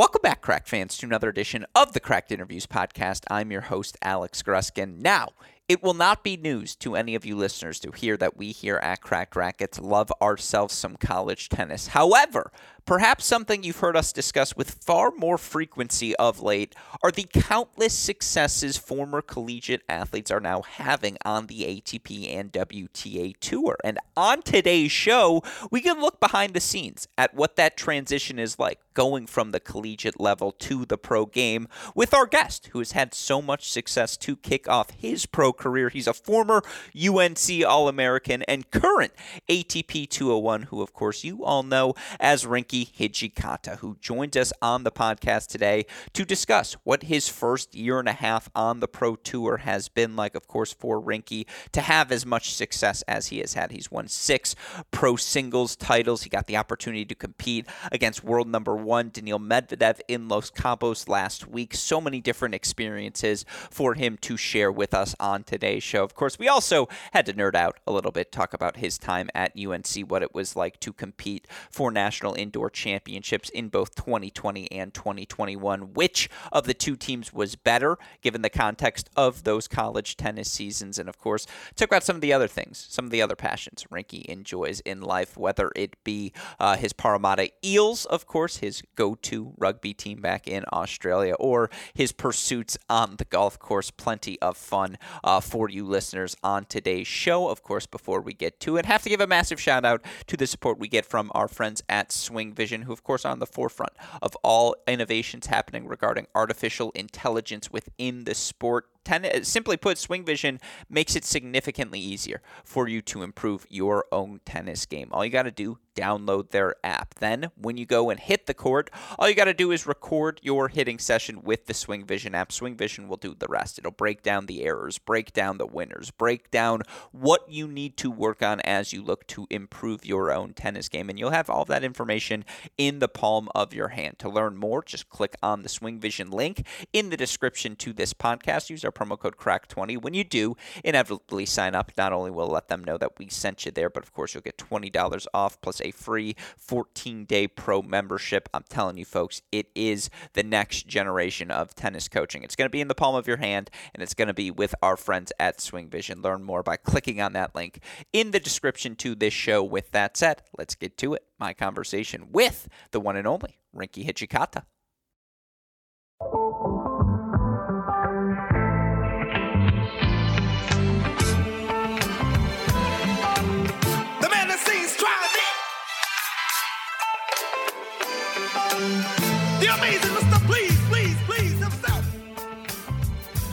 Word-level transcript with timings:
Welcome 0.00 0.22
back, 0.22 0.40
Cracked 0.40 0.66
fans, 0.66 0.96
to 0.96 1.04
another 1.06 1.28
edition 1.28 1.66
of 1.74 1.92
the 1.92 2.00
Cracked 2.00 2.32
Interviews 2.32 2.66
podcast. 2.66 3.24
I'm 3.30 3.52
your 3.52 3.60
host, 3.60 3.98
Alex 4.00 4.42
Gruskin. 4.42 4.96
Now, 4.96 5.32
it 5.68 5.82
will 5.82 5.92
not 5.92 6.24
be 6.24 6.38
news 6.38 6.74
to 6.76 6.96
any 6.96 7.14
of 7.14 7.26
you 7.26 7.36
listeners 7.36 7.78
to 7.80 7.90
hear 7.90 8.16
that 8.16 8.34
we 8.34 8.52
here 8.52 8.78
at 8.78 9.02
Cracked 9.02 9.36
Racquets 9.36 9.78
love 9.78 10.10
ourselves 10.22 10.72
some 10.72 10.96
college 10.96 11.50
tennis. 11.50 11.88
However, 11.88 12.50
Perhaps 12.84 13.24
something 13.24 13.62
you've 13.62 13.78
heard 13.78 13.96
us 13.96 14.12
discuss 14.12 14.56
with 14.56 14.70
far 14.82 15.10
more 15.16 15.38
frequency 15.38 16.14
of 16.16 16.40
late 16.40 16.74
are 17.02 17.10
the 17.10 17.26
countless 17.32 17.94
successes 17.94 18.76
former 18.76 19.22
collegiate 19.22 19.82
athletes 19.88 20.30
are 20.30 20.40
now 20.40 20.62
having 20.62 21.16
on 21.24 21.46
the 21.46 21.62
ATP 21.62 22.34
and 22.34 22.52
WTA 22.52 23.34
tour. 23.40 23.76
And 23.84 23.98
on 24.16 24.42
today's 24.42 24.92
show, 24.92 25.42
we 25.70 25.80
can 25.80 26.00
look 26.00 26.20
behind 26.20 26.54
the 26.54 26.60
scenes 26.60 27.08
at 27.16 27.34
what 27.34 27.56
that 27.56 27.76
transition 27.76 28.38
is 28.38 28.58
like 28.58 28.80
going 28.94 29.26
from 29.26 29.50
the 29.50 29.60
collegiate 29.60 30.20
level 30.20 30.52
to 30.52 30.84
the 30.84 30.98
pro 30.98 31.24
game 31.24 31.68
with 31.94 32.12
our 32.12 32.26
guest 32.26 32.68
who 32.72 32.80
has 32.80 32.92
had 32.92 33.14
so 33.14 33.40
much 33.40 33.70
success 33.70 34.16
to 34.16 34.36
kick 34.36 34.68
off 34.68 34.90
his 34.90 35.26
pro 35.26 35.52
career. 35.52 35.88
He's 35.88 36.06
a 36.06 36.12
former 36.12 36.62
UNC 36.94 37.64
All 37.66 37.88
American 37.88 38.42
and 38.42 38.70
current 38.70 39.12
ATP 39.48 40.08
201, 40.08 40.64
who, 40.64 40.82
of 40.82 40.92
course, 40.92 41.24
you 41.24 41.44
all 41.44 41.62
know 41.62 41.94
as 42.18 42.46
Rinky 42.70 42.92
Hijikata, 42.92 43.78
who 43.78 43.96
joins 44.00 44.36
us 44.36 44.52
on 44.62 44.84
the 44.84 44.92
podcast 44.92 45.48
today 45.48 45.86
to 46.12 46.24
discuss 46.24 46.74
what 46.84 47.04
his 47.04 47.28
first 47.28 47.74
year 47.74 47.98
and 47.98 48.08
a 48.08 48.12
half 48.12 48.48
on 48.54 48.80
the 48.80 48.86
Pro 48.86 49.16
Tour 49.16 49.58
has 49.58 49.88
been 49.88 50.14
like, 50.14 50.34
of 50.34 50.46
course, 50.46 50.72
for 50.72 51.02
Rinky 51.02 51.46
to 51.72 51.80
have 51.80 52.12
as 52.12 52.24
much 52.24 52.54
success 52.54 53.02
as 53.08 53.28
he 53.28 53.38
has 53.38 53.54
had. 53.54 53.72
He's 53.72 53.90
won 53.90 54.06
six 54.06 54.54
pro 54.90 55.16
singles 55.16 55.74
titles. 55.74 56.22
He 56.22 56.30
got 56.30 56.46
the 56.46 56.56
opportunity 56.56 57.04
to 57.06 57.14
compete 57.14 57.66
against 57.90 58.22
world 58.22 58.46
number 58.46 58.76
one 58.76 59.10
Daniil 59.10 59.40
Medvedev 59.40 60.00
in 60.06 60.28
Los 60.28 60.50
Cabos 60.50 61.08
last 61.08 61.48
week. 61.48 61.74
So 61.74 62.00
many 62.00 62.20
different 62.20 62.54
experiences 62.54 63.44
for 63.70 63.94
him 63.94 64.16
to 64.18 64.36
share 64.36 64.70
with 64.70 64.94
us 64.94 65.16
on 65.18 65.42
today's 65.42 65.82
show. 65.82 66.04
Of 66.04 66.14
course, 66.14 66.38
we 66.38 66.48
also 66.48 66.88
had 67.12 67.26
to 67.26 67.32
nerd 67.32 67.56
out 67.56 67.80
a 67.86 67.92
little 67.92 68.12
bit, 68.12 68.30
talk 68.30 68.54
about 68.54 68.76
his 68.76 68.96
time 68.96 69.28
at 69.34 69.52
UNC, 69.58 70.08
what 70.08 70.22
it 70.22 70.34
was 70.34 70.54
like 70.54 70.78
to 70.80 70.92
compete 70.92 71.48
for 71.70 71.90
national 71.90 72.34
indoor 72.34 72.59
championships 72.68 73.48
in 73.48 73.68
both 73.68 73.94
2020 73.94 74.70
and 74.72 74.92
2021. 74.92 75.94
Which 75.94 76.28
of 76.52 76.64
the 76.66 76.74
two 76.74 76.96
teams 76.96 77.32
was 77.32 77.56
better, 77.56 77.96
given 78.20 78.42
the 78.42 78.50
context 78.50 79.08
of 79.16 79.44
those 79.44 79.68
college 79.68 80.16
tennis 80.16 80.50
seasons? 80.50 80.98
And 80.98 81.08
of 81.08 81.18
course, 81.18 81.46
talk 81.76 81.88
about 81.88 82.02
some 82.02 82.16
of 82.16 82.22
the 82.22 82.32
other 82.32 82.48
things, 82.48 82.86
some 82.90 83.04
of 83.04 83.10
the 83.10 83.22
other 83.22 83.36
passions 83.36 83.84
Rinky 83.90 84.24
enjoys 84.24 84.80
in 84.80 85.00
life, 85.00 85.36
whether 85.36 85.70
it 85.76 85.96
be 86.04 86.32
uh, 86.58 86.76
his 86.76 86.92
Parramatta 86.92 87.50
Eels, 87.64 88.04
of 88.06 88.26
course, 88.26 88.58
his 88.58 88.82
go 88.96 89.14
to 89.14 89.54
rugby 89.58 89.94
team 89.94 90.20
back 90.20 90.48
in 90.48 90.64
Australia, 90.72 91.34
or 91.34 91.70
his 91.94 92.12
pursuits 92.12 92.76
on 92.88 93.16
the 93.16 93.24
golf 93.24 93.58
course. 93.58 93.90
Plenty 93.90 94.40
of 94.40 94.56
fun 94.56 94.98
uh, 95.22 95.40
for 95.40 95.68
you 95.68 95.86
listeners 95.86 96.36
on 96.42 96.64
today's 96.64 97.06
show. 97.06 97.48
Of 97.48 97.62
course, 97.62 97.86
before 97.86 98.20
we 98.20 98.32
get 98.32 98.60
to 98.60 98.76
it, 98.76 98.86
have 98.86 99.02
to 99.02 99.08
give 99.08 99.20
a 99.20 99.26
massive 99.26 99.60
shout 99.60 99.84
out 99.84 100.02
to 100.26 100.36
the 100.36 100.46
support 100.46 100.78
we 100.78 100.88
get 100.88 101.06
from 101.06 101.30
our 101.34 101.48
friends 101.48 101.82
at 101.88 102.12
Swing 102.12 102.49
Vision, 102.54 102.82
who, 102.82 102.92
of 102.92 103.02
course, 103.02 103.24
are 103.24 103.32
on 103.32 103.38
the 103.38 103.46
forefront 103.46 103.92
of 104.22 104.36
all 104.42 104.74
innovations 104.86 105.46
happening 105.46 105.86
regarding 105.86 106.26
artificial 106.34 106.90
intelligence 106.92 107.70
within 107.70 108.24
the 108.24 108.34
sport 108.34 108.86
ten, 109.04 109.44
simply 109.44 109.76
put, 109.76 109.98
Swing 109.98 110.24
Vision 110.24 110.60
makes 110.88 111.16
it 111.16 111.24
significantly 111.24 112.00
easier 112.00 112.42
for 112.64 112.88
you 112.88 113.00
to 113.02 113.22
improve 113.22 113.66
your 113.68 114.04
own 114.12 114.40
tennis 114.44 114.86
game. 114.86 115.08
All 115.12 115.24
you 115.24 115.30
got 115.30 115.44
to 115.44 115.50
do, 115.50 115.78
download 115.94 116.50
their 116.50 116.76
app. 116.84 117.14
Then, 117.16 117.50
when 117.56 117.76
you 117.76 117.84
go 117.84 118.10
and 118.10 118.18
hit 118.18 118.46
the 118.46 118.54
court, 118.54 118.90
all 119.18 119.28
you 119.28 119.34
got 119.34 119.44
to 119.44 119.54
do 119.54 119.70
is 119.72 119.86
record 119.86 120.40
your 120.42 120.68
hitting 120.68 120.98
session 120.98 121.42
with 121.42 121.66
the 121.66 121.74
Swing 121.74 122.04
Vision 122.04 122.34
app. 122.34 122.52
Swing 122.52 122.76
Vision 122.76 123.08
will 123.08 123.16
do 123.16 123.34
the 123.34 123.48
rest. 123.48 123.78
It'll 123.78 123.90
break 123.90 124.22
down 124.22 124.46
the 124.46 124.64
errors, 124.64 124.98
break 124.98 125.32
down 125.32 125.58
the 125.58 125.66
winners, 125.66 126.10
break 126.10 126.50
down 126.50 126.82
what 127.12 127.50
you 127.50 127.66
need 127.66 127.96
to 127.98 128.10
work 128.10 128.42
on 128.42 128.60
as 128.60 128.92
you 128.92 129.02
look 129.02 129.26
to 129.28 129.46
improve 129.50 130.06
your 130.06 130.32
own 130.32 130.54
tennis 130.54 130.88
game. 130.88 131.10
And 131.10 131.18
you'll 131.18 131.30
have 131.30 131.50
all 131.50 131.64
that 131.66 131.84
information 131.84 132.44
in 132.78 132.98
the 132.98 133.08
palm 133.08 133.48
of 133.54 133.74
your 133.74 133.88
hand. 133.88 134.18
To 134.20 134.28
learn 134.28 134.56
more, 134.56 134.82
just 134.82 135.08
click 135.08 135.34
on 135.42 135.62
the 135.62 135.68
Swing 135.68 135.98
Vision 135.98 136.30
link 136.30 136.66
in 136.92 137.10
the 137.10 137.16
description 137.16 137.76
to 137.76 137.92
this 137.92 138.14
podcast. 138.14 138.70
Use 138.70 138.84
our 138.84 138.89
promo 138.92 139.18
code 139.18 139.36
CRACK20. 139.36 140.00
When 140.00 140.14
you 140.14 140.24
do 140.24 140.56
inevitably 140.84 141.46
sign 141.46 141.74
up, 141.74 141.92
not 141.96 142.12
only 142.12 142.30
will 142.30 142.48
let 142.48 142.68
them 142.68 142.84
know 142.84 142.98
that 142.98 143.18
we 143.18 143.28
sent 143.28 143.64
you 143.64 143.72
there, 143.72 143.90
but 143.90 144.02
of 144.02 144.12
course 144.12 144.34
you'll 144.34 144.42
get 144.42 144.58
$20 144.58 145.26
off 145.34 145.60
plus 145.60 145.80
a 145.80 145.90
free 145.90 146.36
14 146.56 147.24
day 147.24 147.46
pro 147.46 147.82
membership. 147.82 148.48
I'm 148.52 148.64
telling 148.68 148.96
you, 148.96 149.04
folks, 149.04 149.42
it 149.52 149.68
is 149.74 150.10
the 150.32 150.42
next 150.42 150.86
generation 150.86 151.50
of 151.50 151.74
tennis 151.74 152.08
coaching. 152.08 152.42
It's 152.42 152.56
going 152.56 152.66
to 152.66 152.72
be 152.72 152.80
in 152.80 152.88
the 152.88 152.94
palm 152.94 153.14
of 153.14 153.26
your 153.26 153.38
hand, 153.38 153.70
and 153.94 154.02
it's 154.02 154.14
going 154.14 154.28
to 154.28 154.34
be 154.34 154.50
with 154.50 154.74
our 154.82 154.96
friends 154.96 155.32
at 155.38 155.60
Swing 155.60 155.88
Vision. 155.88 156.22
Learn 156.22 156.42
more 156.42 156.62
by 156.62 156.76
clicking 156.76 157.20
on 157.20 157.32
that 157.34 157.54
link 157.54 157.82
in 158.12 158.30
the 158.30 158.40
description 158.40 158.96
to 158.96 159.14
this 159.14 159.34
show. 159.34 159.62
With 159.62 159.90
that 159.92 160.16
said, 160.16 160.42
let's 160.58 160.74
get 160.74 160.96
to 160.98 161.14
it. 161.14 161.24
My 161.38 161.54
conversation 161.54 162.28
with 162.32 162.68
the 162.90 163.00
one 163.00 163.16
and 163.16 163.26
only 163.26 163.58
Rinky 163.74 164.04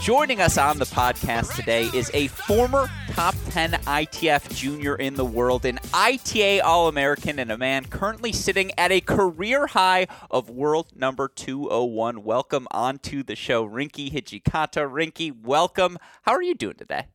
Joining 0.08 0.40
us 0.40 0.58
on 0.58 0.80
the 0.80 0.86
podcast 0.86 1.54
today 1.56 1.90
is 1.94 2.10
a 2.14 2.28
former 2.30 2.90
top 3.12 3.36
10 3.50 3.72
ITF 3.72 4.56
junior 4.56 4.96
in 4.96 5.16
the 5.16 5.26
world, 5.26 5.66
an 5.66 5.80
ITA 5.94 6.62
All 6.62 6.88
American, 6.88 7.40
and 7.40 7.52
a 7.52 7.58
man 7.58 7.84
currently 7.84 8.32
sitting 8.32 8.72
at 8.78 8.92
a 8.92 9.02
career 9.02 9.68
high 9.68 10.08
of 10.32 10.50
world 10.50 10.94
number 10.96 11.28
201. 11.28 12.24
Welcome 12.24 12.68
onto 12.72 13.22
the 13.22 13.36
show, 13.36 13.68
Rinky 13.68 14.10
Hijikata. 14.10 14.90
Rinky, 14.90 15.34
welcome. 15.44 15.98
How 16.22 16.32
are 16.32 16.42
you 16.42 16.56
doing 16.56 16.78
today? 16.78 17.08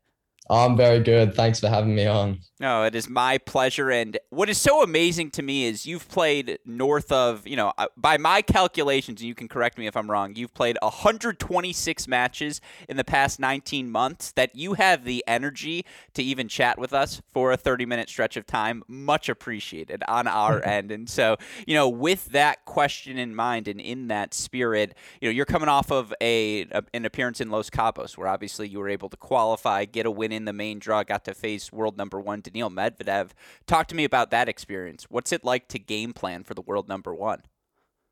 I'm 0.51 0.77
very 0.77 1.01
good. 1.01 1.35
Thanks 1.35 1.61
for 1.61 1.69
having 1.69 1.95
me 1.95 2.07
on. 2.07 2.41
No, 2.59 2.85
it 2.85 2.95
is 2.95 3.09
my 3.09 3.39
pleasure. 3.39 3.91
And 3.91 4.19
what 4.31 4.49
is 4.49 4.59
so 4.59 4.83
amazing 4.83 5.31
to 5.33 5.43
me 5.43 5.67
is 5.67 5.87
you've 5.87 6.09
played 6.09 6.59
north 6.67 7.13
of, 7.13 7.47
you 7.47 7.57
know, 7.57 7.73
uh, 7.79 7.87
by 7.97 8.19
my 8.19 8.43
calculations, 8.43 9.21
and 9.21 9.29
you 9.29 9.35
can 9.35 9.49
correct 9.49 9.79
me 9.79 9.87
if 9.87 9.97
I'm 9.97 10.11
wrong, 10.11 10.35
you've 10.35 10.53
played 10.53 10.77
126 10.83 12.09
matches 12.09 12.61
in 12.89 12.97
the 12.97 13.05
past 13.05 13.39
19 13.39 13.91
months. 13.91 14.33
That 14.33 14.55
you 14.57 14.75
have 14.75 15.05
the 15.05 15.25
energy 15.29 15.85
to 16.15 16.23
even 16.23 16.49
chat 16.49 16.77
with 16.77 16.93
us 16.93 17.23
for 17.33 17.53
a 17.53 17.57
30 17.57 17.87
minute 17.87 18.09
stretch 18.09 18.37
of 18.37 18.47
time, 18.47 18.83
much 18.89 19.29
appreciated 19.29 20.03
on 20.09 20.27
our 20.27 20.63
end. 20.67 20.91
And 20.91 21.09
so, 21.09 21.37
you 21.67 21.75
know, 21.75 21.89
with 21.89 22.27
that 22.27 22.65
question 22.65 23.17
in 23.17 23.35
mind 23.35 23.69
and 23.69 23.81
in 23.81 24.09
that 24.09 24.35
spirit, 24.35 24.95
you 25.21 25.29
know, 25.29 25.33
you're 25.33 25.47
coming 25.47 25.69
off 25.69 25.93
of 25.93 26.13
a, 26.21 26.63
a 26.73 26.83
an 26.95 27.05
appearance 27.05 27.41
in 27.41 27.51
Los 27.51 27.71
Cabos 27.71 28.19
where 28.19 28.29
obviously 28.29 28.69
you 28.69 28.81
were 28.81 28.89
able 28.89 29.09
to 29.09 29.17
qualify, 29.17 29.85
get 29.85 30.05
a 30.05 30.11
win 30.11 30.32
in 30.33 30.45
the 30.45 30.53
main 30.53 30.79
draw, 30.79 31.03
got 31.03 31.25
to 31.27 31.35
face 31.35 31.73
world 31.73 31.97
number 31.97 32.21
one 32.21 32.41
Daniil 32.41 32.71
Medvedev. 32.71 33.31
Talk 33.67 33.87
to 33.89 33.95
me 33.95 34.05
about 34.05 34.31
that 34.31 34.49
experience. 34.49 35.07
What's 35.09 35.33
it 35.33 35.45
like 35.45 35.69
to 35.69 35.79
game 35.79 36.13
plan 36.13 36.45
for 36.45 36.55
the 36.55 36.63
world 36.63 36.89
number 36.89 37.15
one? 37.15 37.43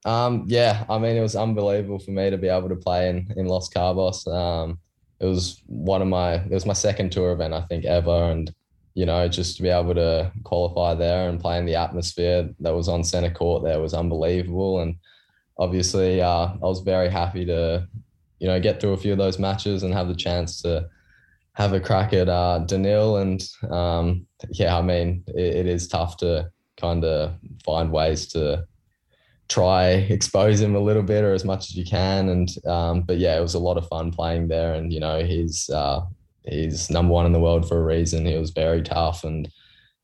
Um, 0.05 0.45
yeah, 0.47 0.85
I 0.89 0.99
mean, 0.99 1.17
it 1.17 1.21
was 1.21 1.37
unbelievable 1.37 1.99
for 1.99 2.11
me 2.11 2.31
to 2.31 2.39
be 2.39 2.49
able 2.49 2.69
to 2.71 2.77
play 2.77 3.11
in, 3.11 3.33
in 3.37 3.47
Los 3.47 3.69
Cabos. 3.69 4.27
Um, 4.27 4.79
it 5.19 5.27
was 5.27 5.63
one 5.67 6.01
of 6.01 6.09
my, 6.09 6.35
it 6.35 6.51
was 6.51 6.65
my 6.65 6.73
second 6.73 7.13
tour 7.13 7.33
event, 7.33 7.53
I 7.53 7.61
think, 7.63 7.85
ever. 7.85 8.31
And, 8.31 8.53
you 8.95 9.05
know, 9.05 9.29
just 9.29 9.57
to 9.57 9.63
be 9.63 9.69
able 9.69 9.95
to 9.95 10.33
qualify 10.45 10.95
there 10.95 11.29
and 11.29 11.39
play 11.39 11.59
in 11.59 11.67
the 11.67 11.75
atmosphere 11.75 12.49
that 12.61 12.75
was 12.75 12.89
on 12.89 13.05
center 13.05 13.31
court 13.31 13.63
there 13.63 13.81
was 13.81 13.93
unbelievable. 13.93 14.81
And 14.81 14.97
obviously, 15.59 16.23
uh, 16.23 16.55
I 16.55 16.59
was 16.61 16.81
very 16.81 17.11
happy 17.11 17.45
to, 17.45 17.87
you 18.39 18.49
know, 18.49 18.59
get 18.59 18.81
through 18.81 18.95
a 18.95 18.97
few 18.97 19.13
of 19.13 19.19
those 19.19 19.39
matches 19.39 19.83
and 19.83 19.93
have 19.93 20.09
the 20.09 20.15
chance 20.15 20.63
to, 20.63 20.89
have 21.61 21.73
a 21.75 21.81
crack 21.81 22.13
at 22.13 22.29
uh, 22.29 22.61
Daniil. 22.61 23.19
And 23.19 23.43
um, 23.71 24.27
yeah, 24.51 24.77
I 24.77 24.83
mean, 24.83 25.25
it, 25.29 25.57
it 25.57 25.67
is 25.67 25.89
tough 25.89 26.17
to 26.19 26.51
kind 26.77 27.05
of 27.05 27.35
find 27.65 27.93
ways 27.93 28.27
to 28.29 28.65
try 29.49 29.89
expose 29.89 30.61
him 30.61 30.75
a 30.75 30.81
little 30.81 31.03
bit 31.03 31.25
or 31.25 31.35
as 31.35 31.45
much 31.45 31.69
as 31.69 31.77
you 31.77 31.85
can. 31.85 32.31
And 32.31 32.67
um, 32.67 33.03
but 33.03 33.19
yeah, 33.19 33.37
it 33.37 33.43
was 33.43 33.55
a 33.55 33.59
lot 33.59 33.77
of 33.77 33.89
fun 33.89 34.11
playing 34.11 34.49
there. 34.49 34.75
And 34.75 34.93
you 34.93 35.01
know, 35.01 35.23
he's 35.23 35.69
uh, 35.71 36.01
he's 36.45 36.89
number 36.91 37.13
one 37.13 37.27
in 37.27 37.33
the 37.33 37.41
world 37.41 37.69
for 37.69 37.79
a 37.79 37.85
reason. 37.85 38.27
He 38.27 38.37
was 38.37 38.51
very 38.51 38.83
tough 38.83 39.25
and. 39.25 39.49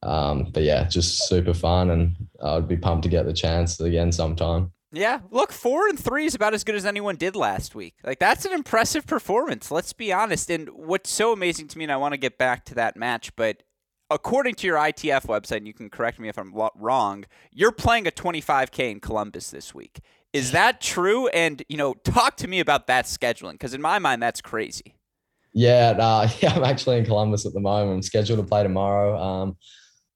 Um, 0.03 0.51
but 0.53 0.63
yeah, 0.63 0.85
just 0.85 1.27
super 1.27 1.55
fun, 1.55 1.91
and 1.91 2.15
I'd 2.41 2.69
be 2.69 2.77
pumped 2.77 3.03
to 3.05 3.09
get 3.09 3.25
the 3.25 3.33
chance 3.33 3.81
again 3.81 4.13
sometime. 4.13 4.71
Yeah, 4.97 5.21
look, 5.31 5.53
four 5.53 5.89
and 5.89 5.99
three 5.99 6.25
is 6.25 6.35
about 6.35 6.55
as 6.55 6.65
good 6.65 6.75
as 6.75 6.87
anyone 6.87 7.17
did 7.17 7.37
last 7.37 7.75
week. 7.75 7.97
Like 8.03 8.19
that's 8.19 8.47
an 8.47 8.53
impressive 8.53 9.07
performance. 9.07 9.71
Let's 9.71 9.93
be 9.93 10.11
honest. 10.11 10.49
And 10.51 10.71
what's 10.71 11.11
so 11.11 11.33
amazing 11.33 11.69
to 11.69 11.79
me, 11.79 11.85
and 11.85 11.93
I 11.93 11.99
want 11.99 12.15
to 12.15 12.19
get 12.19 12.39
back 12.39 12.65
to 12.67 12.75
that 12.77 12.97
match, 12.97 13.37
but 13.37 13.63
according 14.11 14.55
to 14.55 14.67
your 14.67 14.79
ITF 14.79 15.27
website, 15.27 15.59
and 15.59 15.67
you 15.67 15.75
can 15.75 15.91
correct 15.91 16.19
me 16.19 16.29
if 16.29 16.39
I'm 16.39 16.55
wrong, 16.77 17.27
you're 17.53 17.73
playing 17.73 18.07
a 18.07 18.11
25k 18.11 18.91
in 18.91 19.01
Columbus 19.01 19.51
this 19.51 19.75
week. 19.75 20.01
Is 20.33 20.53
that 20.53 20.81
true? 20.81 21.29
And 21.29 21.63
you 21.69 21.77
know, 21.77 21.93
talk 21.93 22.37
to 22.39 22.49
me 22.49 22.61
about 22.61 22.87
that 22.87 23.05
scheduling 23.05 23.53
because 23.53 23.75
in 23.75 23.83
my 23.83 23.99
mind, 23.99 24.23
that's 24.23 24.41
crazy. 24.41 24.95
Yeah, 25.53 25.93
yeah, 26.41 26.55
I'm 26.55 26.65
actually 26.65 26.99
in 26.99 27.05
Columbus 27.05 27.45
at 27.45 27.53
the 27.53 27.61
moment. 27.61 27.97
I'm 27.97 28.03
scheduled 28.03 28.39
to 28.39 28.47
play 28.47 28.63
tomorrow. 28.63 29.19
Um, 29.19 29.57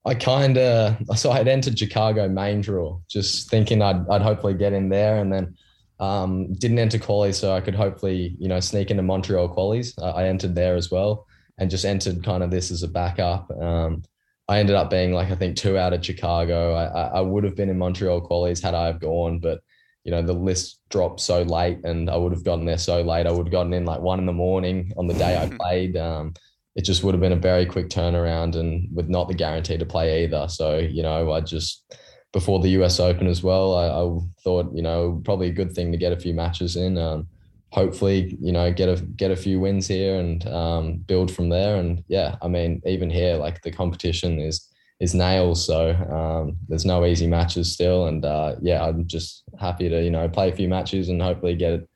I 0.05 0.15
kind 0.15 0.57
of 0.57 0.97
so 1.17 1.31
I 1.31 1.39
had 1.39 1.49
entered 1.49 1.79
Chicago 1.79 2.29
main 2.29 2.61
draw, 2.61 2.99
just 3.09 3.51
thinking 3.51 3.83
I'd 3.83 4.09
I'd 4.09 4.23
hopefully 4.23 4.55
get 4.55 4.73
in 4.73 4.89
there, 4.89 5.21
and 5.21 5.33
then 5.33 5.57
um, 5.99 6.55
didn't 6.55 6.79
enter 6.79 6.99
quali, 6.99 7.33
so 7.33 7.53
I 7.53 7.61
could 7.61 7.75
hopefully 7.75 8.37
you 8.39 8.49
know 8.49 8.61
sneak 8.61 8.91
into 8.91 9.03
Montreal 9.03 9.55
qualies. 9.55 9.99
Uh, 9.99 10.13
I 10.13 10.27
entered 10.27 10.55
there 10.55 10.77
as 10.77 10.91
well, 10.91 11.27
and 11.59 11.71
just 11.71 11.85
entered 11.85 12.25
kind 12.25 12.43
of 12.43 12.51
this 12.51 12.71
as 12.71 12.83
a 12.83 12.89
backup. 12.89 13.51
Um, 13.51 14.03
I 14.49 14.59
ended 14.59 14.75
up 14.75 14.91
being 14.91 15.13
like 15.13 15.31
I 15.31 15.37
think 15.37 15.57
two 15.57 15.79
out 15.79 15.93
of 15.93 16.05
Chicago. 16.05 16.75
I, 16.75 16.85
I, 16.85 17.03
I 17.19 17.21
would 17.21 17.45
have 17.45 17.55
been 17.55 17.69
in 17.69 17.79
Montreal 17.79 18.27
qualies 18.27 18.63
had 18.63 18.75
I 18.75 18.87
have 18.87 19.01
gone, 19.01 19.39
but 19.39 19.61
you 20.05 20.11
know 20.11 20.23
the 20.23 20.33
list 20.33 20.81
dropped 20.89 21.21
so 21.21 21.43
late, 21.43 21.85
and 21.85 22.09
I 22.09 22.17
would 22.17 22.33
have 22.33 22.45
gotten 22.45 22.65
there 22.65 22.79
so 22.79 23.03
late. 23.03 23.27
I 23.27 23.33
would 23.33 23.47
have 23.47 23.53
gotten 23.53 23.75
in 23.75 23.85
like 23.85 24.01
one 24.01 24.19
in 24.19 24.27
the 24.27 24.33
morning 24.33 24.93
on 24.97 25.07
the 25.07 25.15
day 25.15 25.37
I 25.37 25.49
played. 25.61 25.97
Um, 25.97 26.33
it 26.77 26.85
just 26.85 27.03
would 27.03 27.15
have 27.15 27.21
been 27.21 27.33
a 27.33 27.37
very 27.37 27.67
quick 27.67 27.89
turnaround, 27.89 28.57
and 28.57 28.89
with 28.95 29.09
not 29.09 29.29
the 29.29 29.35
guarantee 29.35 29.79
to 29.79 29.87
play 29.87 30.25
either. 30.25 30.47
So 30.49 30.79
you 30.79 31.03
know, 31.03 31.33
I 31.33 31.41
just 31.41 31.85
before 32.33 32.61
the 32.61 32.71
US 32.81 33.01
Open 33.01 33.27
as 33.27 33.43
well, 33.43 33.75
I, 33.75 33.87
I 33.87 34.19
thought 34.43 34.71
you 34.75 34.83
know 34.83 35.21
probably 35.25 35.49
a 35.49 35.53
good 35.53 35.73
thing 35.73 35.93
to 35.93 35.99
get 35.99 36.13
a 36.13 36.21
few 36.21 36.35
matches 36.35 36.77
in. 36.77 36.99
Um, 36.99 37.29
hopefully, 37.71 38.37
you 38.41 38.53
know, 38.53 38.73
get 38.73 38.89
a 38.89 39.03
get 39.03 39.31
a 39.31 39.37
few 39.37 39.61
wins 39.61 39.87
here 39.87 40.19
and 40.19 40.47
um, 40.49 40.97
build 40.99 41.31
from 41.35 41.49
there. 41.49 41.77
And 41.77 42.05
yeah, 42.09 42.37
I 42.43 42.49
mean, 42.49 42.83
even 42.85 43.11
here, 43.11 43.37
like 43.37 43.63
the 43.63 43.71
competition 43.71 44.39
is 44.39 44.69
is 45.01 45.15
nails. 45.15 45.65
So 45.65 45.95
um, 45.95 46.57
there's 46.69 46.85
no 46.85 47.05
easy 47.07 47.27
matches 47.27 47.73
still. 47.73 48.07
And 48.07 48.25
uh, 48.25 48.57
yeah, 48.61 48.85
I'm 48.85 49.07
just 49.07 49.45
happy 49.59 49.89
to 49.89 50.03
you 50.03 50.11
know 50.11 50.29
play 50.29 50.51
a 50.51 50.57
few 50.57 50.69
matches 50.69 51.09
and 51.09 51.21
hopefully 51.23 51.57
get 51.57 51.87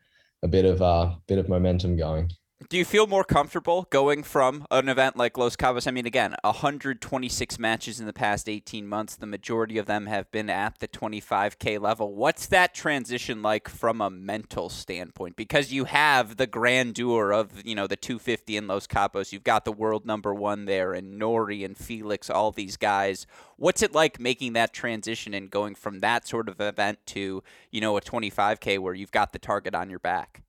a 0.43 0.49
bit 0.49 0.65
of 0.65 0.83
uh, 0.83 1.15
bit 1.27 1.39
of 1.39 1.49
momentum 1.49 1.97
going. 1.97 2.31
Do 2.75 2.79
you 2.79 2.85
feel 2.85 3.07
more 3.07 3.23
comfortable 3.23 3.87
going 3.91 4.25
from 4.25 4.67
an 4.69 4.89
event 4.89 5.17
like 5.17 5.39
Los 5.39 5.55
Cabos? 5.55 5.87
I 5.87 5.93
mean, 5.93 6.07
again, 6.07 6.35
126 6.43 7.57
matches 7.61 8.01
in 8.01 8.07
the 8.07 8.13
past 8.13 8.49
18 8.49 8.89
months. 8.89 9.15
The 9.15 9.27
majority 9.29 9.79
of 9.79 9.87
them 9.87 10.07
have 10.07 10.29
been 10.33 10.51
at 10.51 10.81
the 10.81 10.89
25K 10.89 11.81
level. 11.81 12.17
What's 12.17 12.47
that 12.47 12.75
transition 12.75 13.43
like 13.43 13.69
from 13.69 14.01
a 14.01 14.11
mental 14.11 14.71
standpoint? 14.71 15.37
Because 15.37 15.73
you 15.73 15.85
have 15.85 16.37
the 16.37 16.49
grandeur 16.49 17.33
of, 17.33 17.65
you 17.65 17.77
know, 17.77 17.87
the 17.87 17.95
250 17.95 18.57
in 18.57 18.67
Los 18.67 18.89
Cabos. 18.89 19.31
You've 19.31 19.45
got 19.45 19.65
the 19.65 19.71
world 19.71 20.05
number 20.05 20.35
one 20.35 20.65
there, 20.65 20.95
and 20.95 21.17
Norrie 21.17 21.63
and 21.63 21.79
Felix, 21.79 22.29
all 22.29 22.51
these 22.51 22.77
guys. 22.77 23.25
What's 23.57 23.83
it 23.83 23.95
like 23.95 24.19
making 24.19 24.55
that 24.55 24.75
transition 24.75 25.33
and 25.33 25.49
going 25.49 25.77
from 25.77 26.01
that 26.01 26.27
sort 26.27 26.49
of 26.49 26.61
event 26.61 26.99
to, 27.07 27.41
you 27.71 27.81
know, 27.81 27.97
a 27.97 28.01
25K 28.01 28.81
where 28.81 28.95
you've 28.95 29.13
got 29.13 29.33
the 29.33 29.39
target 29.39 29.77
on 29.77 29.91
your 29.91 30.01
back? 30.01 30.43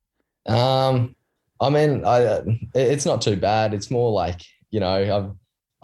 Um, 0.48 1.16
I 1.60 1.70
mean, 1.70 2.04
I 2.06 2.42
it's 2.74 3.06
not 3.06 3.22
too 3.22 3.36
bad. 3.36 3.74
It's 3.74 3.90
more 3.90 4.12
like 4.12 4.42
you 4.72 4.80
know, 4.80 5.18
I've 5.18 5.32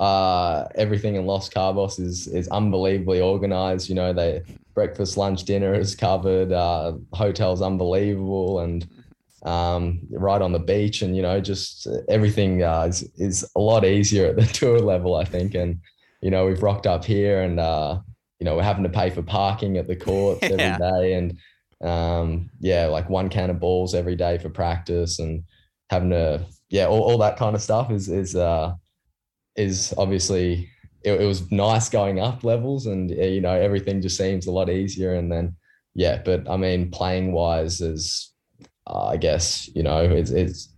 uh, 0.02 0.68
everything 0.76 1.16
in 1.16 1.26
Los 1.26 1.48
Cabos 1.48 2.00
is 2.00 2.28
is 2.28 2.48
unbelievably 2.48 3.22
organized. 3.22 3.88
You 3.88 3.96
know, 3.96 4.14
they 4.14 4.42
breakfast, 4.74 5.16
lunch, 5.16 5.44
dinner 5.44 5.74
is 5.74 5.96
covered. 5.96 6.52
Uh, 6.52 6.94
hotels 7.14 7.62
unbelievable, 7.62 8.60
and 8.62 8.88
um, 9.44 10.00
right 10.12 10.42
on 10.42 10.52
the 10.52 10.60
beach, 10.60 11.04
and 11.04 11.16
you 11.16 11.22
know, 11.22 11.40
just 11.40 11.88
everything 12.10 12.64
uh, 12.64 12.82
is 12.90 13.04
is 13.18 13.50
a 13.56 13.60
lot 13.60 13.86
easier 13.86 14.26
at 14.28 14.38
the 14.38 14.46
tour 14.54 14.80
level, 14.80 15.16
I 15.16 15.24
think. 15.24 15.54
And 15.54 15.80
you 16.22 16.32
know, 16.32 16.48
we've 16.48 16.64
rocked 16.64 16.88
up 16.88 17.06
here, 17.06 17.44
and 17.44 17.60
uh, 17.60 18.00
you 18.40 18.46
know, 18.46 18.56
we're 18.56 18.64
having 18.64 18.84
to 18.84 18.90
pay 18.90 19.12
for 19.12 19.22
parking 19.22 19.78
at 19.78 19.88
the 19.88 19.96
courts 19.96 20.40
every 20.44 20.58
yeah. 20.58 20.78
day, 20.80 21.14
and 21.14 21.38
um, 21.88 22.50
yeah, 22.60 22.88
like 22.88 23.10
one 23.10 23.30
can 23.30 23.52
of 23.52 23.60
balls 23.60 23.94
every 23.94 24.16
day 24.16 24.40
for 24.40 24.50
practice, 24.50 25.20
and 25.20 25.44
having 25.92 26.10
to 26.10 26.44
yeah 26.70 26.88
all, 26.88 27.02
all 27.02 27.18
that 27.18 27.38
kind 27.38 27.56
of 27.56 27.62
stuff 27.62 27.92
is 27.92 28.08
is 28.10 28.36
uh 28.36 28.74
is 29.56 29.94
obviously 29.98 30.70
it, 31.04 31.20
it 31.22 31.26
was 31.26 31.52
nice 31.52 31.90
going 31.90 32.20
up 32.20 32.44
levels 32.44 32.86
and 32.88 33.12
you 33.12 33.42
know 33.42 33.54
everything 33.54 34.02
just 34.02 34.18
seems 34.18 34.48
a 34.48 34.52
lot 34.52 34.70
easier 34.70 35.14
and 35.14 35.32
then 35.32 35.56
yeah 35.94 36.22
but 36.24 36.50
i 36.50 36.56
mean 36.56 36.90
playing 36.90 37.34
wise 37.34 37.82
is 37.82 38.34
uh, 38.88 39.08
i 39.08 39.18
guess 39.18 39.70
you 39.76 39.84
know 39.84 40.00
it's 40.02 40.32
it's 40.32 40.70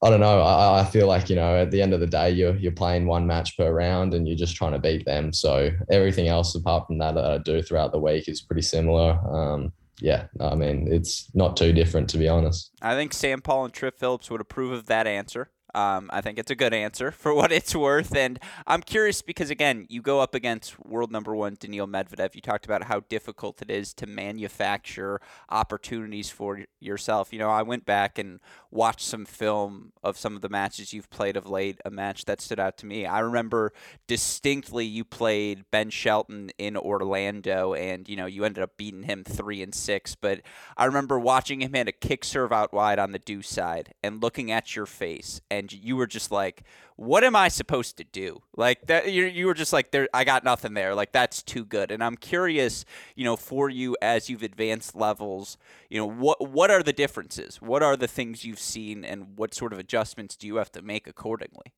I 0.00 0.10
don't 0.10 0.20
know. 0.20 0.40
I, 0.40 0.82
I 0.82 0.84
feel 0.84 1.08
like 1.08 1.28
you 1.28 1.34
know 1.34 1.56
at 1.56 1.72
the 1.72 1.82
end 1.82 1.92
of 1.92 1.98
the 1.98 2.06
day 2.06 2.30
you're 2.30 2.54
you're 2.56 2.70
playing 2.70 3.06
one 3.06 3.26
match 3.26 3.56
per 3.56 3.72
round 3.72 4.14
and 4.14 4.28
you're 4.28 4.36
just 4.36 4.54
trying 4.54 4.70
to 4.72 4.78
beat 4.78 5.04
them. 5.04 5.32
So 5.32 5.72
everything 5.90 6.28
else 6.28 6.54
apart 6.54 6.86
from 6.86 6.98
that 6.98 7.16
that 7.16 7.24
I 7.24 7.38
do 7.38 7.60
throughout 7.62 7.90
the 7.90 7.98
week 7.98 8.28
is 8.28 8.40
pretty 8.40 8.62
similar. 8.62 9.18
Um, 9.28 9.72
yeah, 10.00 10.26
I 10.40 10.54
mean, 10.54 10.88
it's 10.90 11.30
not 11.34 11.56
too 11.56 11.72
different 11.72 12.08
to 12.10 12.18
be 12.18 12.28
honest. 12.28 12.70
I 12.80 12.94
think 12.94 13.12
Sam 13.12 13.40
Paul 13.40 13.64
and 13.64 13.74
Tripp 13.74 13.98
Phillips 13.98 14.30
would 14.30 14.40
approve 14.40 14.72
of 14.72 14.86
that 14.86 15.06
answer. 15.06 15.50
Um, 15.78 16.10
I 16.12 16.20
think 16.20 16.40
it's 16.40 16.50
a 16.50 16.56
good 16.56 16.74
answer 16.74 17.12
for 17.12 17.32
what 17.40 17.52
it's 17.52 17.74
worth. 17.74 18.16
And 18.16 18.40
I'm 18.66 18.82
curious 18.82 19.22
because, 19.22 19.48
again, 19.48 19.86
you 19.88 20.02
go 20.02 20.20
up 20.20 20.34
against 20.34 20.78
world 20.84 21.12
number 21.12 21.36
one 21.36 21.56
Daniil 21.58 21.86
Medvedev. 21.86 22.34
You 22.34 22.40
talked 22.40 22.64
about 22.64 22.84
how 22.84 23.00
difficult 23.08 23.62
it 23.62 23.70
is 23.70 23.94
to 23.94 24.06
manufacture 24.06 25.20
opportunities 25.48 26.30
for 26.30 26.64
yourself. 26.80 27.32
You 27.32 27.38
know, 27.38 27.50
I 27.50 27.62
went 27.62 27.86
back 27.86 28.18
and 28.18 28.40
watched 28.72 29.02
some 29.02 29.24
film 29.24 29.92
of 30.02 30.18
some 30.18 30.34
of 30.34 30.42
the 30.42 30.48
matches 30.48 30.92
you've 30.92 31.10
played 31.10 31.36
of 31.36 31.48
late, 31.48 31.80
a 31.84 31.90
match 31.90 32.24
that 32.24 32.40
stood 32.40 32.58
out 32.58 32.76
to 32.78 32.86
me. 32.86 33.06
I 33.06 33.20
remember 33.20 33.72
distinctly 34.08 34.84
you 34.84 35.04
played 35.04 35.64
Ben 35.70 35.90
Shelton 35.90 36.50
in 36.58 36.76
Orlando, 36.76 37.74
and, 37.74 38.08
you 38.08 38.16
know, 38.16 38.26
you 38.26 38.44
ended 38.44 38.64
up 38.64 38.76
beating 38.76 39.04
him 39.04 39.22
three 39.22 39.62
and 39.62 39.74
six. 39.74 40.16
But 40.16 40.40
I 40.76 40.86
remember 40.86 41.20
watching 41.20 41.62
him 41.62 41.74
hit 41.74 41.88
a 41.88 41.92
kick 41.92 42.24
serve 42.24 42.52
out 42.52 42.72
wide 42.72 42.98
on 42.98 43.12
the 43.12 43.18
deuce 43.20 43.48
side 43.48 43.94
and 44.02 44.20
looking 44.20 44.50
at 44.50 44.74
your 44.74 44.86
face 44.86 45.40
and 45.48 45.67
you 45.76 45.96
were 45.96 46.06
just 46.06 46.30
like, 46.30 46.62
"What 46.96 47.24
am 47.24 47.36
I 47.36 47.48
supposed 47.48 47.96
to 47.98 48.04
do?" 48.04 48.40
Like 48.56 48.86
that, 48.86 49.12
you 49.12 49.24
you 49.24 49.46
were 49.46 49.54
just 49.54 49.72
like, 49.72 49.90
"There, 49.90 50.08
I 50.14 50.24
got 50.24 50.44
nothing 50.44 50.74
there. 50.74 50.94
Like 50.94 51.12
that's 51.12 51.42
too 51.42 51.64
good." 51.64 51.90
And 51.90 52.02
I'm 52.02 52.16
curious, 52.16 52.84
you 53.14 53.24
know, 53.24 53.36
for 53.36 53.68
you 53.68 53.96
as 54.00 54.28
you've 54.30 54.42
advanced 54.42 54.94
levels, 54.94 55.58
you 55.88 55.98
know, 55.98 56.06
what 56.06 56.48
what 56.48 56.70
are 56.70 56.82
the 56.82 56.92
differences? 56.92 57.60
What 57.62 57.82
are 57.82 57.96
the 57.96 58.08
things 58.08 58.44
you've 58.44 58.58
seen, 58.58 59.04
and 59.04 59.36
what 59.36 59.54
sort 59.54 59.72
of 59.72 59.78
adjustments 59.78 60.36
do 60.36 60.46
you 60.46 60.56
have 60.56 60.72
to 60.72 60.82
make 60.82 61.06
accordingly? 61.06 61.72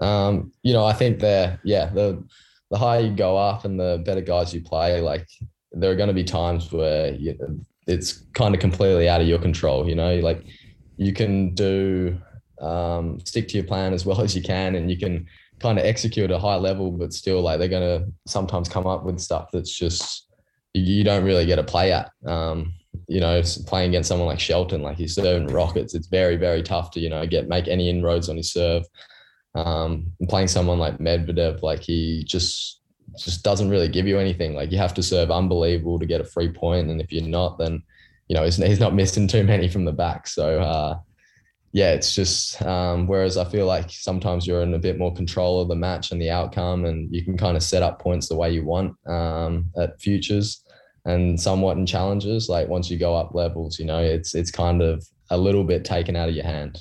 Um, 0.00 0.52
you 0.62 0.72
know, 0.72 0.84
I 0.84 0.92
think 0.92 1.20
that 1.20 1.60
yeah, 1.64 1.86
the 1.86 2.24
the 2.70 2.78
higher 2.78 3.00
you 3.00 3.14
go 3.14 3.36
up 3.36 3.64
and 3.64 3.78
the 3.78 4.02
better 4.04 4.20
guys 4.20 4.52
you 4.52 4.60
play, 4.60 5.00
like 5.00 5.28
there 5.72 5.90
are 5.90 5.96
going 5.96 6.08
to 6.08 6.14
be 6.14 6.24
times 6.24 6.72
where 6.72 7.14
you, 7.14 7.36
it's 7.86 8.24
kind 8.34 8.54
of 8.54 8.60
completely 8.60 9.08
out 9.08 9.20
of 9.20 9.28
your 9.28 9.38
control. 9.38 9.88
You 9.88 9.94
know, 9.94 10.16
like 10.16 10.44
you 10.96 11.12
can 11.12 11.54
do 11.54 12.18
um, 12.64 13.20
stick 13.24 13.48
to 13.48 13.56
your 13.56 13.66
plan 13.66 13.92
as 13.92 14.06
well 14.06 14.20
as 14.22 14.34
you 14.34 14.42
can, 14.42 14.74
and 14.74 14.90
you 14.90 14.98
can 14.98 15.26
kind 15.60 15.78
of 15.78 15.84
execute 15.84 16.30
at 16.30 16.36
a 16.36 16.38
high 16.38 16.56
level, 16.56 16.90
but 16.90 17.12
still 17.12 17.40
like 17.40 17.58
they're 17.58 17.68
going 17.68 18.00
to 18.00 18.12
sometimes 18.26 18.68
come 18.68 18.86
up 18.86 19.04
with 19.04 19.20
stuff 19.20 19.50
that's 19.52 19.70
just 19.70 20.28
you 20.74 21.04
don't 21.04 21.24
really 21.24 21.46
get 21.46 21.56
to 21.56 21.62
play 21.62 21.92
at. 21.92 22.10
Um, 22.26 22.74
you 23.08 23.20
know, 23.20 23.42
playing 23.66 23.90
against 23.90 24.08
someone 24.08 24.26
like 24.26 24.40
Shelton, 24.40 24.82
like 24.82 24.96
he's 24.96 25.14
serving 25.14 25.48
rockets, 25.48 25.94
it's 25.94 26.06
very, 26.06 26.36
very 26.36 26.62
tough 26.62 26.90
to, 26.92 27.00
you 27.00 27.08
know, 27.08 27.26
get 27.26 27.48
make 27.48 27.68
any 27.68 27.88
inroads 27.88 28.28
on 28.28 28.36
his 28.36 28.52
serve. 28.52 28.84
Um, 29.54 30.12
and 30.18 30.28
playing 30.28 30.48
someone 30.48 30.78
like 30.78 30.98
Medvedev, 30.98 31.62
like 31.62 31.80
he 31.80 32.24
just 32.24 32.80
just 33.16 33.44
doesn't 33.44 33.70
really 33.70 33.88
give 33.88 34.06
you 34.06 34.18
anything. 34.18 34.54
Like 34.54 34.72
you 34.72 34.78
have 34.78 34.94
to 34.94 35.02
serve 35.02 35.30
unbelievable 35.30 35.98
to 35.98 36.06
get 36.06 36.20
a 36.20 36.24
free 36.24 36.50
point, 36.50 36.90
and 36.90 37.00
if 37.00 37.12
you're 37.12 37.22
not, 37.22 37.58
then 37.58 37.82
you 38.28 38.34
know 38.34 38.44
he's, 38.44 38.56
he's 38.56 38.80
not 38.80 38.94
missing 38.94 39.28
too 39.28 39.44
many 39.44 39.68
from 39.68 39.84
the 39.84 39.92
back. 39.92 40.26
So 40.26 40.60
uh, 40.60 40.98
yeah, 41.74 41.90
it's 41.90 42.14
just 42.14 42.62
um, 42.62 43.08
whereas 43.08 43.36
I 43.36 43.44
feel 43.44 43.66
like 43.66 43.90
sometimes 43.90 44.46
you're 44.46 44.62
in 44.62 44.74
a 44.74 44.78
bit 44.78 44.96
more 44.96 45.12
control 45.12 45.60
of 45.60 45.66
the 45.66 45.74
match 45.74 46.12
and 46.12 46.22
the 46.22 46.30
outcome, 46.30 46.84
and 46.84 47.12
you 47.12 47.24
can 47.24 47.36
kind 47.36 47.56
of 47.56 47.64
set 47.64 47.82
up 47.82 48.00
points 48.00 48.28
the 48.28 48.36
way 48.36 48.52
you 48.52 48.64
want 48.64 48.96
um, 49.08 49.66
at 49.76 50.00
futures 50.00 50.62
and 51.04 51.38
somewhat 51.38 51.76
in 51.76 51.84
challenges. 51.84 52.48
Like 52.48 52.68
once 52.68 52.88
you 52.90 52.96
go 52.96 53.16
up 53.16 53.34
levels, 53.34 53.80
you 53.80 53.86
know, 53.86 53.98
it's 53.98 54.36
it's 54.36 54.52
kind 54.52 54.82
of 54.82 55.04
a 55.30 55.36
little 55.36 55.64
bit 55.64 55.84
taken 55.84 56.14
out 56.14 56.28
of 56.28 56.36
your 56.36 56.44
hand 56.44 56.80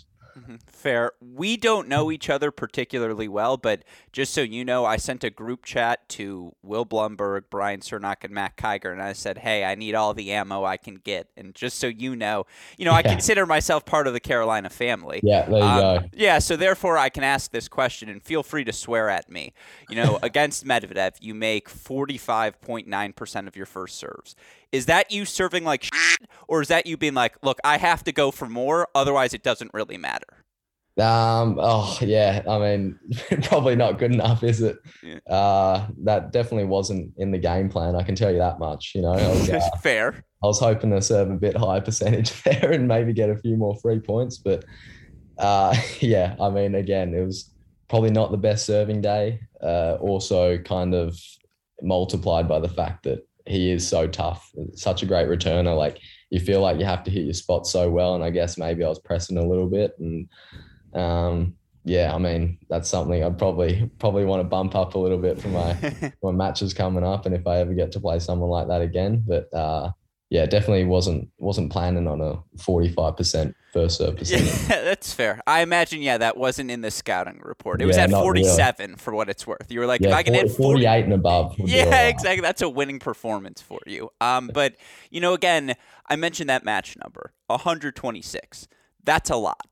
fair. 0.83 1.13
We 1.21 1.55
don't 1.55 1.87
know 1.87 2.11
each 2.11 2.29
other 2.29 2.51
particularly 2.51 3.29
well, 3.29 3.55
but 3.55 3.83
just 4.11 4.33
so 4.33 4.41
you 4.41 4.65
know, 4.65 4.85
I 4.85 4.97
sent 4.97 5.23
a 5.23 5.29
group 5.29 5.63
chat 5.63 6.07
to 6.09 6.53
Will 6.61 6.85
Blumberg, 6.85 7.45
Brian 7.49 7.79
Cernoch, 7.79 8.23
and 8.23 8.33
Mac 8.33 8.57
Kiger, 8.57 8.91
and 8.91 9.01
I 9.01 9.13
said, 9.13 9.39
"Hey, 9.39 9.63
I 9.63 9.75
need 9.75 9.95
all 9.95 10.13
the 10.13 10.31
ammo 10.31 10.65
I 10.65 10.77
can 10.77 10.95
get." 10.95 11.29
And 11.37 11.55
just 11.55 11.79
so 11.79 11.87
you 11.87 12.15
know, 12.15 12.45
you 12.77 12.85
know, 12.85 12.91
I 12.91 13.01
consider 13.01 13.45
myself 13.45 13.85
part 13.85 14.05
of 14.05 14.13
the 14.13 14.19
Carolina 14.19 14.69
family. 14.69 15.21
Yeah, 15.23 15.45
there 15.45 15.59
you 15.59 15.63
um, 15.63 15.79
go. 15.79 16.09
Yeah, 16.13 16.39
so 16.39 16.55
therefore, 16.57 16.97
I 16.97 17.09
can 17.09 17.23
ask 17.23 17.51
this 17.51 17.67
question, 17.69 18.09
and 18.09 18.21
feel 18.21 18.43
free 18.43 18.65
to 18.65 18.73
swear 18.73 19.09
at 19.09 19.31
me. 19.31 19.53
You 19.89 19.95
know, 19.95 20.19
against 20.23 20.65
Medvedev, 20.65 21.13
you 21.21 21.33
make 21.33 21.69
forty-five 21.69 22.61
point 22.61 22.87
nine 22.87 23.13
percent 23.13 23.47
of 23.47 23.55
your 23.55 23.65
first 23.65 23.97
serves. 23.97 24.35
Is 24.73 24.87
that 24.87 25.11
you 25.11 25.23
serving 25.23 25.63
like 25.63 25.83
shit, 25.83 26.27
or 26.47 26.61
is 26.61 26.67
that 26.67 26.87
you 26.87 26.97
being 26.97 27.13
like, 27.13 27.37
look, 27.43 27.59
I 27.63 27.77
have 27.77 28.03
to 28.05 28.11
go 28.11 28.31
for 28.31 28.49
more, 28.49 28.87
otherwise 28.93 29.33
it 29.33 29.43
doesn't 29.43 29.71
really 29.73 29.97
matter? 29.97 30.43
Um. 30.99 31.57
Oh, 31.59 31.97
yeah. 32.01 32.43
I 32.47 32.59
mean, 32.59 32.99
probably 33.43 33.75
not 33.75 33.97
good 33.97 34.11
enough, 34.11 34.43
is 34.43 34.61
it? 34.61 34.77
Yeah. 35.01 35.19
Uh, 35.27 35.87
that 36.03 36.31
definitely 36.31 36.65
wasn't 36.65 37.13
in 37.17 37.31
the 37.31 37.39
game 37.39 37.69
plan. 37.69 37.95
I 37.95 38.03
can 38.03 38.15
tell 38.15 38.31
you 38.31 38.37
that 38.37 38.59
much. 38.59 38.91
You 38.93 39.01
know, 39.01 39.13
I 39.13 39.27
was, 39.29 39.49
uh, 39.49 39.61
Fair. 39.81 40.23
I 40.43 40.47
was 40.47 40.59
hoping 40.59 40.91
to 40.91 41.01
serve 41.01 41.31
a 41.31 41.35
bit 41.35 41.57
higher 41.57 41.81
percentage 41.81 42.43
there 42.43 42.71
and 42.71 42.87
maybe 42.87 43.13
get 43.13 43.29
a 43.29 43.37
few 43.37 43.57
more 43.57 43.75
free 43.81 43.99
points, 43.99 44.37
but 44.37 44.65
uh, 45.39 45.75
yeah. 45.99 46.35
I 46.39 46.49
mean, 46.49 46.75
again, 46.75 47.13
it 47.15 47.25
was 47.25 47.49
probably 47.89 48.11
not 48.11 48.31
the 48.31 48.37
best 48.37 48.65
serving 48.65 49.01
day. 49.01 49.39
Uh, 49.61 49.97
also, 49.99 50.59
kind 50.59 50.93
of 50.93 51.17
multiplied 51.81 52.47
by 52.47 52.59
the 52.59 52.69
fact 52.69 53.03
that 53.03 53.27
he 53.47 53.71
is 53.71 53.87
so 53.87 54.07
tough, 54.07 54.51
such 54.75 55.01
a 55.01 55.05
great 55.07 55.27
returner. 55.27 55.75
Like 55.75 55.99
you 56.29 56.39
feel 56.39 56.61
like 56.61 56.79
you 56.79 56.85
have 56.85 57.03
to 57.03 57.11
hit 57.11 57.25
your 57.25 57.33
spot 57.33 57.65
so 57.65 57.89
well, 57.89 58.13
and 58.13 58.23
I 58.23 58.29
guess 58.29 58.59
maybe 58.59 58.83
I 58.83 58.89
was 58.89 58.99
pressing 58.99 59.37
a 59.37 59.47
little 59.47 59.67
bit 59.67 59.93
and 59.99 60.29
um, 60.95 61.55
yeah, 61.85 62.13
I 62.13 62.17
mean 62.17 62.59
that's 62.69 62.89
something 62.89 63.23
I'd 63.23 63.37
probably 63.37 63.89
probably 63.99 64.25
want 64.25 64.39
to 64.41 64.45
bump 64.45 64.75
up 64.75 64.95
a 64.95 64.99
little 64.99 65.17
bit 65.17 65.41
for 65.41 65.49
my 65.49 66.13
my 66.23 66.31
matches 66.31 66.73
coming 66.73 67.03
up, 67.03 67.25
and 67.25 67.35
if 67.35 67.45
I 67.45 67.57
ever 67.59 67.73
get 67.73 67.91
to 67.93 67.99
play 67.99 68.19
someone 68.19 68.49
like 68.49 68.67
that 68.67 68.81
again. 68.81 69.23
But 69.27 69.53
uh, 69.53 69.91
yeah, 70.29 70.45
definitely 70.45 70.85
wasn't 70.85 71.29
wasn't 71.37 71.71
planning 71.71 72.07
on 72.07 72.21
a 72.21 72.41
forty 72.57 72.89
five 72.89 73.17
percent 73.17 73.55
first 73.73 73.97
serve 73.97 74.15
percentage. 74.17 74.69
Yeah, 74.69 74.83
that's 74.83 75.13
fair. 75.13 75.41
I 75.45 75.61
imagine, 75.61 76.01
yeah, 76.01 76.17
that 76.19 76.37
wasn't 76.37 76.71
in 76.71 76.81
the 76.81 76.91
scouting 76.91 77.41
report. 77.43 77.81
It 77.81 77.87
was 77.87 77.97
at 77.97 78.09
not 78.09 78.21
really. 78.21 78.43
47 78.43 78.95
for 78.97 79.13
what 79.13 79.29
it's 79.29 79.45
worth. 79.45 79.69
You 79.69 79.79
were 79.79 79.87
like, 79.87 80.01
if 80.01 80.07
Yeah, 80.07 80.15
I 80.15 80.23
can 80.23 80.35
hit 80.35 80.51
40, 80.51 80.55
40, 80.55 80.73
48 80.83 81.03
and 81.03 81.13
above. 81.13 81.55
Yeah, 81.57 81.89
right. 81.89 82.07
exactly. 82.07 82.41
That's 82.41 82.61
a 82.61 82.69
winning 82.69 82.99
performance 82.99 83.61
for 83.61 83.79
you. 83.85 84.11
Um, 84.21 84.49
but 84.53 84.75
you 85.09 85.19
know, 85.19 85.33
again, 85.33 85.73
I 86.07 86.15
mentioned 86.15 86.49
that 86.49 86.63
match 86.63 86.95
number, 87.03 87.33
126. 87.47 88.67
That's 89.03 89.29
a 89.29 89.35
lot. 89.35 89.67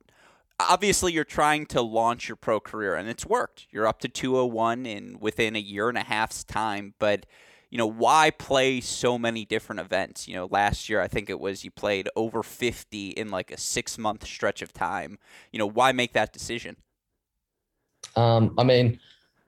Obviously, 0.69 1.13
you're 1.13 1.23
trying 1.23 1.65
to 1.67 1.81
launch 1.81 2.27
your 2.27 2.35
pro 2.35 2.59
career, 2.59 2.95
and 2.95 3.09
it's 3.09 3.25
worked. 3.25 3.67
You're 3.71 3.87
up 3.87 3.99
to 3.99 4.07
201 4.07 4.85
in 4.85 5.17
within 5.19 5.55
a 5.55 5.59
year 5.59 5.89
and 5.89 5.97
a 5.97 6.03
half's 6.03 6.43
time. 6.43 6.93
But 6.99 7.25
you 7.69 7.77
know, 7.77 7.87
why 7.87 8.31
play 8.31 8.81
so 8.81 9.17
many 9.17 9.45
different 9.45 9.79
events? 9.79 10.27
You 10.27 10.35
know, 10.35 10.47
last 10.51 10.89
year 10.89 11.01
I 11.01 11.07
think 11.07 11.29
it 11.29 11.39
was 11.39 11.63
you 11.63 11.71
played 11.71 12.09
over 12.15 12.43
50 12.43 13.09
in 13.11 13.29
like 13.29 13.49
a 13.49 13.57
six 13.57 13.97
month 13.97 14.25
stretch 14.25 14.61
of 14.61 14.73
time. 14.73 15.17
You 15.51 15.59
know, 15.59 15.67
why 15.67 15.93
make 15.93 16.13
that 16.13 16.33
decision? 16.33 16.75
Um, 18.17 18.53
I 18.57 18.63
mean, 18.63 18.99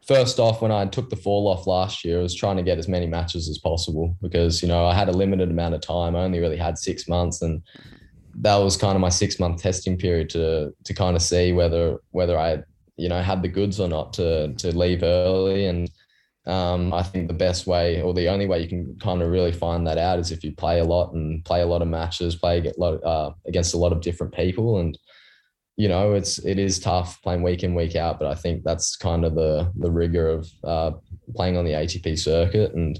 first 0.07 0.39
off, 0.39 0.61
when 0.61 0.71
I 0.71 0.85
took 0.85 1.09
the 1.09 1.17
fall 1.17 1.47
off 1.47 1.67
last 1.67 2.05
year, 2.05 2.19
I 2.19 2.23
was 2.23 2.33
trying 2.33 2.57
to 2.57 2.63
get 2.63 2.77
as 2.77 2.87
many 2.87 3.07
matches 3.07 3.49
as 3.49 3.57
possible 3.57 4.15
because 4.21 4.61
you 4.61 4.67
know 4.67 4.85
I 4.85 4.95
had 4.95 5.09
a 5.09 5.13
limited 5.13 5.49
amount 5.51 5.75
of 5.75 5.81
time. 5.81 6.15
I 6.15 6.23
only 6.23 6.39
really 6.39 6.57
had 6.57 6.77
six 6.77 7.07
months, 7.09 7.41
and 7.41 7.61
that 8.41 8.57
was 8.57 8.77
kind 8.77 8.95
of 8.95 9.01
my 9.01 9.09
six 9.09 9.39
month 9.39 9.61
testing 9.61 9.97
period 9.97 10.29
to 10.31 10.73
to 10.83 10.93
kind 10.93 11.15
of 11.15 11.21
see 11.21 11.53
whether 11.53 11.97
whether 12.11 12.37
I 12.37 12.63
you 12.97 13.09
know 13.09 13.21
had 13.21 13.41
the 13.41 13.47
goods 13.47 13.79
or 13.79 13.87
not 13.87 14.13
to 14.13 14.53
to 14.53 14.77
leave 14.77 15.03
early. 15.03 15.67
And 15.67 15.89
um, 16.45 16.93
I 16.93 17.03
think 17.03 17.27
the 17.27 17.33
best 17.33 17.67
way 17.67 18.01
or 18.01 18.13
the 18.13 18.27
only 18.27 18.47
way 18.47 18.61
you 18.61 18.67
can 18.67 18.97
kind 19.01 19.21
of 19.21 19.29
really 19.29 19.53
find 19.53 19.87
that 19.87 19.97
out 19.97 20.19
is 20.19 20.31
if 20.31 20.43
you 20.43 20.51
play 20.51 20.79
a 20.79 20.83
lot 20.83 21.13
and 21.13 21.43
play 21.45 21.61
a 21.61 21.65
lot 21.65 21.81
of 21.81 21.87
matches, 21.87 22.35
play 22.35 22.59
a 22.59 22.73
lot 22.77 23.03
uh, 23.03 23.31
against 23.47 23.73
a 23.73 23.77
lot 23.77 23.93
of 23.93 24.01
different 24.01 24.33
people 24.33 24.79
and 24.79 24.97
you 25.75 25.87
know, 25.87 26.13
it's 26.13 26.37
it 26.39 26.59
is 26.59 26.79
tough 26.79 27.21
playing 27.23 27.41
week 27.41 27.63
in 27.63 27.73
week 27.73 27.95
out, 27.95 28.19
but 28.19 28.27
I 28.27 28.35
think 28.35 28.63
that's 28.63 28.95
kind 28.95 29.25
of 29.25 29.33
the 29.33 29.71
the 29.75 29.89
rigor 29.89 30.29
of 30.29 30.47
uh, 30.63 30.91
playing 31.35 31.57
on 31.57 31.65
the 31.65 31.71
ATP 31.71 32.17
circuit, 32.19 32.73
and 32.75 32.99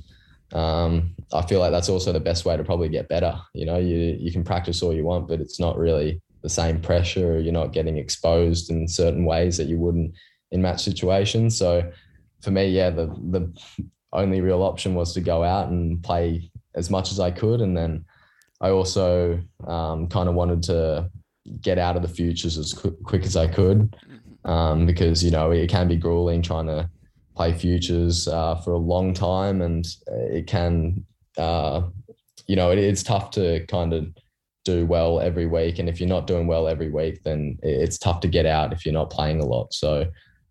um, 0.54 1.16
I 1.34 1.42
feel 1.44 1.60
like 1.60 1.72
that's 1.72 1.90
also 1.90 2.12
the 2.12 2.20
best 2.20 2.46
way 2.46 2.56
to 2.56 2.64
probably 2.64 2.90
get 2.90 3.10
better. 3.10 3.40
You 3.54 3.66
know, 3.66 3.78
you 3.78 4.18
you 4.20 4.32
can 4.32 4.44
practice 4.44 4.82
all 4.82 4.94
you 4.94 5.04
want, 5.04 5.28
but 5.28 5.42
it's 5.42 5.60
not 5.60 5.78
really 5.78 6.22
the 6.42 6.50
same 6.50 6.80
pressure. 6.80 7.40
You're 7.40 7.54
not 7.54 7.74
getting 7.74 7.98
exposed 7.98 8.70
in 8.70 8.88
certain 8.88 9.26
ways 9.26 9.58
that 9.58 9.68
you 9.68 9.78
wouldn't 9.80 10.14
in 10.52 10.62
match 10.62 10.84
situations. 10.84 11.58
So 11.58 11.92
for 12.42 12.52
me, 12.52 12.68
yeah, 12.68 12.90
the 12.90 13.08
the 13.32 13.52
only 14.12 14.42
real 14.42 14.62
option 14.62 14.94
was 14.94 15.14
to 15.14 15.22
go 15.22 15.44
out 15.44 15.70
and 15.70 16.04
play 16.04 16.52
as 16.76 16.90
much 16.90 17.12
as 17.12 17.20
I 17.20 17.32
could, 17.32 17.62
and 17.62 17.76
then 17.76 18.06
I 18.62 18.70
also 18.70 19.40
um, 19.66 20.08
kind 20.08 20.30
of 20.30 20.36
wanted 20.36 20.64
to 20.64 21.10
get 21.62 21.78
out 21.78 21.96
of 21.96 22.02
the 22.02 22.08
futures 22.08 22.58
as 22.58 22.74
quick, 22.74 22.94
quick 23.04 23.24
as 23.24 23.36
I 23.36 23.48
could 23.48 23.94
um, 24.46 24.86
because 24.86 25.24
you 25.24 25.32
know 25.32 25.52
it 25.52 25.70
can 25.70 25.88
be 25.88 25.98
grueling 25.98 26.42
trying 26.42 26.68
to 26.68 26.90
play 27.36 27.54
futures 27.54 28.28
uh, 28.28 28.56
for 28.56 28.74
a 28.74 28.78
long 28.78 29.14
time 29.14 29.62
and 29.62 29.86
it 30.08 30.48
can 30.48 31.04
uh, 31.38 31.82
you 32.48 32.56
know 32.56 32.72
it, 32.72 32.78
it's 32.78 33.04
tough 33.04 33.32
to 33.32 33.66
kind 33.68 33.94
of 33.94 34.06
do 34.66 34.86
well 34.86 35.20
every 35.20 35.46
week 35.46 35.80
and 35.80 35.90
if 35.90 36.00
you're 36.00 36.08
not 36.08 36.28
doing 36.28 36.48
well 36.48 36.68
every 36.68 36.90
week 36.90 37.22
then 37.24 37.58
it- 37.64 37.82
it's 37.82 37.98
tough 37.98 38.20
to 38.22 38.28
get 38.28 38.46
out 38.46 38.72
if 38.72 38.86
you're 38.86 38.94
not 38.94 39.10
playing 39.10 39.42
a 39.42 39.46
lot. 39.46 39.74
So 39.74 40.06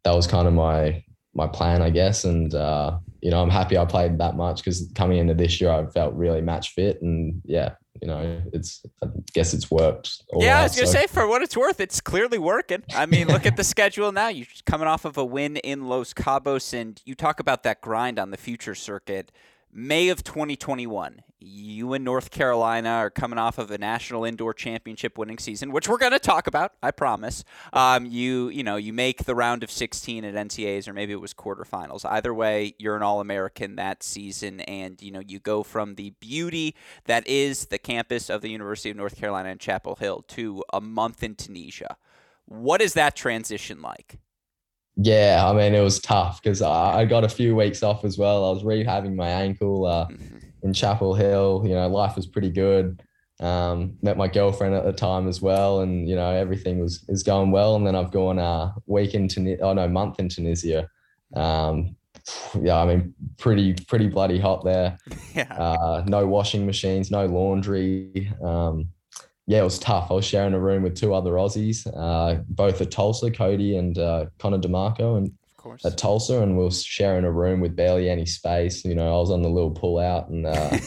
that 0.04 0.14
was 0.14 0.26
kind 0.26 0.46
of 0.48 0.54
my 0.54 1.02
my 1.34 1.46
plan 1.46 1.80
I 1.80 1.90
guess 1.90 2.24
and 2.24 2.54
uh, 2.54 2.98
you 3.22 3.30
know 3.30 3.42
I'm 3.42 3.50
happy 3.50 3.78
I 3.78 3.84
played 3.86 4.18
that 4.18 4.36
much 4.36 4.56
because 4.58 4.86
coming 4.94 5.18
into 5.18 5.34
this 5.34 5.60
year 5.60 5.70
I 5.70 5.86
felt 5.86 6.14
really 6.14 6.42
match 6.42 6.70
fit 6.70 7.00
and 7.00 7.40
yeah 7.44 7.74
you 8.02 8.08
know 8.08 8.42
it's 8.52 8.84
I 9.02 9.06
guess 9.32 9.54
it's 9.54 9.70
worked 9.70 10.24
all 10.32 10.42
yeah, 10.42 10.60
I 10.60 10.62
was 10.64 10.74
gonna 10.74 10.88
so- 10.88 10.92
say 10.92 11.06
for 11.06 11.26
what 11.26 11.40
it's 11.40 11.56
worth, 11.56 11.80
it's 11.80 12.00
clearly 12.00 12.38
working. 12.38 12.82
I 12.94 13.06
mean, 13.06 13.28
look 13.28 13.46
at 13.46 13.56
the 13.56 13.64
schedule 13.74 14.12
now. 14.12 14.28
You're 14.28 14.46
coming 14.66 14.88
off 14.88 15.04
of 15.04 15.16
a 15.16 15.24
win 15.24 15.56
in 15.58 15.88
Los 15.88 16.12
Cabos, 16.12 16.74
and 16.74 17.00
you 17.04 17.14
talk 17.14 17.40
about 17.40 17.62
that 17.62 17.80
grind 17.80 18.18
on 18.18 18.30
the 18.30 18.36
future 18.36 18.74
circuit. 18.74 19.30
May 19.74 20.10
of 20.10 20.22
2021, 20.22 21.22
you 21.40 21.94
and 21.94 22.04
North 22.04 22.30
Carolina 22.30 22.90
are 22.90 23.08
coming 23.08 23.38
off 23.38 23.56
of 23.56 23.70
a 23.70 23.78
national 23.78 24.22
indoor 24.22 24.52
championship 24.52 25.16
winning 25.16 25.38
season, 25.38 25.72
which 25.72 25.88
we're 25.88 25.96
going 25.96 26.12
to 26.12 26.18
talk 26.18 26.46
about. 26.46 26.74
I 26.82 26.90
promise. 26.90 27.42
Um, 27.72 28.04
you 28.04 28.50
you 28.50 28.62
know 28.62 28.76
you 28.76 28.92
make 28.92 29.24
the 29.24 29.34
round 29.34 29.62
of 29.62 29.70
16 29.70 30.26
at 30.26 30.34
NCAAs, 30.34 30.86
or 30.86 30.92
maybe 30.92 31.14
it 31.14 31.22
was 31.22 31.32
quarterfinals. 31.32 32.04
Either 32.04 32.34
way, 32.34 32.74
you're 32.78 32.96
an 32.96 33.02
All 33.02 33.20
American 33.20 33.76
that 33.76 34.02
season, 34.02 34.60
and 34.60 35.00
you 35.00 35.10
know 35.10 35.22
you 35.26 35.38
go 35.38 35.62
from 35.62 35.94
the 35.94 36.10
beauty 36.20 36.76
that 37.06 37.26
is 37.26 37.66
the 37.66 37.78
campus 37.78 38.28
of 38.28 38.42
the 38.42 38.50
University 38.50 38.90
of 38.90 38.96
North 38.98 39.16
Carolina 39.16 39.48
in 39.48 39.56
Chapel 39.58 39.96
Hill 39.96 40.22
to 40.28 40.62
a 40.70 40.82
month 40.82 41.22
in 41.22 41.34
Tunisia. 41.34 41.96
What 42.44 42.82
is 42.82 42.92
that 42.92 43.16
transition 43.16 43.80
like? 43.80 44.18
Yeah, 44.96 45.46
I 45.48 45.52
mean, 45.54 45.74
it 45.74 45.80
was 45.80 46.00
tough 46.00 46.42
because 46.42 46.60
I, 46.60 47.00
I 47.00 47.04
got 47.04 47.24
a 47.24 47.28
few 47.28 47.56
weeks 47.56 47.82
off 47.82 48.04
as 48.04 48.18
well. 48.18 48.44
I 48.44 48.52
was 48.52 48.62
rehabbing 48.62 49.14
my 49.14 49.28
ankle 49.28 49.86
uh, 49.86 50.06
in 50.62 50.74
Chapel 50.74 51.14
Hill. 51.14 51.62
You 51.64 51.74
know, 51.74 51.88
life 51.88 52.16
was 52.16 52.26
pretty 52.26 52.50
good. 52.50 53.02
Um, 53.40 53.96
met 54.02 54.16
my 54.16 54.28
girlfriend 54.28 54.74
at 54.74 54.84
the 54.84 54.92
time 54.92 55.28
as 55.28 55.40
well, 55.40 55.80
and 55.80 56.08
you 56.08 56.14
know 56.14 56.30
everything 56.30 56.78
was 56.78 57.04
is 57.08 57.22
going 57.22 57.50
well. 57.50 57.74
And 57.74 57.86
then 57.86 57.96
I've 57.96 58.12
gone 58.12 58.38
a 58.38 58.74
week 58.86 59.14
in 59.14 59.28
Tunisia, 59.28 59.62
oh 59.62 59.72
no, 59.72 59.88
month 59.88 60.20
in 60.20 60.28
Tunisia. 60.28 60.88
Um, 61.34 61.96
yeah, 62.60 62.76
I 62.76 62.84
mean, 62.84 63.14
pretty 63.38 63.74
pretty 63.88 64.08
bloody 64.08 64.38
hot 64.38 64.64
there. 64.64 64.98
Yeah. 65.34 65.54
Uh, 65.54 66.04
no 66.06 66.26
washing 66.26 66.66
machines, 66.66 67.10
no 67.10 67.24
laundry. 67.24 68.30
Um, 68.44 68.88
yeah, 69.46 69.60
it 69.60 69.64
was 69.64 69.78
tough. 69.78 70.10
I 70.10 70.14
was 70.14 70.24
sharing 70.24 70.54
a 70.54 70.60
room 70.60 70.82
with 70.82 70.96
two 70.96 71.14
other 71.14 71.32
Aussies, 71.32 71.86
uh, 71.96 72.42
both 72.48 72.80
at 72.80 72.90
Tulsa, 72.90 73.30
Cody 73.30 73.76
and 73.76 73.98
uh, 73.98 74.26
Connor 74.38 74.58
DeMarco, 74.58 75.18
and 75.18 75.28
Of 75.28 75.56
course. 75.56 75.84
at 75.84 75.98
Tulsa, 75.98 76.40
and 76.42 76.56
we 76.56 76.64
were 76.64 76.70
sharing 76.70 77.24
a 77.24 77.32
room 77.32 77.60
with 77.60 77.74
barely 77.74 78.08
any 78.08 78.26
space. 78.26 78.84
You 78.84 78.94
know, 78.94 79.08
I 79.08 79.18
was 79.18 79.30
on 79.30 79.42
the 79.42 79.48
little 79.50 79.70
pull 79.72 79.98
out, 79.98 80.28
and 80.28 80.46
uh, 80.46 80.78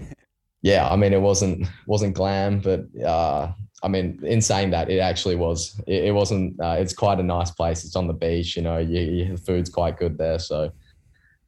yeah, 0.62 0.88
I 0.88 0.96
mean, 0.96 1.12
it 1.12 1.20
wasn't 1.20 1.66
wasn't 1.86 2.14
glam, 2.14 2.60
but 2.60 2.84
uh, 3.02 3.52
I 3.82 3.88
mean, 3.88 4.20
in 4.22 4.40
saying 4.42 4.70
that, 4.70 4.90
it 4.90 4.98
actually 4.98 5.36
was. 5.36 5.80
It, 5.86 6.04
it 6.04 6.14
wasn't. 6.14 6.60
Uh, 6.60 6.76
it's 6.78 6.92
quite 6.94 7.18
a 7.18 7.22
nice 7.22 7.50
place. 7.50 7.82
It's 7.84 7.96
on 7.96 8.06
the 8.08 8.12
beach. 8.12 8.56
You 8.56 8.62
know, 8.62 8.78
you, 8.78 9.00
you, 9.00 9.36
the 9.36 9.42
food's 9.42 9.70
quite 9.70 9.96
good 9.98 10.18
there. 10.18 10.38
So, 10.38 10.70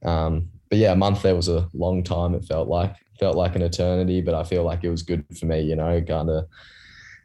um, 0.02 0.49
but 0.71 0.78
yeah, 0.78 0.92
a 0.92 0.97
month 0.97 1.23
there 1.23 1.37
was 1.37 1.49
a 1.49 1.68
long 1.75 2.02
time. 2.02 2.35
It 2.35 2.44
felt 2.44 2.68
like 2.68 2.97
felt 3.18 3.37
like 3.37 3.56
an 3.56 3.62
eternity, 3.62 4.21
but 4.21 4.35
I 4.35 4.44
feel 4.44 4.64
like 4.64 4.85
it 4.85 4.90
was 4.90 5.02
good 5.02 5.25
for 5.38 5.47
me. 5.47 5.61
You 5.61 5.76
know, 5.76 6.00
kind 6.02 6.30
of 6.30 6.47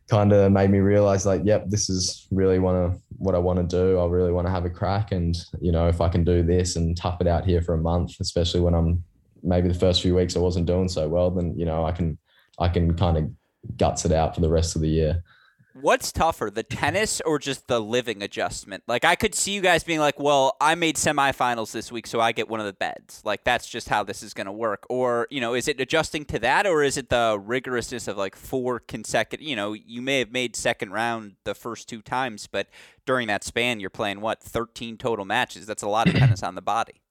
kind 0.10 0.34
of 0.34 0.52
made 0.52 0.72
me 0.72 0.80
realize 0.80 1.26
like, 1.26 1.42
yep, 1.46 1.66
this 1.70 1.90
is 1.90 2.28
really 2.32 2.60
want 2.60 2.94
to 2.94 3.02
what 3.18 3.36
I 3.36 3.38
want 3.38 3.60
to 3.60 3.78
do. 3.78 4.00
I 4.00 4.06
really 4.08 4.32
want 4.32 4.48
to 4.48 4.52
have 4.52 4.66
a 4.66 4.70
crack, 4.70 5.12
and 5.12 5.38
you 5.62 5.72
know, 5.72 5.88
if 5.88 6.02
I 6.02 6.10
can 6.10 6.24
do 6.24 6.44
this 6.44 6.76
and 6.76 6.98
tough 6.98 7.22
it 7.22 7.28
out 7.28 7.46
here 7.46 7.62
for 7.62 7.74
a 7.74 7.78
month, 7.78 8.20
especially 8.20 8.62
when 8.62 8.74
I'm 8.74 9.04
maybe 9.44 9.68
the 9.68 9.74
first 9.74 10.02
few 10.02 10.16
weeks 10.16 10.36
I 10.36 10.40
wasn't 10.40 10.66
doing 10.66 10.90
so 10.90 11.08
well, 11.08 11.32
then 11.32 11.58
you 11.58 11.66
know, 11.66 11.86
I 11.86 11.92
can 11.92 12.18
I 12.60 12.70
can 12.70 12.96
kind 12.96 13.18
of 13.18 13.78
guts 13.78 14.06
it 14.06 14.12
out 14.12 14.36
for 14.36 14.42
the 14.42 14.50
rest 14.50 14.76
of 14.76 14.82
the 14.82 14.90
year. 14.90 15.24
What's 15.74 16.12
tougher, 16.12 16.50
the 16.50 16.64
tennis 16.64 17.22
or 17.22 17.38
just 17.38 17.68
the 17.68 17.80
living 17.80 18.24
adjustment? 18.24 18.84
Like 18.88 19.06
I 19.06 19.16
could 19.16 19.36
see 19.36 19.52
you 19.52 19.62
guys 19.62 19.84
being 19.84 20.00
like, 20.00 20.20
"Well, 20.20 20.58
I 20.60 20.76
made 20.76 20.96
semifinals 20.96 21.72
this 21.72 21.92
week, 21.92 22.08
so 22.08 22.20
I 22.20 22.32
get 22.32 22.50
one 22.50 22.60
of 22.60 22.66
the 22.66 22.74
beds." 22.74 23.22
Like 23.24 23.44
that's 23.44 23.68
just 23.68 23.90
how 23.90 24.04
this 24.04 24.24
is 24.24 24.34
going 24.34 24.48
to 24.48 24.52
work. 24.52 24.86
Or, 24.90 25.28
you 25.30 25.40
know, 25.40 25.54
is 25.54 25.68
it 25.68 25.80
adjusting 25.80 26.26
to 26.26 26.40
that 26.40 26.66
or 26.66 26.84
is 26.84 26.98
it 26.98 27.10
the 27.10 27.40
rigorousness 27.40 28.08
of 28.08 28.18
like 28.18 28.36
four 28.36 28.80
consecutive, 28.80 29.46
you 29.46 29.56
know, 29.56 29.74
you 29.74 30.02
may 30.02 30.20
have 30.20 30.32
made 30.32 30.56
second 30.56 30.92
round 30.92 31.36
the 31.44 31.54
first 31.54 31.88
two 31.88 32.02
times, 32.02 32.48
but 32.48 32.68
during 33.06 33.28
that 33.28 33.44
span 33.44 33.80
you're 33.80 33.90
playing 33.90 34.22
what, 34.22 34.42
13 34.42 34.98
total 34.98 35.26
matches. 35.26 35.66
That's 35.66 35.84
a 35.84 35.88
lot 35.88 36.08
of 36.08 36.16
tennis 36.16 36.44
on 36.44 36.56
the 36.56 36.62
body. 36.62 36.94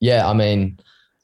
Yeah, 0.00 0.26
I 0.26 0.32
mean, 0.32 0.78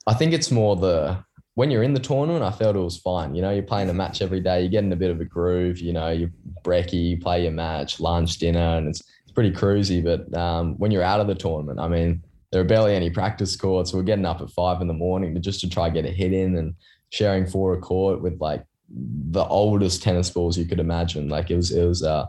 I 0.06 0.12
think 0.12 0.34
it's 0.34 0.50
more 0.50 0.76
the 0.76 1.24
when 1.54 1.70
you're 1.70 1.82
in 1.82 1.92
the 1.94 2.00
tournament, 2.00 2.44
I 2.44 2.50
felt 2.50 2.76
it 2.76 2.80
was 2.80 2.96
fine. 2.96 3.34
You 3.34 3.42
know, 3.42 3.50
you're 3.50 3.62
playing 3.62 3.90
a 3.90 3.94
match 3.94 4.22
every 4.22 4.40
day, 4.40 4.62
you're 4.62 4.70
getting 4.70 4.92
a 4.92 4.96
bit 4.96 5.10
of 5.10 5.20
a 5.20 5.24
groove. 5.24 5.78
You 5.78 5.92
know, 5.92 6.10
you 6.10 6.30
brekkie, 6.64 7.10
you 7.10 7.18
play 7.18 7.42
your 7.42 7.52
match, 7.52 8.00
lunch, 8.00 8.38
dinner, 8.38 8.76
and 8.76 8.88
it's 8.88 9.02
it's 9.22 9.32
pretty 9.32 9.52
cruisy. 9.52 10.02
But 10.02 10.34
um, 10.36 10.78
when 10.78 10.90
you're 10.90 11.02
out 11.02 11.20
of 11.20 11.26
the 11.26 11.34
tournament, 11.34 11.78
I 11.78 11.88
mean, 11.88 12.22
there 12.50 12.60
are 12.60 12.64
barely 12.64 12.94
any 12.94 13.10
practice 13.10 13.56
courts. 13.56 13.92
We're 13.92 14.02
getting 14.02 14.26
up 14.26 14.40
at 14.40 14.50
five 14.50 14.80
in 14.80 14.86
the 14.86 14.94
morning 14.94 15.40
just 15.42 15.60
to 15.60 15.68
try 15.68 15.90
get 15.90 16.06
a 16.06 16.10
hit 16.10 16.32
in 16.32 16.56
and 16.56 16.74
sharing 17.10 17.46
four 17.46 17.74
a 17.74 17.80
court 17.80 18.22
with 18.22 18.40
like 18.40 18.64
the 18.88 19.44
oldest 19.44 20.02
tennis 20.02 20.30
balls 20.30 20.56
you 20.56 20.66
could 20.66 20.80
imagine. 20.80 21.28
Like 21.28 21.50
it 21.50 21.56
was 21.56 21.70
it 21.70 21.84
was 21.84 22.02
uh 22.02 22.26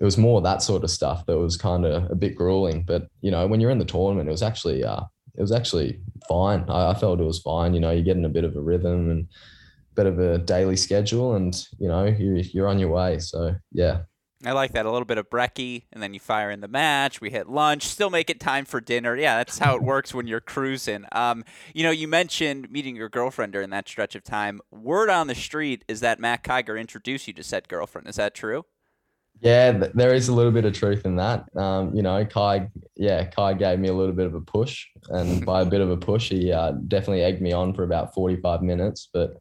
it 0.00 0.04
was 0.04 0.18
more 0.18 0.40
that 0.42 0.62
sort 0.62 0.84
of 0.84 0.90
stuff 0.90 1.24
that 1.26 1.38
was 1.38 1.56
kind 1.56 1.86
of 1.86 2.10
a 2.10 2.14
bit 2.14 2.34
grueling. 2.34 2.82
But 2.82 3.08
you 3.20 3.30
know, 3.30 3.46
when 3.46 3.60
you're 3.60 3.70
in 3.70 3.78
the 3.78 3.84
tournament, 3.84 4.28
it 4.28 4.32
was 4.32 4.42
actually 4.42 4.84
uh 4.84 5.02
it 5.34 5.40
was 5.40 5.52
actually 5.52 6.00
fine. 6.28 6.64
I, 6.68 6.90
I 6.90 6.94
felt 6.94 7.20
it 7.20 7.24
was 7.24 7.40
fine. 7.40 7.74
You 7.74 7.80
know, 7.80 7.90
you're 7.90 8.04
getting 8.04 8.24
a 8.24 8.30
bit 8.30 8.44
of 8.44 8.56
a 8.56 8.60
rhythm 8.60 9.10
and 9.10 9.28
a 9.92 9.94
bit 9.94 10.06
of 10.06 10.18
a 10.18 10.38
daily 10.38 10.76
schedule, 10.76 11.34
and 11.34 11.54
you 11.78 11.88
know, 11.88 12.04
you, 12.04 12.42
you're 12.52 12.68
on 12.68 12.78
your 12.78 12.90
way. 12.90 13.18
So 13.18 13.54
yeah. 13.72 14.02
I 14.44 14.50
like 14.52 14.72
that. 14.72 14.86
A 14.86 14.90
little 14.90 15.06
bit 15.06 15.18
of 15.18 15.30
brekkie, 15.30 15.84
and 15.92 16.02
then 16.02 16.14
you 16.14 16.20
fire 16.20 16.50
in 16.50 16.60
the 16.60 16.68
match. 16.68 17.20
We 17.20 17.30
hit 17.30 17.48
lunch, 17.48 17.84
still 17.84 18.10
make 18.10 18.28
it 18.28 18.40
time 18.40 18.64
for 18.64 18.80
dinner. 18.80 19.16
Yeah, 19.16 19.36
that's 19.36 19.58
how 19.58 19.76
it 19.76 19.82
works 19.84 20.12
when 20.12 20.26
you're 20.26 20.40
cruising. 20.40 21.04
Um, 21.12 21.44
you 21.72 21.84
know, 21.84 21.92
you 21.92 22.08
mentioned 22.08 22.68
meeting 22.70 22.96
your 22.96 23.08
girlfriend 23.08 23.52
during 23.52 23.70
that 23.70 23.88
stretch 23.88 24.16
of 24.16 24.24
time. 24.24 24.60
Word 24.72 25.10
on 25.10 25.28
the 25.28 25.36
street 25.36 25.84
is 25.86 26.00
that 26.00 26.18
Mac 26.18 26.42
Kiger 26.42 26.78
introduced 26.80 27.28
you 27.28 27.34
to 27.34 27.44
said 27.44 27.68
girlfriend. 27.68 28.08
Is 28.08 28.16
that 28.16 28.34
true? 28.34 28.64
Yeah, 29.40 29.88
there 29.94 30.14
is 30.14 30.28
a 30.28 30.32
little 30.34 30.52
bit 30.52 30.64
of 30.64 30.72
truth 30.72 31.04
in 31.04 31.16
that. 31.16 31.44
Um, 31.56 31.94
you 31.96 32.02
know, 32.02 32.24
Kai, 32.24 32.68
yeah, 32.94 33.24
Kai 33.24 33.54
gave 33.54 33.78
me 33.80 33.88
a 33.88 33.92
little 33.92 34.14
bit 34.14 34.26
of 34.26 34.34
a 34.34 34.40
push, 34.40 34.86
and 35.08 35.44
by 35.50 35.62
a 35.62 35.64
bit 35.66 35.80
of 35.80 35.90
a 35.90 35.96
push, 35.96 36.28
he 36.28 36.52
uh, 36.52 36.72
definitely 36.86 37.22
egged 37.22 37.42
me 37.42 37.52
on 37.52 37.74
for 37.74 37.82
about 37.82 38.14
forty-five 38.14 38.62
minutes. 38.62 39.08
But 39.12 39.38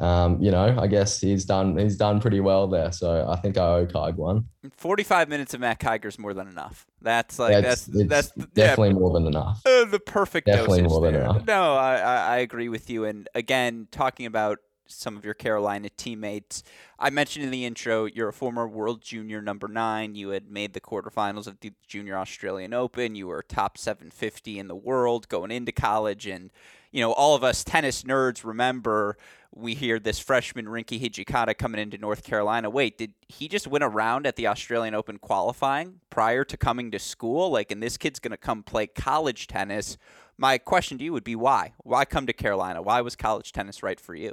um, 0.00 0.42
you 0.42 0.50
know, 0.50 0.76
I 0.78 0.88
guess 0.88 1.20
he's 1.20 1.44
done 1.44 1.78
he's 1.78 1.96
done 1.96 2.20
pretty 2.20 2.40
well 2.40 2.66
there. 2.66 2.90
So 2.90 3.26
I 3.30 3.36
think 3.36 3.56
I 3.56 3.66
owe 3.66 3.86
Kai 3.86 4.10
one. 4.10 4.46
Forty-five 4.76 5.28
minutes 5.28 5.54
of 5.54 5.60
Mac 5.60 5.78
Kiger 5.80 6.06
is 6.06 6.18
more 6.18 6.34
than 6.34 6.48
enough. 6.48 6.84
That's 7.00 7.38
like 7.38 7.52
Yeah, 7.52 7.60
that's 7.60 7.88
it's- 7.88 8.08
that's 8.08 8.48
definitely 8.54 8.94
more 8.94 9.12
than 9.12 9.26
enough. 9.28 9.62
Uh, 9.64 9.84
the 9.84 10.00
perfect 10.00 10.46
Definitely 10.48 10.82
more 10.82 11.00
than 11.02 11.14
there. 11.14 11.22
enough. 11.22 11.46
No, 11.46 11.74
I, 11.76 11.94
I 11.98 12.36
agree 12.38 12.68
with 12.68 12.90
you. 12.90 13.04
And 13.04 13.28
again, 13.34 13.86
talking 13.92 14.26
about 14.26 14.58
some 14.88 15.16
of 15.16 15.24
your 15.24 15.34
Carolina 15.34 15.88
teammates, 15.96 16.62
I 16.98 17.10
mentioned 17.10 17.44
in 17.44 17.50
the 17.50 17.64
intro, 17.64 18.06
you're 18.06 18.28
a 18.28 18.32
former 18.32 18.66
World 18.66 19.02
Junior 19.02 19.42
number 19.42 19.68
nine. 19.68 20.14
You 20.14 20.30
had 20.30 20.50
made 20.50 20.72
the 20.72 20.80
quarterfinals 20.80 21.46
of 21.46 21.60
the 21.60 21.72
Junior 21.86 22.16
Australian 22.16 22.72
Open. 22.72 23.14
You 23.14 23.28
were 23.28 23.42
top 23.42 23.78
750 23.78 24.58
in 24.58 24.68
the 24.68 24.76
world 24.76 25.28
going 25.28 25.50
into 25.50 25.72
college. 25.72 26.26
And, 26.26 26.50
you 26.90 27.00
know, 27.00 27.12
all 27.12 27.34
of 27.34 27.44
us 27.44 27.64
tennis 27.64 28.02
nerds 28.02 28.44
remember 28.44 29.16
we 29.56 29.74
hear 29.74 29.98
this 29.98 30.18
freshman 30.18 30.66
Rinky 30.66 31.00
Hijikata 31.00 31.56
coming 31.56 31.80
into 31.80 31.96
North 31.96 32.22
Carolina. 32.22 32.68
Wait, 32.68 32.98
did 32.98 33.14
he 33.26 33.48
just 33.48 33.66
win 33.66 33.82
a 33.82 33.88
round 33.88 34.26
at 34.26 34.36
the 34.36 34.46
Australian 34.46 34.94
Open 34.94 35.18
qualifying 35.18 36.00
prior 36.10 36.44
to 36.44 36.56
coming 36.58 36.90
to 36.90 36.98
school? 36.98 37.50
Like, 37.50 37.70
and 37.70 37.82
this 37.82 37.96
kid's 37.96 38.18
going 38.18 38.32
to 38.32 38.36
come 38.36 38.62
play 38.62 38.86
college 38.86 39.46
tennis. 39.46 39.96
My 40.36 40.58
question 40.58 40.98
to 40.98 41.04
you 41.04 41.12
would 41.14 41.24
be 41.24 41.36
why? 41.36 41.72
Why 41.78 42.04
come 42.04 42.26
to 42.26 42.34
Carolina? 42.34 42.82
Why 42.82 43.00
was 43.00 43.16
college 43.16 43.52
tennis 43.52 43.82
right 43.82 43.98
for 43.98 44.14
you? 44.14 44.32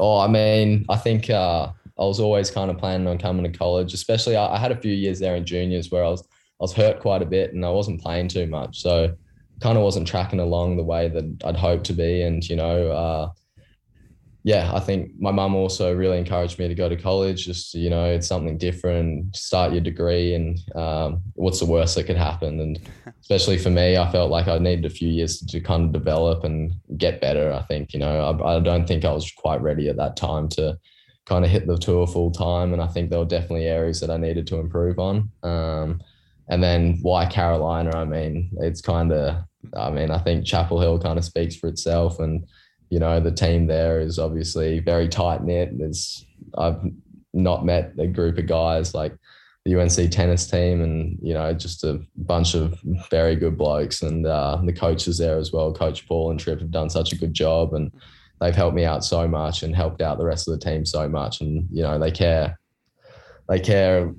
Oh, 0.00 0.18
I 0.18 0.28
mean, 0.28 0.86
I 0.88 0.96
think 0.96 1.28
uh, 1.28 1.68
I 1.98 2.04
was 2.04 2.20
always 2.20 2.50
kind 2.50 2.70
of 2.70 2.78
planning 2.78 3.06
on 3.06 3.18
coming 3.18 3.44
to 3.44 3.56
college. 3.56 3.92
Especially, 3.92 4.34
I, 4.34 4.54
I 4.54 4.58
had 4.58 4.72
a 4.72 4.80
few 4.80 4.92
years 4.92 5.20
there 5.20 5.36
in 5.36 5.44
juniors 5.44 5.90
where 5.90 6.02
I 6.02 6.08
was 6.08 6.22
I 6.22 6.64
was 6.64 6.72
hurt 6.72 7.00
quite 7.00 7.20
a 7.20 7.26
bit 7.26 7.52
and 7.52 7.64
I 7.64 7.70
wasn't 7.70 8.00
playing 8.00 8.28
too 8.28 8.46
much, 8.46 8.80
so 8.80 9.14
kind 9.60 9.76
of 9.76 9.84
wasn't 9.84 10.08
tracking 10.08 10.40
along 10.40 10.78
the 10.78 10.82
way 10.82 11.08
that 11.08 11.42
I'd 11.44 11.56
hoped 11.56 11.84
to 11.86 11.92
be. 11.92 12.22
And 12.22 12.42
you 12.48 12.56
know, 12.56 12.90
uh, 12.90 13.28
yeah, 14.42 14.72
I 14.74 14.80
think 14.80 15.12
my 15.18 15.30
mum 15.30 15.54
also 15.54 15.94
really 15.94 16.16
encouraged 16.18 16.58
me 16.58 16.66
to 16.66 16.74
go 16.74 16.88
to 16.88 16.96
college. 16.96 17.44
Just 17.44 17.74
you 17.74 17.90
know, 17.90 18.06
it's 18.06 18.26
something 18.26 18.56
different. 18.56 19.36
Start 19.36 19.72
your 19.72 19.82
degree, 19.82 20.34
and 20.34 20.58
um, 20.74 21.22
what's 21.34 21.60
the 21.60 21.66
worst 21.66 21.94
that 21.96 22.04
could 22.04 22.16
happen? 22.16 22.58
And 22.60 22.80
especially 23.20 23.58
for 23.58 23.70
me, 23.70 23.98
I 23.98 24.10
felt 24.10 24.30
like 24.30 24.48
I 24.48 24.56
needed 24.58 24.86
a 24.86 24.90
few 24.90 25.08
years 25.08 25.40
to 25.40 25.60
kind 25.60 25.84
of 25.84 25.92
develop 25.92 26.44
and 26.44 26.72
get 26.96 27.20
better. 27.20 27.52
I 27.52 27.62
think 27.62 27.92
you 27.92 28.00
know, 28.00 28.40
I, 28.42 28.56
I 28.56 28.60
don't 28.60 28.86
think 28.86 29.04
I 29.04 29.12
was 29.12 29.30
quite 29.30 29.60
ready 29.60 29.88
at 29.88 29.96
that 29.96 30.16
time 30.16 30.48
to 30.50 30.78
kind 31.26 31.44
of 31.44 31.50
hit 31.50 31.66
the 31.66 31.76
tour 31.76 32.06
full 32.06 32.30
time, 32.30 32.72
and 32.72 32.80
I 32.80 32.86
think 32.86 33.10
there 33.10 33.18
were 33.18 33.26
definitely 33.26 33.66
areas 33.66 34.00
that 34.00 34.10
I 34.10 34.16
needed 34.16 34.46
to 34.48 34.56
improve 34.56 34.98
on. 34.98 35.30
Um, 35.42 36.00
and 36.48 36.62
then 36.62 36.98
why 37.02 37.26
Carolina? 37.26 37.94
I 37.94 38.06
mean, 38.06 38.50
it's 38.60 38.80
kind 38.80 39.12
of, 39.12 39.36
I 39.76 39.90
mean, 39.90 40.10
I 40.10 40.18
think 40.18 40.46
Chapel 40.46 40.80
Hill 40.80 40.98
kind 40.98 41.18
of 41.18 41.26
speaks 41.26 41.56
for 41.56 41.68
itself, 41.68 42.20
and 42.20 42.46
you 42.90 42.98
know, 42.98 43.20
the 43.20 43.30
team 43.30 43.66
there 43.66 44.00
is 44.00 44.18
obviously 44.18 44.80
very 44.80 45.08
tight 45.08 45.44
knit. 45.44 45.78
There's 45.78 46.26
I've 46.58 46.82
not 47.32 47.64
met 47.64 47.92
a 47.98 48.08
group 48.08 48.36
of 48.36 48.46
guys 48.46 48.94
like 48.94 49.16
the 49.64 49.80
UNC 49.80 50.10
tennis 50.10 50.46
team, 50.46 50.82
and 50.82 51.16
you 51.22 51.32
know, 51.32 51.54
just 51.54 51.84
a 51.84 52.00
bunch 52.16 52.54
of 52.54 52.78
very 53.10 53.36
good 53.36 53.56
blokes, 53.56 54.02
and 54.02 54.26
uh, 54.26 54.60
the 54.64 54.72
coaches 54.72 55.18
there 55.18 55.38
as 55.38 55.52
well. 55.52 55.72
Coach 55.72 56.06
Paul 56.08 56.32
and 56.32 56.40
Tripp 56.40 56.60
have 56.60 56.72
done 56.72 56.90
such 56.90 57.12
a 57.12 57.16
good 57.16 57.32
job, 57.32 57.74
and 57.74 57.92
they've 58.40 58.54
helped 58.54 58.74
me 58.74 58.84
out 58.84 59.04
so 59.04 59.28
much, 59.28 59.62
and 59.62 59.74
helped 59.74 60.02
out 60.02 60.18
the 60.18 60.24
rest 60.24 60.48
of 60.48 60.58
the 60.58 60.64
team 60.64 60.84
so 60.84 61.08
much, 61.08 61.40
and 61.40 61.68
you 61.70 61.82
know, 61.82 61.98
they 61.98 62.10
care. 62.10 62.58
They 63.48 63.58
care 63.58 64.14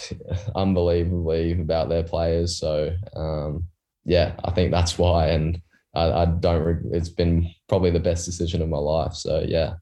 unbelievably 0.54 1.52
about 1.52 1.88
their 1.88 2.02
players. 2.02 2.58
So, 2.58 2.94
um, 3.16 3.64
yeah, 4.04 4.34
I 4.44 4.50
think 4.50 4.72
that's 4.72 4.98
why. 4.98 5.28
And 5.28 5.58
I, 5.94 6.22
I 6.22 6.26
don't. 6.26 6.62
Re- 6.62 6.96
it's 6.96 7.08
been 7.08 7.50
probably 7.68 7.90
the 7.90 8.00
best 8.00 8.24
decision 8.24 8.62
of 8.62 8.68
my 8.68 8.78
life. 8.78 9.14
So 9.14 9.44
yeah. 9.46 9.74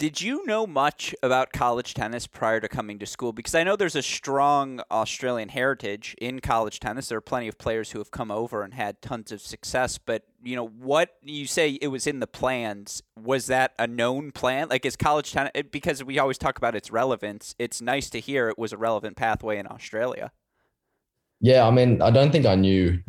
Did 0.00 0.22
you 0.22 0.46
know 0.46 0.66
much 0.66 1.14
about 1.22 1.52
college 1.52 1.92
tennis 1.92 2.26
prior 2.26 2.58
to 2.60 2.68
coming 2.68 2.98
to 3.00 3.06
school? 3.06 3.34
Because 3.34 3.54
I 3.54 3.64
know 3.64 3.76
there's 3.76 3.94
a 3.94 4.02
strong 4.02 4.80
Australian 4.90 5.50
heritage 5.50 6.16
in 6.18 6.40
college 6.40 6.80
tennis. 6.80 7.08
There 7.08 7.18
are 7.18 7.20
plenty 7.20 7.48
of 7.48 7.58
players 7.58 7.90
who 7.90 7.98
have 7.98 8.10
come 8.10 8.30
over 8.30 8.62
and 8.62 8.72
had 8.72 9.02
tons 9.02 9.30
of 9.30 9.42
success. 9.42 9.98
But 9.98 10.22
you 10.42 10.56
know 10.56 10.66
what 10.66 11.10
you 11.22 11.46
say 11.46 11.78
it 11.82 11.88
was 11.88 12.06
in 12.06 12.20
the 12.20 12.26
plans. 12.26 13.02
Was 13.14 13.46
that 13.48 13.74
a 13.78 13.86
known 13.86 14.32
plan? 14.32 14.70
Like 14.70 14.86
is 14.86 14.96
college 14.96 15.32
tennis? 15.32 15.52
Because 15.70 16.02
we 16.02 16.18
always 16.18 16.38
talk 16.38 16.56
about 16.56 16.74
its 16.74 16.90
relevance. 16.90 17.54
It's 17.58 17.82
nice 17.82 18.08
to 18.10 18.20
hear 18.20 18.48
it 18.48 18.58
was 18.58 18.72
a 18.72 18.78
relevant 18.78 19.18
pathway 19.18 19.58
in 19.58 19.66
Australia. 19.66 20.32
Yeah, 21.42 21.66
I 21.66 21.70
mean, 21.70 22.00
I 22.00 22.10
don't 22.10 22.32
think 22.32 22.46
I 22.46 22.54
knew 22.54 23.00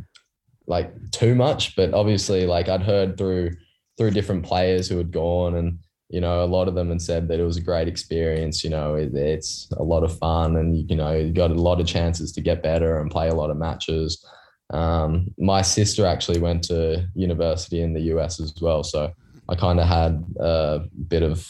like 0.68 0.94
too 1.12 1.36
much, 1.36 1.76
but 1.76 1.94
obviously, 1.94 2.46
like 2.46 2.70
I'd 2.70 2.84
heard 2.84 3.18
through 3.18 3.52
through 3.98 4.12
different 4.12 4.46
players 4.46 4.88
who 4.88 4.98
had 4.98 5.12
gone, 5.12 5.56
and 5.56 5.80
you 6.10 6.22
know, 6.22 6.44
a 6.44 6.46
lot 6.46 6.68
of 6.68 6.76
them 6.76 6.90
had 6.90 7.02
said 7.02 7.28
that 7.28 7.40
it 7.40 7.44
was 7.44 7.58
a 7.58 7.62
great 7.62 7.88
experience. 7.88 8.64
You 8.64 8.70
know, 8.70 8.96
it, 8.96 9.14
it's 9.14 9.70
a 9.78 9.84
lot 9.84 10.04
of 10.04 10.18
fun, 10.18 10.58
and 10.58 10.90
you 10.90 10.96
know, 10.96 11.14
you 11.14 11.32
got 11.32 11.52
a 11.52 11.56
lot 11.56 11.80
of 11.80 11.88
chances 11.88 12.32
to 12.34 12.42
get 12.42 12.64
better 12.64 13.00
and 13.00 13.12
play 13.12 13.30
a 13.30 13.36
lot 13.36 13.50
of 13.50 13.58
matches. 13.58 14.26
Um, 14.72 15.28
my 15.38 15.62
sister 15.62 16.06
actually 16.06 16.40
went 16.40 16.64
to 16.66 17.06
university 17.14 17.82
in 17.82 17.94
the 17.94 18.02
US 18.14 18.40
as 18.40 18.54
well, 18.62 18.84
so 18.84 19.12
I 19.50 19.56
kind 19.56 19.80
of 19.80 19.88
had 19.88 20.24
a 20.40 20.82
bit 21.08 21.24
of 21.24 21.48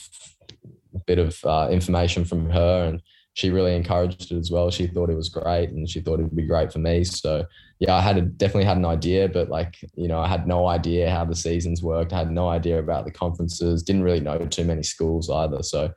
bit 1.06 1.20
of 1.20 1.40
uh, 1.46 1.68
information 1.72 2.26
from 2.26 2.50
her, 2.50 2.86
and 2.86 3.02
she 3.34 3.50
really 3.50 3.76
encouraged 3.76 4.32
it 4.32 4.38
as 4.38 4.52
well. 4.52 4.72
She 4.72 4.88
thought 4.88 5.10
it 5.10 5.16
was 5.16 5.30
great, 5.30 5.70
and 5.70 5.88
she 5.90 6.02
thought 6.02 6.20
it 6.20 6.24
would 6.24 6.36
be 6.36 6.48
great 6.48 6.72
for 6.72 6.80
me. 6.80 7.04
So 7.04 7.46
yeah, 7.82 7.96
I 7.96 8.02
had 8.02 8.18
a, 8.18 8.22
definitely 8.22 8.66
had 8.66 8.78
an 8.78 8.86
idea, 8.86 9.28
but 9.28 9.50
like 9.50 9.76
you 9.96 10.08
know, 10.08 10.20
I 10.20 10.28
had 10.28 10.48
no 10.48 10.68
idea 10.68 11.10
how 11.10 11.26
the 11.26 11.36
seasons 11.36 11.82
worked. 11.82 12.14
I 12.14 12.20
had 12.20 12.32
no 12.32 12.48
idea 12.48 12.78
about 12.78 13.06
the 13.06 13.12
conferences. 13.12 13.82
Didn't 13.82 14.04
really 14.04 14.20
know 14.20 14.38
too 14.38 14.64
many 14.64 14.84
schools 14.84 15.32
either. 15.32 15.64
So 15.64 15.92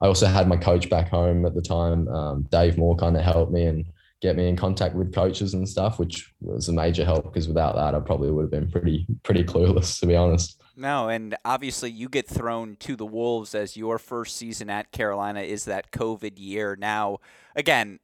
I 0.00 0.06
also 0.06 0.26
had 0.26 0.48
my 0.48 0.56
coach 0.56 0.90
back 0.90 1.08
home 1.08 1.46
at 1.46 1.54
the 1.54 1.62
time, 1.62 2.08
um, 2.08 2.46
Dave 2.50 2.76
Moore, 2.76 2.96
kind 2.96 3.16
of 3.16 3.22
helped 3.22 3.52
me 3.52 3.66
and 3.66 3.84
get 4.20 4.34
me 4.34 4.48
in 4.48 4.56
contact 4.56 4.96
with 4.96 5.14
coaches 5.14 5.54
and 5.54 5.68
stuff, 5.68 6.00
which 6.00 6.28
was 6.40 6.68
a 6.68 6.72
major 6.72 7.04
help 7.04 7.32
because 7.32 7.46
without 7.46 7.76
that, 7.76 7.94
I 7.94 8.00
probably 8.00 8.32
would 8.32 8.42
have 8.42 8.50
been 8.50 8.68
pretty 8.68 9.06
pretty 9.22 9.44
clueless 9.44 10.00
to 10.00 10.06
be 10.08 10.16
honest. 10.16 10.60
No, 10.74 11.08
and 11.08 11.36
obviously 11.44 11.92
you 11.92 12.08
get 12.08 12.26
thrown 12.26 12.74
to 12.80 12.96
the 12.96 13.06
wolves 13.06 13.54
as 13.54 13.76
your 13.76 14.00
first 14.00 14.36
season 14.36 14.68
at 14.70 14.90
Carolina 14.90 15.42
is 15.42 15.66
that 15.66 15.92
COVID 15.92 16.32
year. 16.36 16.76
Now, 16.76 17.18
again, 17.54 18.00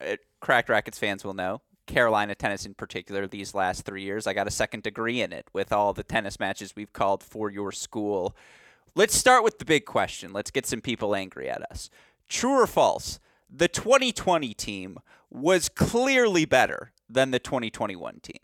uh, 0.00 0.16
Cracked 0.40 0.68
Racquets 0.68 1.00
fans 1.00 1.24
will 1.24 1.34
know 1.34 1.62
Carolina 1.86 2.34
tennis 2.34 2.66
in 2.66 2.74
particular 2.74 3.26
these 3.26 3.54
last 3.54 3.84
three 3.84 4.02
years. 4.02 4.26
I 4.26 4.34
got 4.34 4.46
a 4.46 4.50
second 4.52 4.82
degree 4.82 5.20
in 5.20 5.32
it 5.32 5.48
with 5.52 5.72
all 5.72 5.92
the 5.92 6.02
tennis 6.02 6.38
matches 6.38 6.74
we've 6.76 6.92
called 6.92 7.22
for 7.22 7.50
your 7.50 7.72
school. 7.72 8.36
Let's 8.94 9.14
start 9.14 9.44
with 9.44 9.58
the 9.58 9.64
big 9.64 9.84
question. 9.84 10.32
Let's 10.32 10.50
get 10.50 10.66
some 10.66 10.80
people 10.80 11.14
angry 11.14 11.48
at 11.48 11.62
us. 11.70 11.90
True 12.28 12.60
or 12.60 12.66
false? 12.66 13.20
The 13.48 13.68
2020 13.68 14.54
team 14.54 14.98
was 15.30 15.68
clearly 15.68 16.44
better 16.44 16.92
than 17.08 17.30
the 17.30 17.38
2021 17.38 18.20
team. 18.20 18.40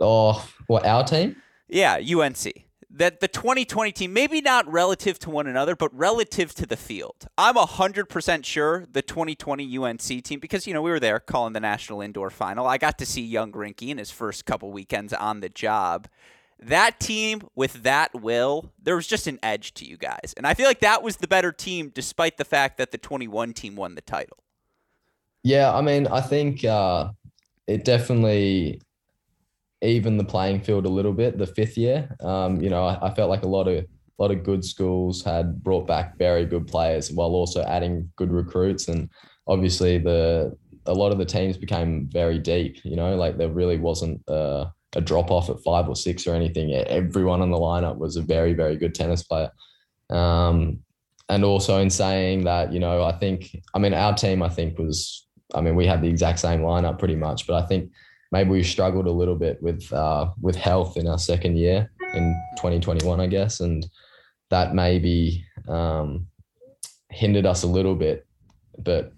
Oh, 0.00 0.46
what 0.66 0.84
our 0.84 1.04
team? 1.04 1.36
Yeah, 1.68 1.96
UNC. 1.96 2.66
That 2.96 3.18
the 3.18 3.26
2020 3.26 3.90
team, 3.90 4.12
maybe 4.12 4.40
not 4.40 4.70
relative 4.70 5.18
to 5.20 5.30
one 5.30 5.48
another, 5.48 5.74
but 5.74 5.92
relative 5.92 6.54
to 6.54 6.64
the 6.64 6.76
field. 6.76 7.26
I'm 7.36 7.56
100% 7.56 8.44
sure 8.44 8.86
the 8.90 9.02
2020 9.02 9.78
UNC 9.78 10.22
team, 10.22 10.38
because, 10.38 10.68
you 10.68 10.72
know, 10.74 10.80
we 10.80 10.92
were 10.92 11.00
there 11.00 11.18
calling 11.18 11.54
the 11.54 11.60
National 11.60 12.00
Indoor 12.00 12.30
Final. 12.30 12.68
I 12.68 12.78
got 12.78 12.96
to 12.98 13.06
see 13.06 13.22
young 13.22 13.50
Rinky 13.50 13.88
in 13.88 13.98
his 13.98 14.12
first 14.12 14.44
couple 14.46 14.70
weekends 14.70 15.12
on 15.12 15.40
the 15.40 15.48
job. 15.48 16.06
that 16.58 16.98
team 17.00 17.42
with 17.54 17.82
that 17.82 18.14
will, 18.14 18.72
there 18.82 18.96
was 18.96 19.06
just 19.06 19.26
an 19.26 19.38
edge 19.42 19.74
to 19.74 19.84
you 19.84 19.96
guys. 19.96 20.34
And 20.36 20.46
I 20.46 20.54
feel 20.54 20.66
like 20.66 20.80
that 20.80 21.02
was 21.02 21.16
the 21.16 21.28
better 21.28 21.52
team 21.52 21.90
despite 21.94 22.36
the 22.36 22.44
fact 22.44 22.78
that 22.78 22.90
the 22.90 22.98
21 22.98 23.52
team 23.52 23.76
won 23.76 23.94
the 23.94 24.00
title. 24.00 24.38
Yeah, 25.42 25.74
I 25.74 25.82
mean, 25.82 26.06
I 26.06 26.20
think 26.20 26.64
uh, 26.64 27.10
it 27.66 27.84
definitely 27.84 28.80
evened 29.84 30.18
the 30.18 30.24
playing 30.24 30.60
field 30.60 30.86
a 30.86 30.90
little 30.90 31.12
bit 31.12 31.38
the 31.38 31.46
fifth 31.46 31.76
year. 31.76 32.14
Um, 32.20 32.60
you 32.60 32.70
know, 32.70 32.84
I, 32.84 33.08
I, 33.08 33.14
felt 33.14 33.30
like 33.30 33.42
a 33.42 33.48
lot 33.48 33.68
of 33.68 33.84
a 33.84 34.22
lot 34.22 34.30
of 34.30 34.44
good 34.44 34.64
schools 34.64 35.22
had 35.22 35.62
brought 35.62 35.86
back 35.86 36.16
very 36.18 36.46
good 36.46 36.66
players 36.66 37.10
while 37.10 37.30
also 37.30 37.62
adding 37.64 38.10
good 38.16 38.32
recruits, 38.32 38.88
and 38.88 39.08
obviously 39.46 39.98
the 39.98 40.56
a 40.86 40.92
lot 40.92 41.12
of 41.12 41.18
the 41.18 41.24
teams 41.24 41.56
became 41.56 42.08
very 42.10 42.38
deep. 42.38 42.84
You 42.84 42.96
know, 42.96 43.16
like 43.16 43.38
there 43.38 43.50
really 43.50 43.78
wasn't. 43.78 44.26
Uh, 44.28 44.66
a 44.96 45.00
drop 45.00 45.30
off 45.30 45.50
at 45.50 45.60
five 45.62 45.88
or 45.88 45.96
six 45.96 46.26
or 46.26 46.34
anything. 46.34 46.72
Everyone 46.72 47.42
on 47.42 47.50
the 47.50 47.58
lineup 47.58 47.98
was 47.98 48.16
a 48.16 48.22
very, 48.22 48.52
very 48.52 48.76
good 48.76 48.94
tennis 48.94 49.22
player. 49.22 49.50
Um, 50.10 50.80
and 51.28 51.44
also 51.44 51.78
in 51.78 51.90
saying 51.90 52.44
that, 52.44 52.72
you 52.72 52.80
know, 52.80 53.02
I 53.02 53.12
think, 53.12 53.56
I 53.74 53.78
mean, 53.78 53.94
our 53.94 54.14
team, 54.14 54.42
I 54.42 54.48
think 54.48 54.78
was, 54.78 55.26
I 55.54 55.60
mean, 55.60 55.74
we 55.74 55.86
had 55.86 56.02
the 56.02 56.08
exact 56.08 56.38
same 56.38 56.60
lineup 56.60 56.98
pretty 56.98 57.16
much, 57.16 57.46
but 57.46 57.62
I 57.62 57.66
think 57.66 57.90
maybe 58.32 58.50
we 58.50 58.62
struggled 58.62 59.06
a 59.06 59.12
little 59.12 59.36
bit 59.36 59.62
with 59.62 59.92
uh, 59.92 60.30
with 60.40 60.56
health 60.56 60.96
in 60.96 61.06
our 61.06 61.18
second 61.18 61.56
year 61.56 61.90
in 62.14 62.34
2021, 62.56 63.20
I 63.20 63.26
guess, 63.26 63.60
and 63.60 63.86
that 64.50 64.74
maybe 64.74 65.44
um, 65.68 66.26
hindered 67.10 67.46
us 67.46 67.62
a 67.62 67.68
little 67.68 67.94
bit. 67.94 68.26
But 68.78 69.12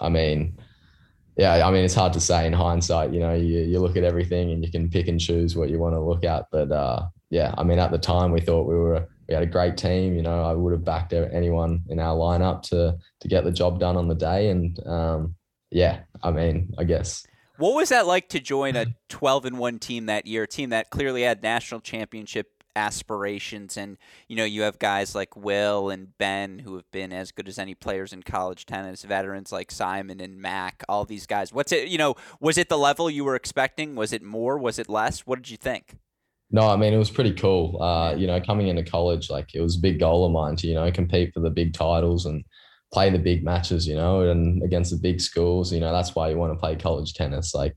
I 0.00 0.08
mean, 0.08 0.58
yeah, 1.36 1.66
I 1.66 1.70
mean, 1.70 1.84
it's 1.84 1.94
hard 1.94 2.12
to 2.14 2.20
say 2.20 2.46
in 2.46 2.52
hindsight. 2.52 3.12
You 3.12 3.20
know, 3.20 3.34
you, 3.34 3.60
you 3.60 3.78
look 3.78 3.96
at 3.96 4.04
everything 4.04 4.52
and 4.52 4.64
you 4.64 4.70
can 4.70 4.90
pick 4.90 5.08
and 5.08 5.20
choose 5.20 5.56
what 5.56 5.70
you 5.70 5.78
want 5.78 5.94
to 5.94 6.00
look 6.00 6.24
at. 6.24 6.46
But 6.50 6.70
uh, 6.70 7.06
yeah, 7.30 7.54
I 7.56 7.64
mean, 7.64 7.78
at 7.78 7.90
the 7.90 7.98
time 7.98 8.32
we 8.32 8.40
thought 8.40 8.68
we 8.68 8.74
were 8.74 9.08
we 9.28 9.34
had 9.34 9.42
a 9.42 9.46
great 9.46 9.76
team. 9.76 10.16
You 10.16 10.22
know, 10.22 10.42
I 10.42 10.52
would 10.52 10.72
have 10.72 10.84
backed 10.84 11.12
anyone 11.12 11.82
in 11.88 11.98
our 11.98 12.16
lineup 12.16 12.62
to 12.64 12.98
to 13.20 13.28
get 13.28 13.44
the 13.44 13.52
job 13.52 13.78
done 13.78 13.96
on 13.96 14.08
the 14.08 14.14
day. 14.14 14.50
And 14.50 14.86
um, 14.86 15.34
yeah, 15.70 16.00
I 16.22 16.30
mean, 16.30 16.74
I 16.78 16.84
guess. 16.84 17.26
What 17.60 17.74
was 17.74 17.90
that 17.90 18.06
like 18.06 18.30
to 18.30 18.40
join 18.40 18.74
a 18.74 18.86
12 19.10 19.44
and 19.44 19.58
1 19.58 19.78
team 19.80 20.06
that 20.06 20.26
year, 20.26 20.44
a 20.44 20.48
team 20.48 20.70
that 20.70 20.88
clearly 20.88 21.24
had 21.24 21.42
national 21.42 21.82
championship 21.82 22.64
aspirations? 22.74 23.76
And 23.76 23.98
you 24.28 24.36
know 24.36 24.46
you 24.46 24.62
have 24.62 24.78
guys 24.78 25.14
like 25.14 25.36
Will 25.36 25.90
and 25.90 26.16
Ben 26.16 26.60
who 26.60 26.74
have 26.76 26.90
been 26.90 27.12
as 27.12 27.32
good 27.32 27.48
as 27.48 27.58
any 27.58 27.74
players 27.74 28.14
in 28.14 28.22
college 28.22 28.64
tennis 28.64 29.02
veterans 29.02 29.52
like 29.52 29.70
Simon 29.70 30.20
and 30.22 30.38
Mac 30.38 30.82
all 30.88 31.04
these 31.04 31.26
guys. 31.26 31.52
What's 31.52 31.70
it 31.70 31.88
you 31.88 31.98
know 31.98 32.14
was 32.40 32.56
it 32.56 32.70
the 32.70 32.78
level 32.78 33.10
you 33.10 33.24
were 33.24 33.36
expecting? 33.36 33.94
Was 33.94 34.14
it 34.14 34.22
more? 34.22 34.56
Was 34.56 34.78
it 34.78 34.88
less? 34.88 35.26
What 35.26 35.36
did 35.36 35.50
you 35.50 35.58
think? 35.58 35.98
No 36.50 36.62
I 36.62 36.76
mean 36.76 36.94
it 36.94 36.98
was 36.98 37.10
pretty 37.10 37.34
cool. 37.34 37.82
Uh, 37.82 38.14
you 38.14 38.26
know 38.26 38.40
coming 38.40 38.68
into 38.68 38.84
college 38.84 39.28
like 39.28 39.54
it 39.54 39.60
was 39.60 39.76
a 39.76 39.80
big 39.80 40.00
goal 40.00 40.24
of 40.24 40.32
mine 40.32 40.56
to 40.56 40.66
you 40.66 40.76
know 40.76 40.90
compete 40.90 41.34
for 41.34 41.40
the 41.40 41.50
big 41.50 41.74
titles 41.74 42.24
and 42.24 42.42
play 42.92 43.10
the 43.10 43.18
big 43.18 43.44
matches 43.44 43.86
you 43.86 43.94
know 43.94 44.20
and 44.28 44.62
against 44.62 44.90
the 44.90 44.96
big 44.96 45.20
schools 45.20 45.72
you 45.72 45.80
know 45.80 45.92
that's 45.92 46.14
why 46.14 46.28
you 46.28 46.36
want 46.36 46.52
to 46.52 46.58
play 46.58 46.74
college 46.74 47.14
tennis 47.14 47.54
like 47.54 47.76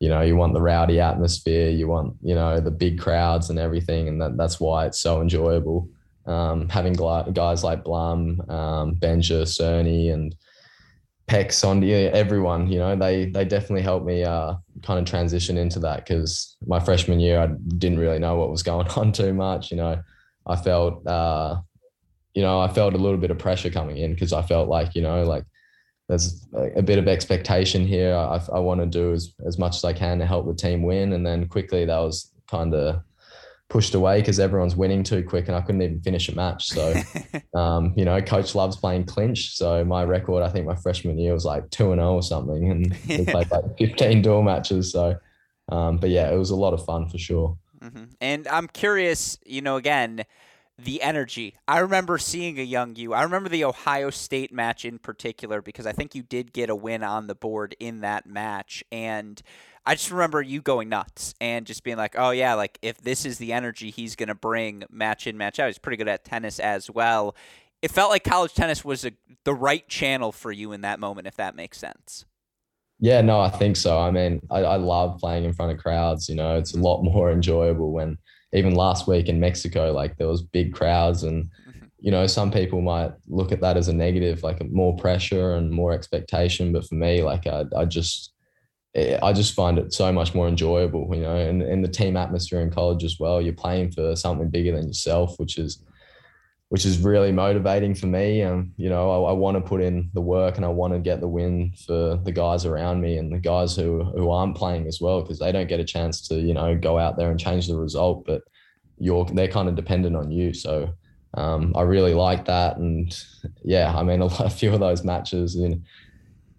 you 0.00 0.08
know 0.08 0.20
you 0.20 0.36
want 0.36 0.52
the 0.52 0.60
rowdy 0.60 1.00
atmosphere 1.00 1.70
you 1.70 1.88
want 1.88 2.14
you 2.22 2.34
know 2.34 2.60
the 2.60 2.70
big 2.70 2.98
crowds 2.98 3.50
and 3.50 3.58
everything 3.58 4.08
and 4.08 4.20
that, 4.20 4.36
that's 4.36 4.60
why 4.60 4.86
it's 4.86 5.00
so 5.00 5.20
enjoyable 5.20 5.88
um, 6.26 6.68
having 6.68 6.92
guys 6.92 7.64
like 7.64 7.84
Blum, 7.84 8.40
um, 8.48 8.94
Benja, 8.96 9.42
Cerny, 9.42 10.12
and 10.12 10.34
Peck, 11.26 11.48
Sondi, 11.48 12.10
everyone, 12.10 12.70
you 12.70 12.78
know, 12.78 12.96
they 12.96 13.26
they 13.26 13.44
definitely 13.44 13.82
helped 13.82 14.06
me 14.06 14.24
uh, 14.24 14.54
kind 14.82 14.98
of 14.98 15.04
transition 15.04 15.56
into 15.56 15.78
that 15.80 16.04
because 16.04 16.56
my 16.66 16.80
freshman 16.80 17.20
year 17.20 17.40
I 17.40 17.46
didn't 17.78 17.98
really 17.98 18.18
know 18.18 18.36
what 18.36 18.50
was 18.50 18.62
going 18.62 18.88
on 18.96 19.12
too 19.12 19.32
much. 19.32 19.70
You 19.70 19.76
know, 19.76 20.02
I 20.46 20.56
felt, 20.56 21.06
uh, 21.06 21.60
you 22.34 22.42
know, 22.42 22.60
I 22.60 22.68
felt 22.68 22.94
a 22.94 22.98
little 22.98 23.18
bit 23.18 23.30
of 23.30 23.38
pressure 23.38 23.70
coming 23.70 23.96
in 23.96 24.14
because 24.14 24.32
I 24.32 24.42
felt 24.42 24.68
like, 24.68 24.94
you 24.94 25.02
know, 25.02 25.24
like 25.24 25.44
there's 26.08 26.46
a 26.76 26.82
bit 26.82 26.98
of 26.98 27.08
expectation 27.08 27.86
here. 27.86 28.14
I, 28.14 28.40
I 28.52 28.58
want 28.58 28.80
to 28.80 28.86
do 28.86 29.12
as, 29.12 29.32
as 29.46 29.58
much 29.58 29.76
as 29.76 29.84
I 29.84 29.92
can 29.92 30.18
to 30.18 30.26
help 30.26 30.46
the 30.46 30.54
team 30.54 30.82
win. 30.82 31.12
And 31.12 31.24
then 31.24 31.46
quickly 31.46 31.84
that 31.84 31.98
was 31.98 32.32
kind 32.48 32.74
of 32.74 33.02
pushed 33.68 33.94
away 33.94 34.20
because 34.20 34.40
everyone's 34.40 34.74
winning 34.74 35.04
too 35.04 35.22
quick 35.22 35.46
and 35.46 35.56
I 35.56 35.60
couldn't 35.60 35.82
even 35.82 36.00
finish 36.02 36.28
a 36.28 36.34
match. 36.34 36.68
So, 36.68 36.94
um, 37.54 37.94
you 37.96 38.04
know, 38.04 38.20
coach 38.20 38.54
loves 38.54 38.76
playing 38.76 39.04
clinch. 39.04 39.56
So 39.56 39.84
my 39.84 40.04
record, 40.04 40.42
I 40.42 40.50
think 40.50 40.66
my 40.66 40.74
freshman 40.74 41.18
year 41.18 41.32
was 41.32 41.44
like 41.44 41.70
2 41.70 41.92
and 41.92 42.00
0 42.00 42.14
or 42.14 42.22
something. 42.22 42.70
And 42.70 42.96
we 43.08 43.24
played 43.32 43.50
like 43.50 43.78
15 43.78 44.22
dual 44.22 44.42
matches. 44.42 44.92
So, 44.92 45.16
um, 45.70 45.98
but 45.98 46.10
yeah, 46.10 46.30
it 46.30 46.36
was 46.36 46.50
a 46.50 46.56
lot 46.56 46.74
of 46.74 46.84
fun 46.84 47.08
for 47.08 47.18
sure. 47.18 47.56
Mm-hmm. 47.82 48.04
And 48.20 48.48
I'm 48.48 48.66
curious, 48.66 49.38
you 49.46 49.62
know, 49.62 49.76
again, 49.76 50.24
the 50.84 51.02
energy. 51.02 51.54
I 51.66 51.78
remember 51.78 52.18
seeing 52.18 52.58
a 52.58 52.62
young 52.62 52.96
you. 52.96 53.14
I 53.14 53.22
remember 53.22 53.48
the 53.48 53.64
Ohio 53.64 54.10
State 54.10 54.52
match 54.52 54.84
in 54.84 54.98
particular 54.98 55.62
because 55.62 55.86
I 55.86 55.92
think 55.92 56.14
you 56.14 56.22
did 56.22 56.52
get 56.52 56.70
a 56.70 56.74
win 56.74 57.02
on 57.02 57.26
the 57.26 57.34
board 57.34 57.76
in 57.80 58.00
that 58.00 58.26
match. 58.26 58.84
And 58.90 59.40
I 59.86 59.94
just 59.94 60.10
remember 60.10 60.42
you 60.42 60.60
going 60.60 60.88
nuts 60.88 61.34
and 61.40 61.66
just 61.66 61.82
being 61.82 61.96
like, 61.96 62.14
oh, 62.18 62.30
yeah, 62.30 62.54
like 62.54 62.78
if 62.82 63.00
this 63.00 63.24
is 63.24 63.38
the 63.38 63.52
energy 63.52 63.90
he's 63.90 64.16
going 64.16 64.28
to 64.28 64.34
bring 64.34 64.84
match 64.90 65.26
in, 65.26 65.36
match 65.36 65.58
out, 65.58 65.66
he's 65.66 65.78
pretty 65.78 65.96
good 65.96 66.08
at 66.08 66.24
tennis 66.24 66.58
as 66.58 66.90
well. 66.90 67.34
It 67.82 67.90
felt 67.90 68.10
like 68.10 68.24
college 68.24 68.54
tennis 68.54 68.84
was 68.84 69.04
a, 69.04 69.12
the 69.44 69.54
right 69.54 69.88
channel 69.88 70.32
for 70.32 70.52
you 70.52 70.72
in 70.72 70.82
that 70.82 71.00
moment, 71.00 71.26
if 71.26 71.36
that 71.36 71.56
makes 71.56 71.78
sense. 71.78 72.26
Yeah, 72.98 73.22
no, 73.22 73.40
I 73.40 73.48
think 73.48 73.76
so. 73.76 73.98
I 73.98 74.10
mean, 74.10 74.42
I, 74.50 74.58
I 74.58 74.76
love 74.76 75.18
playing 75.18 75.44
in 75.44 75.54
front 75.54 75.72
of 75.72 75.78
crowds. 75.78 76.28
You 76.28 76.34
know, 76.34 76.56
it's 76.56 76.74
a 76.74 76.78
lot 76.78 77.02
more 77.02 77.30
enjoyable 77.30 77.92
when 77.92 78.18
even 78.52 78.74
last 78.74 79.06
week 79.06 79.28
in 79.28 79.40
Mexico, 79.40 79.92
like 79.92 80.16
there 80.16 80.28
was 80.28 80.42
big 80.42 80.74
crowds 80.74 81.22
and 81.22 81.44
mm-hmm. 81.44 81.86
you 81.98 82.10
know, 82.10 82.26
some 82.26 82.50
people 82.50 82.80
might 82.80 83.12
look 83.28 83.52
at 83.52 83.60
that 83.60 83.76
as 83.76 83.88
a 83.88 83.92
negative, 83.92 84.42
like 84.42 84.64
more 84.70 84.96
pressure 84.96 85.54
and 85.54 85.70
more 85.70 85.92
expectation. 85.92 86.72
But 86.72 86.86
for 86.86 86.94
me, 86.96 87.22
like 87.22 87.46
I, 87.46 87.64
I 87.76 87.84
just, 87.84 88.32
eh, 88.94 89.18
I 89.22 89.32
just 89.32 89.54
find 89.54 89.78
it 89.78 89.92
so 89.92 90.12
much 90.12 90.34
more 90.34 90.48
enjoyable, 90.48 91.08
you 91.14 91.22
know, 91.22 91.36
and, 91.36 91.62
and 91.62 91.84
the 91.84 91.88
team 91.88 92.16
atmosphere 92.16 92.60
in 92.60 92.70
college 92.70 93.04
as 93.04 93.18
well. 93.20 93.40
You're 93.40 93.52
playing 93.52 93.92
for 93.92 94.16
something 94.16 94.50
bigger 94.50 94.76
than 94.76 94.88
yourself, 94.88 95.38
which 95.38 95.56
is 95.58 95.82
which 96.70 96.86
is 96.86 97.00
really 97.00 97.32
motivating 97.32 97.96
for 97.96 98.06
me. 98.06 98.42
And, 98.42 98.72
you 98.76 98.88
know, 98.88 99.10
I, 99.10 99.30
I 99.30 99.32
want 99.32 99.56
to 99.56 99.60
put 99.60 99.80
in 99.80 100.08
the 100.14 100.20
work 100.20 100.56
and 100.56 100.64
I 100.64 100.68
want 100.68 100.92
to 100.92 101.00
get 101.00 101.20
the 101.20 101.26
win 101.26 101.72
for 101.84 102.16
the 102.16 102.30
guys 102.30 102.64
around 102.64 103.00
me 103.00 103.18
and 103.18 103.32
the 103.32 103.40
guys 103.40 103.74
who, 103.74 104.04
who 104.04 104.30
aren't 104.30 104.56
playing 104.56 104.86
as 104.86 105.00
well, 105.00 105.20
because 105.20 105.40
they 105.40 105.50
don't 105.50 105.68
get 105.68 105.80
a 105.80 105.84
chance 105.84 106.26
to, 106.28 106.36
you 106.36 106.54
know, 106.54 106.78
go 106.78 106.96
out 106.96 107.16
there 107.16 107.28
and 107.28 107.40
change 107.40 107.66
the 107.66 107.76
result, 107.76 108.24
but 108.24 108.42
you're, 108.98 109.24
they're 109.24 109.48
kind 109.48 109.68
of 109.68 109.74
dependent 109.74 110.14
on 110.14 110.30
you. 110.30 110.54
So 110.54 110.94
um, 111.34 111.72
I 111.74 111.82
really 111.82 112.14
like 112.14 112.44
that. 112.44 112.76
And 112.76 113.12
yeah, 113.64 113.92
I 113.92 114.04
mean, 114.04 114.20
a, 114.20 114.26
lot, 114.26 114.46
a 114.46 114.50
few 114.50 114.72
of 114.72 114.78
those 114.78 115.02
matches 115.02 115.56
and 115.56 115.84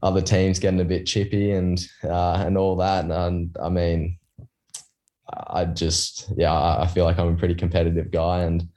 other 0.04 0.22
teams 0.22 0.60
getting 0.60 0.82
a 0.82 0.86
bit 0.86 1.06
chippy 1.06 1.52
and, 1.52 1.82
uh, 2.04 2.44
and 2.46 2.58
all 2.58 2.76
that. 2.76 3.06
And, 3.06 3.14
and 3.14 3.58
I 3.64 3.70
mean, 3.70 4.18
I 5.48 5.64
just, 5.64 6.34
yeah, 6.36 6.52
I 6.54 6.86
feel 6.86 7.06
like 7.06 7.18
I'm 7.18 7.34
a 7.34 7.38
pretty 7.38 7.56
competitive 7.56 8.12
guy 8.12 8.42
and, 8.42 8.68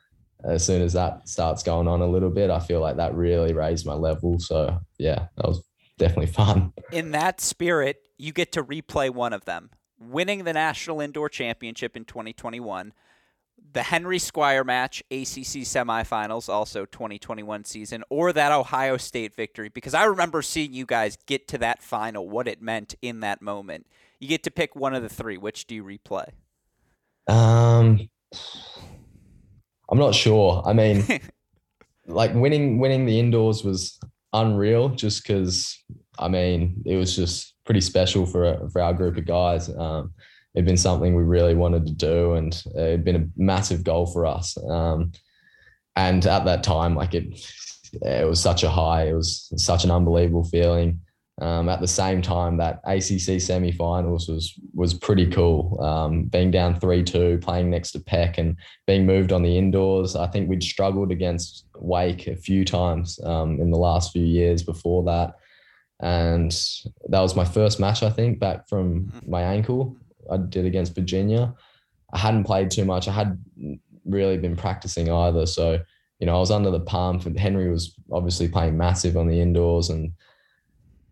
as 0.44 0.64
soon 0.64 0.82
as 0.82 0.92
that 0.92 1.28
starts 1.28 1.62
going 1.62 1.88
on 1.88 2.00
a 2.00 2.06
little 2.06 2.30
bit, 2.30 2.50
I 2.50 2.60
feel 2.60 2.80
like 2.80 2.96
that 2.96 3.14
really 3.14 3.52
raised 3.52 3.86
my 3.86 3.94
level. 3.94 4.38
So 4.38 4.78
yeah, 4.98 5.26
that 5.36 5.46
was 5.46 5.62
definitely 5.98 6.26
fun. 6.32 6.72
In 6.92 7.12
that 7.12 7.40
spirit, 7.40 8.02
you 8.18 8.32
get 8.32 8.52
to 8.52 8.62
replay 8.62 9.10
one 9.10 9.32
of 9.32 9.44
them, 9.44 9.70
winning 9.98 10.44
the 10.44 10.52
National 10.52 11.00
Indoor 11.00 11.28
Championship 11.28 11.96
in 11.96 12.04
2021, 12.04 12.92
the 13.72 13.82
Henry 13.82 14.18
Squire 14.18 14.64
match, 14.64 15.02
ACC 15.10 15.64
semifinals, 15.64 16.48
also 16.48 16.84
2021 16.84 17.64
season, 17.64 18.04
or 18.08 18.32
that 18.32 18.52
Ohio 18.52 18.96
State 18.96 19.34
victory, 19.34 19.68
because 19.68 19.94
I 19.94 20.04
remember 20.04 20.42
seeing 20.42 20.72
you 20.72 20.86
guys 20.86 21.18
get 21.26 21.48
to 21.48 21.58
that 21.58 21.82
final, 21.82 22.28
what 22.28 22.46
it 22.46 22.62
meant 22.62 22.94
in 23.02 23.20
that 23.20 23.42
moment. 23.42 23.86
You 24.20 24.28
get 24.28 24.42
to 24.44 24.50
pick 24.50 24.76
one 24.76 24.94
of 24.94 25.02
the 25.02 25.08
three. 25.08 25.36
Which 25.36 25.66
do 25.66 25.74
you 25.74 25.84
replay? 25.84 26.28
Um, 27.26 28.08
I'm 29.90 29.98
not 29.98 30.14
sure. 30.14 30.62
I 30.66 30.72
mean, 30.72 31.04
like 32.06 32.34
winning 32.34 32.78
winning 32.78 33.06
the 33.06 33.18
indoors 33.18 33.64
was 33.64 33.98
unreal 34.32 34.88
just 34.90 35.22
because 35.22 35.82
I 36.18 36.28
mean 36.28 36.82
it 36.84 36.96
was 36.96 37.14
just 37.14 37.54
pretty 37.64 37.80
special 37.80 38.26
for 38.26 38.68
for 38.70 38.80
our 38.80 38.92
group 38.92 39.16
of 39.16 39.26
guys. 39.26 39.68
Um, 39.68 40.12
it'd 40.54 40.66
been 40.66 40.76
something 40.76 41.14
we 41.14 41.22
really 41.22 41.54
wanted 41.54 41.86
to 41.86 41.92
do, 41.92 42.34
and 42.34 42.62
it'd 42.76 43.04
been 43.04 43.16
a 43.16 43.28
massive 43.36 43.84
goal 43.84 44.06
for 44.06 44.26
us. 44.26 44.56
Um, 44.68 45.12
and 45.96 46.24
at 46.26 46.44
that 46.44 46.62
time, 46.64 46.94
like 46.94 47.14
it, 47.14 47.24
it 48.02 48.28
was 48.28 48.40
such 48.40 48.62
a 48.62 48.70
high. 48.70 49.08
It 49.08 49.14
was 49.14 49.52
such 49.56 49.84
an 49.84 49.90
unbelievable 49.90 50.44
feeling. 50.44 51.00
Um, 51.40 51.68
at 51.68 51.80
the 51.80 51.88
same 51.88 52.22
time, 52.22 52.56
that 52.58 52.80
ACC 52.84 53.40
semi-finals 53.40 54.28
was 54.28 54.54
was 54.72 54.94
pretty 54.94 55.26
cool. 55.26 55.80
Um, 55.82 56.24
being 56.24 56.52
down 56.52 56.78
three 56.78 57.02
two, 57.02 57.38
playing 57.42 57.70
next 57.70 57.90
to 57.92 58.00
Peck, 58.00 58.38
and 58.38 58.56
being 58.86 59.04
moved 59.04 59.32
on 59.32 59.42
the 59.42 59.58
indoors. 59.58 60.14
I 60.14 60.28
think 60.28 60.48
we'd 60.48 60.62
struggled 60.62 61.10
against 61.10 61.66
Wake 61.76 62.28
a 62.28 62.36
few 62.36 62.64
times 62.64 63.18
um, 63.24 63.60
in 63.60 63.70
the 63.70 63.78
last 63.78 64.12
few 64.12 64.24
years 64.24 64.62
before 64.62 65.02
that, 65.04 65.34
and 66.00 66.56
that 67.08 67.20
was 67.20 67.34
my 67.34 67.44
first 67.44 67.80
match. 67.80 68.04
I 68.04 68.10
think 68.10 68.38
back 68.38 68.68
from 68.68 69.12
my 69.26 69.42
ankle. 69.42 69.96
I 70.30 70.38
did 70.38 70.64
against 70.64 70.94
Virginia, 70.94 71.54
I 72.14 72.18
hadn't 72.18 72.44
played 72.44 72.70
too 72.70 72.84
much. 72.84 73.08
I 73.08 73.12
had 73.12 73.38
really 74.04 74.38
been 74.38 74.56
practicing 74.56 75.10
either. 75.10 75.46
So, 75.46 75.80
you 76.20 76.26
know, 76.26 76.36
I 76.36 76.38
was 76.38 76.52
under 76.52 76.70
the 76.70 76.80
pump 76.80 77.26
and 77.26 77.38
Henry 77.38 77.68
was 77.68 77.94
obviously 78.12 78.48
playing 78.48 78.78
massive 78.78 79.16
on 79.16 79.26
the 79.26 79.40
indoors 79.40 79.90
and 79.90 80.12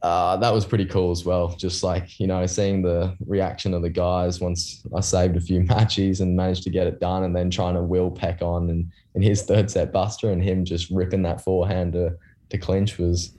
uh, 0.02 0.36
that 0.36 0.52
was 0.52 0.64
pretty 0.64 0.84
cool 0.84 1.12
as 1.12 1.24
well. 1.24 1.54
Just 1.56 1.84
like, 1.84 2.18
you 2.18 2.26
know, 2.26 2.44
seeing 2.46 2.82
the 2.82 3.16
reaction 3.24 3.72
of 3.72 3.82
the 3.82 3.90
guys 3.90 4.40
once 4.40 4.84
I 4.94 5.00
saved 5.00 5.36
a 5.36 5.40
few 5.40 5.60
matches 5.62 6.20
and 6.20 6.36
managed 6.36 6.64
to 6.64 6.70
get 6.70 6.88
it 6.88 6.98
done 6.98 7.22
and 7.22 7.34
then 7.34 7.50
trying 7.50 7.74
to 7.74 7.82
will 7.82 8.10
Peck 8.10 8.42
on 8.42 8.68
and 8.68 8.90
in 9.14 9.22
his 9.22 9.42
third 9.46 9.70
set 9.70 9.92
buster 9.92 10.32
and 10.32 10.42
him 10.42 10.64
just 10.64 10.90
ripping 10.90 11.22
that 11.22 11.40
forehand 11.40 11.92
to, 11.92 12.16
to 12.50 12.58
clinch 12.58 12.98
was, 12.98 13.36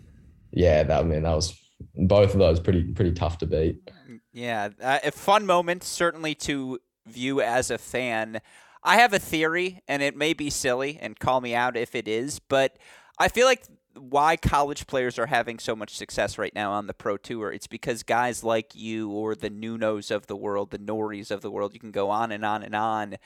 yeah, 0.51 0.83
that, 0.83 1.01
I 1.01 1.03
mean, 1.03 1.23
that 1.23 1.35
was 1.35 1.53
both 1.95 2.33
of 2.33 2.39
those 2.39 2.61
pretty, 2.61 2.83
pretty 2.83 3.11
tough 3.11 3.39
to 3.39 3.45
beat. 3.45 3.77
Yeah. 4.31 4.69
Uh, 4.81 4.99
a 5.03 5.11
fun 5.11 5.45
moment, 5.45 5.83
certainly 5.83 6.33
to 6.35 6.79
view 7.05 7.41
as 7.41 7.71
a 7.71 7.77
fan. 7.77 8.39
I 8.83 8.97
have 8.97 9.13
a 9.13 9.19
theory, 9.19 9.81
and 9.87 10.01
it 10.01 10.15
may 10.15 10.33
be 10.33 10.49
silly, 10.49 10.97
and 11.01 11.19
call 11.19 11.41
me 11.41 11.53
out 11.53 11.75
if 11.75 11.93
it 11.93 12.07
is, 12.07 12.39
but 12.39 12.77
I 13.19 13.27
feel 13.27 13.47
like 13.47 13.63
why 13.95 14.37
college 14.37 14.87
players 14.87 15.19
are 15.19 15.27
having 15.27 15.59
so 15.59 15.75
much 15.75 15.95
success 15.95 16.37
right 16.37 16.53
now 16.53 16.71
on 16.71 16.87
the 16.87 16.93
pro 16.93 17.17
tour. 17.17 17.51
It's 17.51 17.67
because 17.67 18.03
guys 18.03 18.43
like 18.43 18.75
you 18.75 19.09
or 19.11 19.35
the 19.35 19.49
Nunos 19.49 20.11
of 20.11 20.27
the 20.27 20.35
world, 20.35 20.71
the 20.71 20.79
Norries 20.79 21.31
of 21.31 21.41
the 21.41 21.51
world, 21.51 21.73
you 21.73 21.79
can 21.79 21.91
go 21.91 22.09
on 22.09 22.31
and 22.31 22.43
on 22.45 22.63
and 22.63 22.75
on. 22.75 23.17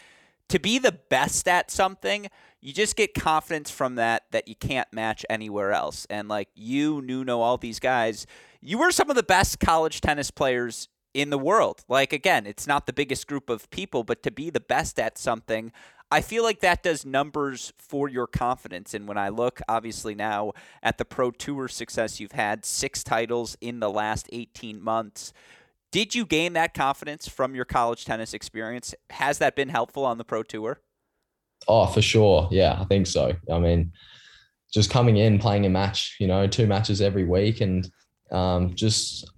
To 0.49 0.59
be 0.59 0.79
the 0.79 0.93
best 0.93 1.47
at 1.47 1.69
something, 1.69 2.27
you 2.61 2.71
just 2.73 2.95
get 2.95 3.13
confidence 3.13 3.69
from 3.69 3.95
that 3.95 4.23
that 4.31 4.47
you 4.47 4.55
can't 4.55 4.87
match 4.93 5.25
anywhere 5.29 5.73
else. 5.73 6.07
And 6.09 6.27
like 6.27 6.49
you, 6.55 7.01
Nuno, 7.01 7.39
all 7.39 7.57
these 7.57 7.79
guys, 7.79 8.25
you 8.61 8.77
were 8.77 8.91
some 8.91 9.09
of 9.09 9.15
the 9.15 9.23
best 9.23 9.59
college 9.59 9.99
tennis 9.99 10.31
players 10.31 10.87
in 11.13 11.31
the 11.31 11.37
world. 11.37 11.83
Like 11.89 12.13
again, 12.13 12.45
it's 12.45 12.67
not 12.67 12.85
the 12.85 12.93
biggest 12.93 13.27
group 13.27 13.49
of 13.49 13.69
people, 13.71 14.03
but 14.03 14.23
to 14.23 14.31
be 14.31 14.49
the 14.49 14.59
best 14.59 14.99
at 14.99 15.17
something, 15.17 15.71
I 16.09 16.21
feel 16.21 16.43
like 16.43 16.61
that 16.61 16.83
does 16.83 17.05
numbers 17.05 17.73
for 17.77 18.07
your 18.07 18.27
confidence. 18.27 18.93
And 18.93 19.07
when 19.07 19.17
I 19.17 19.29
look, 19.29 19.61
obviously, 19.67 20.15
now 20.15 20.53
at 20.81 20.97
the 20.97 21.05
Pro 21.05 21.31
Tour 21.31 21.67
success 21.67 22.19
you've 22.19 22.31
had, 22.31 22.65
six 22.65 23.03
titles 23.03 23.57
in 23.59 23.81
the 23.81 23.89
last 23.89 24.29
18 24.31 24.81
months. 24.81 25.33
Did 25.91 26.15
you 26.15 26.25
gain 26.25 26.53
that 26.53 26.73
confidence 26.73 27.27
from 27.27 27.55
your 27.55 27.65
college 27.65 28.05
tennis 28.05 28.33
experience? 28.33 28.95
Has 29.09 29.37
that 29.39 29.55
been 29.55 29.69
helpful 29.69 30.05
on 30.05 30.17
the 30.17 30.23
Pro 30.23 30.43
Tour? 30.43 30.79
Oh, 31.67 31.87
for 31.87 32.01
sure. 32.01 32.47
Yeah, 32.51 32.77
I 32.79 32.85
think 32.85 33.07
so. 33.07 33.33
I 33.51 33.59
mean, 33.59 33.91
just 34.73 34.89
coming 34.89 35.17
in, 35.17 35.39
playing 35.39 35.65
a 35.65 35.69
match, 35.69 36.15
you 36.19 36.27
know, 36.27 36.47
two 36.47 36.67
matches 36.67 37.01
every 37.01 37.25
week 37.25 37.59
and 37.59 37.89
um, 38.31 38.75
just 38.75 39.29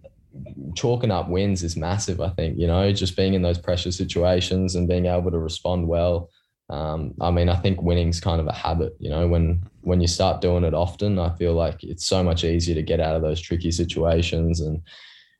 chalking 0.75 1.11
up 1.11 1.29
wins 1.29 1.63
is 1.63 1.75
massive. 1.75 2.21
I 2.21 2.29
think, 2.29 2.59
you 2.59 2.67
know, 2.67 2.91
just 2.91 3.15
being 3.15 3.33
in 3.33 3.41
those 3.41 3.57
pressure 3.57 3.91
situations 3.91 4.75
and 4.75 4.87
being 4.87 5.07
able 5.07 5.31
to 5.31 5.39
respond 5.39 5.87
well 5.87 6.29
um, 6.69 7.15
I 7.19 7.31
mean, 7.31 7.49
I 7.49 7.55
think 7.55 7.81
winning's 7.81 8.19
kind 8.19 8.39
of 8.39 8.47
a 8.47 8.53
habit. 8.53 8.95
You 8.99 9.09
know, 9.09 9.27
when 9.27 9.63
when 9.81 10.01
you 10.01 10.07
start 10.07 10.41
doing 10.41 10.63
it 10.63 10.73
often, 10.73 11.17
I 11.17 11.35
feel 11.35 11.53
like 11.53 11.83
it's 11.83 12.05
so 12.05 12.23
much 12.23 12.43
easier 12.43 12.75
to 12.75 12.83
get 12.83 12.99
out 12.99 13.15
of 13.15 13.21
those 13.21 13.41
tricky 13.41 13.71
situations, 13.71 14.59
and 14.61 14.81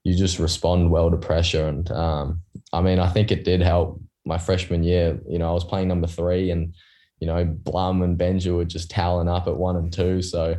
you 0.04 0.15
just 0.15 0.39
respond 0.39 0.89
well 0.89 1.12
to 1.12 1.18
pressure. 1.18 1.68
And 1.68 1.89
um, 1.92 2.42
I 2.74 2.82
mean, 2.82 3.00
I 3.00 3.10
think 3.10 3.32
it 3.32 3.44
did 3.44 3.62
help 3.62 4.02
my 4.26 4.39
freshman 4.39 4.84
year. 4.84 5.20
You 5.28 5.38
know, 5.38 5.50
I 5.50 5.54
was 5.54 5.63
playing 5.63 5.88
number 5.88 6.08
three, 6.08 6.50
and 6.50 6.74
you 7.20 7.28
know, 7.28 7.46
Blum 7.46 8.02
and 8.02 8.18
Benja 8.18 8.56
were 8.56 8.65
just 8.65 8.89
toweling 8.89 9.30
up 9.30 9.48
at 9.48 9.58
one 9.58 9.76
and 9.76 9.94
two, 9.94 10.22
so. 10.22 10.58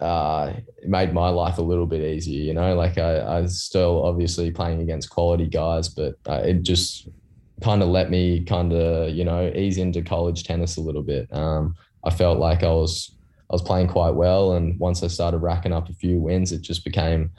Uh, 0.00 0.54
it 0.78 0.88
made 0.88 1.14
my 1.14 1.28
life 1.28 1.58
a 1.58 1.62
little 1.62 1.86
bit 1.86 2.00
easier, 2.00 2.42
you 2.42 2.52
know. 2.52 2.74
Like 2.74 2.98
I, 2.98 3.18
I 3.18 3.40
was 3.40 3.62
still 3.62 4.04
obviously 4.04 4.50
playing 4.50 4.80
against 4.80 5.10
quality 5.10 5.46
guys, 5.46 5.88
but 5.88 6.16
uh, 6.28 6.42
it 6.44 6.64
just 6.64 7.08
kind 7.62 7.82
of 7.82 7.88
let 7.88 8.10
me 8.10 8.44
kind 8.44 8.72
of 8.72 9.10
you 9.10 9.24
know 9.24 9.50
ease 9.54 9.78
into 9.78 10.02
college 10.02 10.44
tennis 10.44 10.76
a 10.76 10.80
little 10.80 11.02
bit. 11.02 11.32
Um, 11.32 11.74
I 12.04 12.10
felt 12.10 12.38
like 12.38 12.62
I 12.62 12.70
was 12.70 13.14
I 13.50 13.54
was 13.54 13.62
playing 13.62 13.88
quite 13.88 14.14
well, 14.14 14.52
and 14.52 14.78
once 14.78 15.02
I 15.02 15.08
started 15.08 15.38
racking 15.38 15.72
up 15.72 15.88
a 15.88 15.94
few 15.94 16.18
wins, 16.18 16.52
it 16.52 16.62
just 16.62 16.84
became 16.84 17.30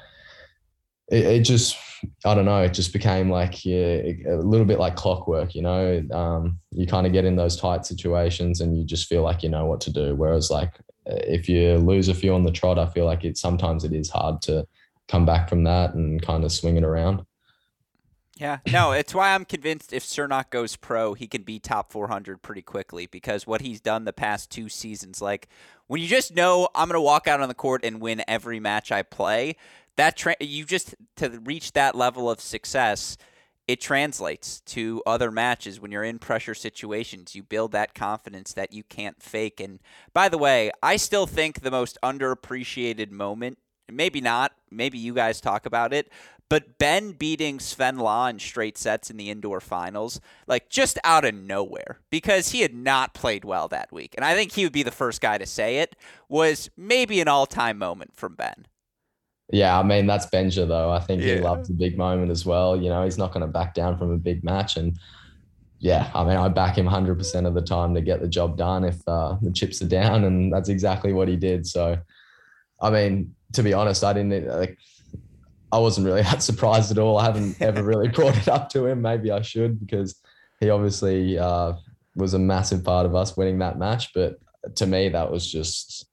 it, 1.10 1.26
it 1.26 1.40
just 1.42 1.78
I 2.26 2.34
don't 2.36 2.46
know, 2.46 2.62
it 2.64 2.74
just 2.74 2.94
became 2.94 3.30
like 3.30 3.66
yeah, 3.66 4.02
a 4.28 4.38
little 4.38 4.66
bit 4.66 4.80
like 4.80 4.96
clockwork. 4.96 5.56
You 5.56 5.64
know, 5.64 6.04
um, 6.12 6.60
you 6.72 6.88
kind 6.88 7.06
of 7.06 7.14
get 7.14 7.26
in 7.26 7.36
those 7.36 7.58
tight 7.58 7.86
situations, 7.86 8.62
and 8.62 8.78
you 8.78 8.86
just 8.86 9.08
feel 9.08 9.24
like 9.24 9.44
you 9.44 9.50
know 9.50 9.66
what 9.66 9.82
to 9.82 9.92
do. 9.92 10.16
Whereas 10.16 10.50
like 10.50 10.74
if 11.06 11.50
you 11.50 11.78
lose 11.78 12.08
a 12.08 12.14
few 12.14 12.34
on 12.34 12.44
the 12.44 12.52
trot, 12.52 12.80
I 12.80 12.88
feel 12.88 13.06
like 13.06 13.26
it 13.26 13.38
sometimes 13.38 13.84
it 13.84 13.94
is 13.94 14.10
hard 14.10 14.42
to 14.44 14.66
come 15.08 15.26
back 15.26 15.50
from 15.50 15.64
that 15.66 15.94
and 15.96 16.22
kind 16.22 16.44
of 16.44 16.52
swing 16.52 16.78
it 16.78 16.84
around. 16.84 17.26
Yeah, 18.44 18.58
no, 18.74 18.92
it's 18.92 19.16
why 19.16 19.34
I'm 19.34 19.46
convinced 19.46 19.94
if 19.94 20.04
Cernoch 20.04 20.50
goes 20.50 20.76
pro, 20.76 21.14
he 21.14 21.28
can 21.28 21.44
be 21.44 21.60
top 21.60 21.94
400 21.94 22.42
pretty 22.42 22.62
quickly 22.62 23.06
because 23.06 23.48
what 23.48 23.62
he's 23.62 23.80
done 23.80 24.04
the 24.04 24.12
past 24.12 24.52
two 24.52 24.68
seasons, 24.68 25.22
like 25.22 25.48
when 25.88 26.02
you 26.02 26.10
just 26.10 26.36
know 26.36 26.68
I'm 26.76 26.90
going 26.90 26.98
to 26.98 27.02
walk 27.02 27.26
out 27.26 27.40
on 27.40 27.48
the 27.48 27.54
court 27.54 27.86
and 27.86 28.02
win 28.02 28.22
every 28.28 28.60
match 28.60 28.92
I 28.92 29.02
play, 29.02 29.56
that 29.96 30.18
tra- 30.18 30.36
you 30.42 30.66
just 30.66 30.94
to 31.16 31.40
reach 31.46 31.72
that 31.72 31.96
level 31.96 32.30
of 32.30 32.42
success, 32.42 33.16
it 33.66 33.80
translates 33.80 34.60
to 34.60 35.02
other 35.06 35.32
matches 35.32 35.80
when 35.80 35.94
you're 35.94 36.04
in 36.04 36.20
pressure 36.20 36.54
situations. 36.54 37.36
You 37.36 37.44
build 37.44 37.72
that 37.72 37.96
confidence 37.96 38.52
that 38.56 38.74
you 38.74 38.84
can't 38.84 39.24
fake. 39.24 39.62
And 39.62 39.80
by 40.14 40.28
the 40.28 40.38
way, 40.38 40.70
I 40.84 40.98
still 40.98 41.28
think 41.28 41.62
the 41.62 41.72
most 41.72 41.98
underappreciated 42.04 43.10
moment 43.10 43.58
maybe 43.92 44.22
not. 44.22 44.54
Maybe 44.72 44.98
you 44.98 45.14
guys 45.14 45.42
talk 45.42 45.66
about 45.66 45.94
it. 45.94 46.12
But 46.54 46.78
Ben 46.78 47.14
beating 47.14 47.60
Sven 47.60 47.98
Lah 47.98 48.28
in 48.28 48.38
straight 48.38 48.78
sets 48.78 49.10
in 49.10 49.18
the 49.18 49.32
indoor 49.32 49.60
finals, 49.60 50.22
like 50.46 50.70
just 50.70 51.00
out 51.04 51.26
of 51.26 51.34
nowhere, 51.34 51.98
because 52.12 52.50
he 52.50 52.62
had 52.62 52.76
not 52.76 53.16
played 53.16 53.44
well 53.44 53.68
that 53.70 53.92
week. 53.92 54.14
And 54.16 54.24
I 54.24 54.36
think 54.36 54.52
he 54.52 54.64
would 54.64 54.72
be 54.72 54.84
the 54.84 54.92
first 54.92 55.20
guy 55.20 55.40
to 55.40 55.48
say 55.48 55.78
it, 55.78 55.96
was 56.30 56.70
maybe 56.78 57.20
an 57.22 57.28
all 57.28 57.48
time 57.48 57.80
moment 57.80 58.12
from 58.16 58.36
Ben. 58.36 58.68
Yeah, 59.52 59.80
I 59.80 59.82
mean, 59.82 60.06
that's 60.06 60.28
Benja, 60.28 60.68
though. 60.68 60.92
I 60.92 61.00
think 61.00 61.24
yeah. 61.24 61.38
he 61.38 61.42
loves 61.42 61.72
a 61.72 61.74
big 61.74 61.98
moment 61.98 62.30
as 62.30 62.46
well. 62.46 62.80
You 62.80 62.90
know, 62.90 63.04
he's 63.04 63.18
not 63.18 63.34
going 63.34 63.42
to 63.42 63.52
back 63.52 63.74
down 63.74 63.98
from 63.98 64.12
a 64.12 64.18
big 64.18 64.44
match. 64.44 64.78
And 64.78 65.00
yeah, 65.80 66.12
I 66.14 66.24
mean, 66.24 66.38
I 66.38 66.50
back 66.50 66.78
him 66.78 66.86
100% 66.86 67.48
of 67.48 67.56
the 67.56 67.64
time 67.64 67.96
to 67.96 68.02
get 68.02 68.22
the 68.22 68.28
job 68.28 68.58
done 68.58 68.84
if 68.84 69.02
uh, 69.08 69.38
the 69.42 69.52
chips 69.52 69.82
are 69.82 69.88
down. 69.88 70.24
And 70.24 70.54
that's 70.54 70.70
exactly 70.70 71.14
what 71.14 71.28
he 71.28 71.36
did. 71.36 71.66
So, 71.66 71.98
I 72.80 72.92
mean, 72.92 73.34
to 73.54 73.64
be 73.64 73.74
honest, 73.74 74.04
I 74.04 74.14
didn't 74.14 74.48
like. 74.48 74.78
I 75.74 75.80
wasn't 75.80 76.06
really 76.06 76.22
that 76.32 76.44
surprised 76.44 76.92
at 76.92 77.00
all. 77.00 77.18
I 77.18 77.26
haven't 77.26 77.62
ever 77.62 77.84
really 77.84 78.08
brought 78.18 78.38
it 78.38 78.48
up 78.48 78.70
to 78.70 78.86
him. 78.86 79.02
Maybe 79.02 79.32
I 79.32 79.42
should 79.42 79.80
because 79.80 80.16
he 80.60 80.70
obviously 80.70 81.38
uh, 81.38 81.74
was 82.16 82.36
a 82.36 82.40
massive 82.40 82.84
part 82.84 83.06
of 83.06 83.16
us 83.16 83.36
winning 83.36 83.60
that 83.60 83.80
match. 83.80 84.14
But 84.14 84.40
to 84.76 84.86
me, 84.86 85.10
that 85.10 85.32
was 85.32 85.52
just 85.52 86.06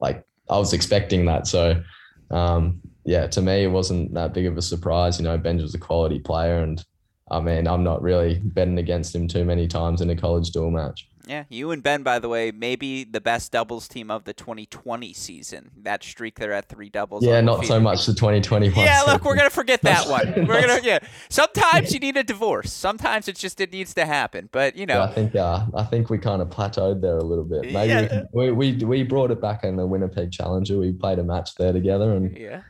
like 0.00 0.24
I 0.48 0.56
was 0.56 0.72
expecting 0.72 1.26
that. 1.26 1.46
So 1.48 1.82
um, 2.30 2.80
yeah, 3.04 3.26
to 3.26 3.42
me, 3.42 3.64
it 3.64 3.70
wasn't 3.70 4.14
that 4.14 4.32
big 4.32 4.46
of 4.46 4.56
a 4.56 4.62
surprise. 4.62 5.18
You 5.18 5.24
know, 5.24 5.36
Benj 5.36 5.60
was 5.60 5.74
a 5.74 5.78
quality 5.78 6.20
player, 6.20 6.62
and 6.62 6.82
I 7.30 7.40
mean, 7.40 7.66
I'm 7.66 7.82
not 7.82 8.02
really 8.02 8.40
betting 8.42 8.78
against 8.78 9.14
him 9.14 9.26
too 9.26 9.44
many 9.44 9.66
times 9.66 10.00
in 10.00 10.10
a 10.10 10.16
college 10.16 10.50
dual 10.50 10.70
match. 10.70 11.09
Yeah, 11.26 11.44
you 11.48 11.70
and 11.70 11.82
Ben, 11.82 12.02
by 12.02 12.18
the 12.18 12.28
way, 12.28 12.50
maybe 12.50 13.04
the 13.04 13.20
best 13.20 13.52
doubles 13.52 13.88
team 13.88 14.10
of 14.10 14.24
the 14.24 14.32
2020 14.32 15.12
season. 15.12 15.70
That 15.82 16.02
streak 16.02 16.38
there 16.38 16.52
at 16.52 16.68
three 16.68 16.88
doubles. 16.88 17.24
Yeah, 17.24 17.40
not 17.40 17.64
so 17.66 17.78
much 17.78 18.06
the 18.06 18.14
2021. 18.14 18.84
Yeah, 18.84 19.02
look, 19.02 19.24
we're 19.24 19.36
gonna 19.36 19.50
forget 19.50 19.82
that 19.82 20.08
one. 20.08 20.46
We're 20.46 20.60
gonna 20.60 20.80
yeah. 20.82 20.98
Sometimes 21.28 21.92
you 21.92 22.00
need 22.00 22.16
a 22.16 22.24
divorce. 22.24 22.72
Sometimes 22.72 23.28
it's 23.28 23.40
just 23.40 23.60
it 23.60 23.72
needs 23.72 23.94
to 23.94 24.06
happen. 24.06 24.48
But 24.50 24.76
you 24.76 24.86
know, 24.86 24.98
yeah, 24.98 25.04
I 25.04 25.12
think 25.12 25.36
uh, 25.36 25.66
I 25.74 25.84
think 25.84 26.10
we 26.10 26.18
kind 26.18 26.40
of 26.42 26.48
plateaued 26.48 27.00
there 27.00 27.18
a 27.18 27.24
little 27.24 27.44
bit. 27.44 27.72
Maybe 27.72 27.88
yeah. 27.88 28.22
we, 28.32 28.50
we 28.50 28.72
we 28.84 29.02
brought 29.02 29.30
it 29.30 29.40
back 29.40 29.64
in 29.64 29.76
the 29.76 29.86
Winnipeg 29.86 30.32
Challenger. 30.32 30.78
We 30.78 30.92
played 30.92 31.18
a 31.18 31.24
match 31.24 31.54
there 31.56 31.72
together, 31.72 32.12
and 32.14 32.36
yeah. 32.36 32.62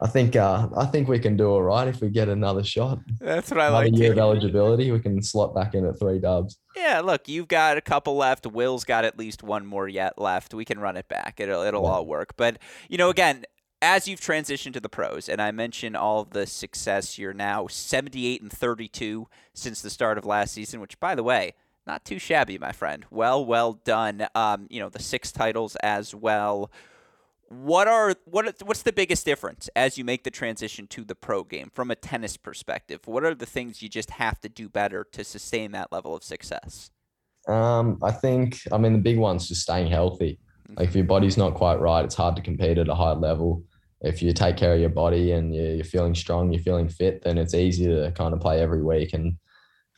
I 0.00 0.06
think 0.06 0.36
uh, 0.36 0.68
I 0.76 0.84
think 0.86 1.08
we 1.08 1.18
can 1.18 1.36
do 1.36 1.48
all 1.48 1.62
right 1.62 1.88
if 1.88 2.02
we 2.02 2.10
get 2.10 2.28
another 2.28 2.62
shot. 2.62 2.98
That's 3.18 3.50
what 3.50 3.60
I 3.60 3.68
another 3.68 3.86
like. 3.86 3.96
Year 3.96 4.12
of 4.12 4.18
eligibility, 4.18 4.90
we 4.90 5.00
can 5.00 5.22
slot 5.22 5.54
back 5.54 5.74
in 5.74 5.86
at 5.86 5.98
three 5.98 6.18
dubs. 6.18 6.58
Yeah, 6.76 7.00
look, 7.00 7.28
you've 7.28 7.48
got 7.48 7.78
a 7.78 7.80
couple 7.80 8.14
left. 8.16 8.46
Will's 8.46 8.84
got 8.84 9.06
at 9.06 9.18
least 9.18 9.42
one 9.42 9.64
more 9.64 9.88
yet 9.88 10.18
left. 10.18 10.52
We 10.52 10.66
can 10.66 10.78
run 10.78 10.98
it 10.98 11.08
back. 11.08 11.40
It'll 11.40 11.62
it'll 11.62 11.82
yeah. 11.82 11.88
all 11.88 12.06
work. 12.06 12.36
But 12.36 12.58
you 12.90 12.98
know, 12.98 13.08
again, 13.08 13.46
as 13.80 14.06
you've 14.06 14.20
transitioned 14.20 14.74
to 14.74 14.80
the 14.80 14.90
pros, 14.90 15.30
and 15.30 15.40
I 15.40 15.50
mentioned 15.50 15.96
all 15.96 16.20
of 16.20 16.30
the 16.30 16.46
success, 16.46 17.18
you're 17.18 17.32
now 17.32 17.66
78 17.66 18.42
and 18.42 18.52
32 18.52 19.28
since 19.54 19.80
the 19.80 19.90
start 19.90 20.18
of 20.18 20.26
last 20.26 20.52
season. 20.52 20.80
Which, 20.80 21.00
by 21.00 21.14
the 21.14 21.22
way, 21.22 21.54
not 21.86 22.04
too 22.04 22.18
shabby, 22.18 22.58
my 22.58 22.72
friend. 22.72 23.06
Well, 23.10 23.42
well 23.42 23.72
done. 23.72 24.26
Um, 24.34 24.66
you 24.68 24.78
know, 24.78 24.90
the 24.90 25.02
six 25.02 25.32
titles 25.32 25.74
as 25.76 26.14
well 26.14 26.70
what 27.48 27.88
are 27.88 28.14
what 28.24 28.54
what's 28.64 28.82
the 28.82 28.92
biggest 28.92 29.24
difference 29.24 29.68
as 29.76 29.96
you 29.98 30.04
make 30.04 30.24
the 30.24 30.30
transition 30.30 30.86
to 30.88 31.04
the 31.04 31.14
pro 31.14 31.44
game 31.44 31.70
from 31.74 31.90
a 31.90 31.94
tennis 31.94 32.36
perspective? 32.36 33.00
What 33.06 33.24
are 33.24 33.34
the 33.34 33.46
things 33.46 33.82
you 33.82 33.88
just 33.88 34.10
have 34.10 34.40
to 34.40 34.48
do 34.48 34.68
better 34.68 35.06
to 35.12 35.24
sustain 35.24 35.72
that 35.72 35.92
level 35.92 36.14
of 36.14 36.22
success? 36.22 36.90
Um, 37.48 37.98
I 38.02 38.10
think 38.10 38.60
I 38.72 38.78
mean 38.78 38.92
the 38.92 38.98
big 38.98 39.18
one's 39.18 39.48
just 39.48 39.62
staying 39.62 39.88
healthy. 39.88 40.38
Mm-hmm. 40.68 40.80
Like 40.80 40.88
if 40.88 40.96
your 40.96 41.04
body's 41.04 41.36
not 41.36 41.54
quite 41.54 41.80
right, 41.80 42.04
it's 42.04 42.14
hard 42.14 42.36
to 42.36 42.42
compete 42.42 42.78
at 42.78 42.88
a 42.88 42.94
high 42.94 43.12
level. 43.12 43.62
If 44.00 44.22
you 44.22 44.32
take 44.32 44.56
care 44.56 44.74
of 44.74 44.80
your 44.80 44.90
body 44.90 45.32
and 45.32 45.54
you're, 45.54 45.76
you're 45.76 45.84
feeling 45.84 46.14
strong, 46.14 46.52
you're 46.52 46.62
feeling 46.62 46.88
fit, 46.88 47.22
then 47.22 47.38
it's 47.38 47.54
easy 47.54 47.86
to 47.86 48.12
kind 48.12 48.34
of 48.34 48.40
play 48.40 48.60
every 48.60 48.82
week. 48.82 49.14
And 49.14 49.38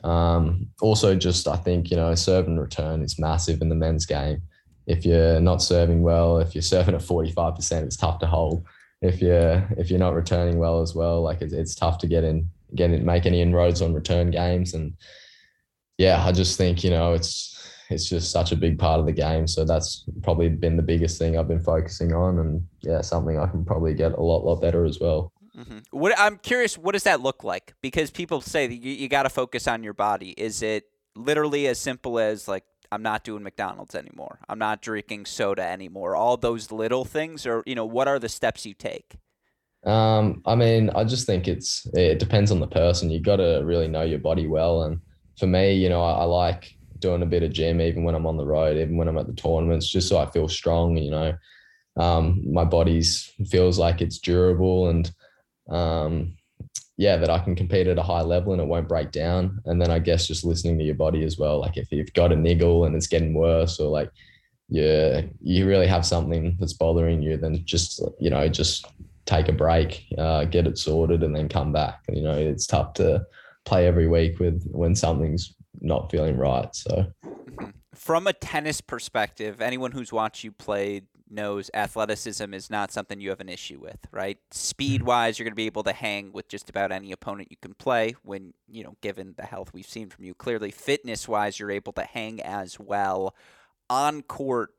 Um, 0.04 0.68
also, 0.80 1.16
just 1.16 1.48
I 1.48 1.56
think 1.56 1.90
you 1.90 1.96
know, 1.96 2.14
serve 2.14 2.46
and 2.46 2.60
return 2.60 3.02
is 3.02 3.18
massive 3.18 3.60
in 3.62 3.68
the 3.68 3.74
men's 3.74 4.06
game. 4.06 4.42
If 4.88 5.04
you're 5.06 5.38
not 5.40 5.62
serving 5.62 6.02
well, 6.02 6.38
if 6.38 6.54
you're 6.54 6.62
serving 6.62 6.94
at 6.94 7.02
forty 7.02 7.30
five 7.30 7.54
percent, 7.54 7.86
it's 7.86 7.96
tough 7.96 8.18
to 8.20 8.26
hold. 8.26 8.64
If 9.00 9.22
you're 9.22 9.68
if 9.76 9.90
you're 9.90 10.00
not 10.00 10.14
returning 10.14 10.58
well 10.58 10.80
as 10.80 10.94
well, 10.94 11.22
like 11.22 11.40
it's, 11.42 11.52
it's 11.52 11.74
tough 11.74 11.98
to 11.98 12.08
get 12.08 12.24
in, 12.24 12.48
get 12.74 12.90
in, 12.90 13.04
make 13.04 13.26
any 13.26 13.40
inroads 13.40 13.82
on 13.82 13.94
return 13.94 14.30
games. 14.30 14.74
And 14.74 14.94
yeah, 15.98 16.24
I 16.24 16.32
just 16.32 16.58
think 16.58 16.82
you 16.82 16.90
know 16.90 17.12
it's 17.12 17.54
it's 17.90 18.08
just 18.08 18.30
such 18.30 18.50
a 18.50 18.56
big 18.56 18.78
part 18.78 18.98
of 18.98 19.06
the 19.06 19.12
game. 19.12 19.46
So 19.46 19.64
that's 19.64 20.04
probably 20.22 20.48
been 20.48 20.76
the 20.76 20.82
biggest 20.82 21.18
thing 21.18 21.38
I've 21.38 21.48
been 21.48 21.62
focusing 21.62 22.12
on, 22.14 22.38
and 22.38 22.66
yeah, 22.80 23.02
something 23.02 23.38
I 23.38 23.46
can 23.46 23.64
probably 23.64 23.94
get 23.94 24.12
a 24.12 24.20
lot 24.20 24.44
lot 24.44 24.60
better 24.60 24.84
as 24.84 24.98
well. 24.98 25.32
Mm-hmm. 25.56 25.78
What 25.90 26.18
I'm 26.18 26.38
curious, 26.38 26.78
what 26.78 26.92
does 26.92 27.02
that 27.02 27.20
look 27.20 27.42
like? 27.42 27.74
Because 27.82 28.10
people 28.10 28.40
say 28.40 28.66
that 28.66 28.76
you, 28.76 28.92
you 28.92 29.08
got 29.08 29.24
to 29.24 29.30
focus 29.30 29.66
on 29.66 29.82
your 29.82 29.94
body. 29.94 30.30
Is 30.30 30.62
it 30.62 30.84
literally 31.16 31.66
as 31.66 31.78
simple 31.80 32.18
as 32.18 32.46
like 32.46 32.64
I'm 32.90 33.02
not 33.02 33.24
doing 33.24 33.42
McDonald's 33.42 33.94
anymore. 33.94 34.40
I'm 34.48 34.58
not 34.58 34.80
drinking 34.80 35.26
soda 35.26 35.62
anymore. 35.62 36.16
All 36.16 36.36
those 36.36 36.72
little 36.72 37.04
things, 37.04 37.46
or 37.46 37.62
you 37.66 37.74
know, 37.74 37.84
what 37.84 38.08
are 38.08 38.18
the 38.18 38.28
steps 38.28 38.64
you 38.64 38.74
take? 38.74 39.16
Um, 39.84 40.42
I 40.46 40.54
mean, 40.54 40.90
I 40.90 41.04
just 41.04 41.26
think 41.26 41.46
it's 41.46 41.86
it 41.94 42.18
depends 42.18 42.50
on 42.50 42.60
the 42.60 42.66
person. 42.66 43.10
You 43.10 43.20
got 43.20 43.36
to 43.36 43.62
really 43.64 43.88
know 43.88 44.02
your 44.02 44.18
body 44.18 44.46
well, 44.46 44.82
and 44.82 45.00
for 45.38 45.46
me, 45.46 45.74
you 45.74 45.88
know, 45.88 46.02
I, 46.02 46.22
I, 46.22 46.24
like 46.24 46.74
doing 46.98 47.22
a 47.22 47.26
bit 47.26 47.44
of 47.44 47.52
gym 47.52 47.80
even 47.80 48.02
when 48.02 48.14
I'm 48.14 48.26
on 48.26 48.36
the 48.36 48.46
road, 48.46 48.76
even 48.76 48.96
when 48.96 49.06
I'm 49.06 49.18
at 49.18 49.26
the 49.26 49.34
tournaments, 49.34 49.88
just 49.88 50.08
so 50.08 50.18
I 50.18 50.26
feel 50.26 50.48
strong. 50.48 50.96
You 50.96 51.10
know, 51.10 51.34
um, 51.96 52.42
my 52.50 52.64
body's 52.64 53.32
feels 53.48 53.78
like 53.78 54.00
it's 54.00 54.18
durable 54.18 54.88
and 54.88 55.10
um, 55.68 56.34
yeah, 56.98 57.16
that 57.16 57.30
I 57.30 57.38
can 57.38 57.54
compete 57.54 57.86
at 57.86 57.96
a 57.96 58.02
high 58.02 58.22
level 58.22 58.52
and 58.52 58.60
it 58.60 58.66
won't 58.66 58.88
break 58.88 59.12
down. 59.12 59.60
And 59.66 59.80
then 59.80 59.88
I 59.88 60.00
guess 60.00 60.26
just 60.26 60.44
listening 60.44 60.78
to 60.78 60.84
your 60.84 60.96
body 60.96 61.24
as 61.24 61.38
well. 61.38 61.60
Like 61.60 61.76
if 61.76 61.92
you've 61.92 62.12
got 62.12 62.32
a 62.32 62.36
niggle 62.36 62.84
and 62.84 62.96
it's 62.96 63.06
getting 63.06 63.34
worse, 63.34 63.78
or 63.78 63.88
like 63.88 64.10
yeah, 64.68 65.22
you 65.40 65.66
really 65.66 65.86
have 65.86 66.04
something 66.04 66.56
that's 66.58 66.72
bothering 66.72 67.22
you, 67.22 67.36
then 67.36 67.64
just 67.64 68.02
you 68.18 68.30
know 68.30 68.48
just 68.48 68.84
take 69.26 69.48
a 69.48 69.52
break, 69.52 70.06
uh, 70.18 70.44
get 70.44 70.66
it 70.66 70.76
sorted, 70.76 71.22
and 71.22 71.34
then 71.34 71.48
come 71.48 71.72
back. 71.72 72.00
You 72.08 72.22
know, 72.22 72.34
it's 72.34 72.66
tough 72.66 72.94
to 72.94 73.24
play 73.64 73.86
every 73.86 74.08
week 74.08 74.40
with 74.40 74.68
when 74.72 74.96
something's 74.96 75.54
not 75.80 76.10
feeling 76.10 76.36
right. 76.36 76.74
So, 76.74 77.06
mm-hmm. 77.24 77.70
from 77.94 78.26
a 78.26 78.32
tennis 78.32 78.80
perspective, 78.80 79.60
anyone 79.60 79.92
who's 79.92 80.12
watched 80.12 80.42
you 80.42 80.50
play 80.50 81.02
knows 81.30 81.70
athleticism 81.74 82.52
is 82.54 82.70
not 82.70 82.92
something 82.92 83.20
you 83.20 83.30
have 83.30 83.40
an 83.40 83.48
issue 83.48 83.78
with, 83.78 83.98
right? 84.10 84.38
Speed 84.50 85.02
wise, 85.02 85.38
you're 85.38 85.44
going 85.44 85.52
to 85.52 85.56
be 85.56 85.66
able 85.66 85.82
to 85.84 85.92
hang 85.92 86.32
with 86.32 86.48
just 86.48 86.70
about 86.70 86.92
any 86.92 87.12
opponent 87.12 87.50
you 87.50 87.56
can 87.60 87.74
play 87.74 88.14
when, 88.22 88.54
you 88.68 88.84
know, 88.84 88.96
given 89.00 89.34
the 89.36 89.44
health 89.44 89.72
we've 89.72 89.86
seen 89.86 90.08
from 90.08 90.24
you. 90.24 90.34
Clearly, 90.34 90.70
fitness 90.70 91.28
wise, 91.28 91.58
you're 91.58 91.70
able 91.70 91.92
to 91.92 92.02
hang 92.02 92.40
as 92.42 92.78
well. 92.78 93.34
On 93.90 94.22
court, 94.22 94.70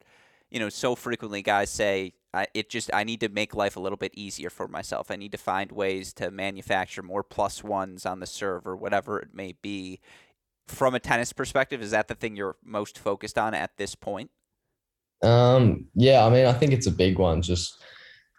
you 0.49 0.59
know, 0.59 0.69
so 0.69 0.95
frequently 0.95 1.41
guys 1.41 1.69
say, 1.69 2.13
I, 2.33 2.47
it 2.53 2.69
just, 2.69 2.91
I 2.93 3.03
need 3.03 3.21
to 3.21 3.29
make 3.29 3.55
life 3.55 3.75
a 3.75 3.79
little 3.79 3.97
bit 3.97 4.13
easier 4.15 4.49
for 4.49 4.67
myself. 4.67 5.09
I 5.09 5.15
need 5.15 5.31
to 5.31 5.37
find 5.37 5.71
ways 5.71 6.13
to 6.13 6.29
manufacture 6.29 7.01
more 7.01 7.23
plus 7.23 7.63
ones 7.63 8.05
on 8.05 8.19
the 8.19 8.27
serve 8.27 8.67
or 8.67 8.75
whatever 8.75 9.19
it 9.19 9.29
may 9.33 9.53
be. 9.61 9.99
From 10.67 10.93
a 10.93 10.99
tennis 10.99 11.33
perspective, 11.33 11.81
is 11.81 11.89
that 11.91 12.07
the 12.07 12.13
thing 12.13 12.35
you're 12.35 12.57
most 12.63 12.99
focused 12.99 13.39
on 13.39 13.55
at 13.55 13.77
this 13.77 13.95
point? 13.95 14.29
Um, 15.21 15.85
yeah, 15.95 16.25
I 16.25 16.29
mean, 16.29 16.45
I 16.45 16.53
think 16.53 16.71
it's 16.71 16.87
a 16.87 16.91
big 16.91 17.19
one. 17.19 17.41
Just 17.41 17.79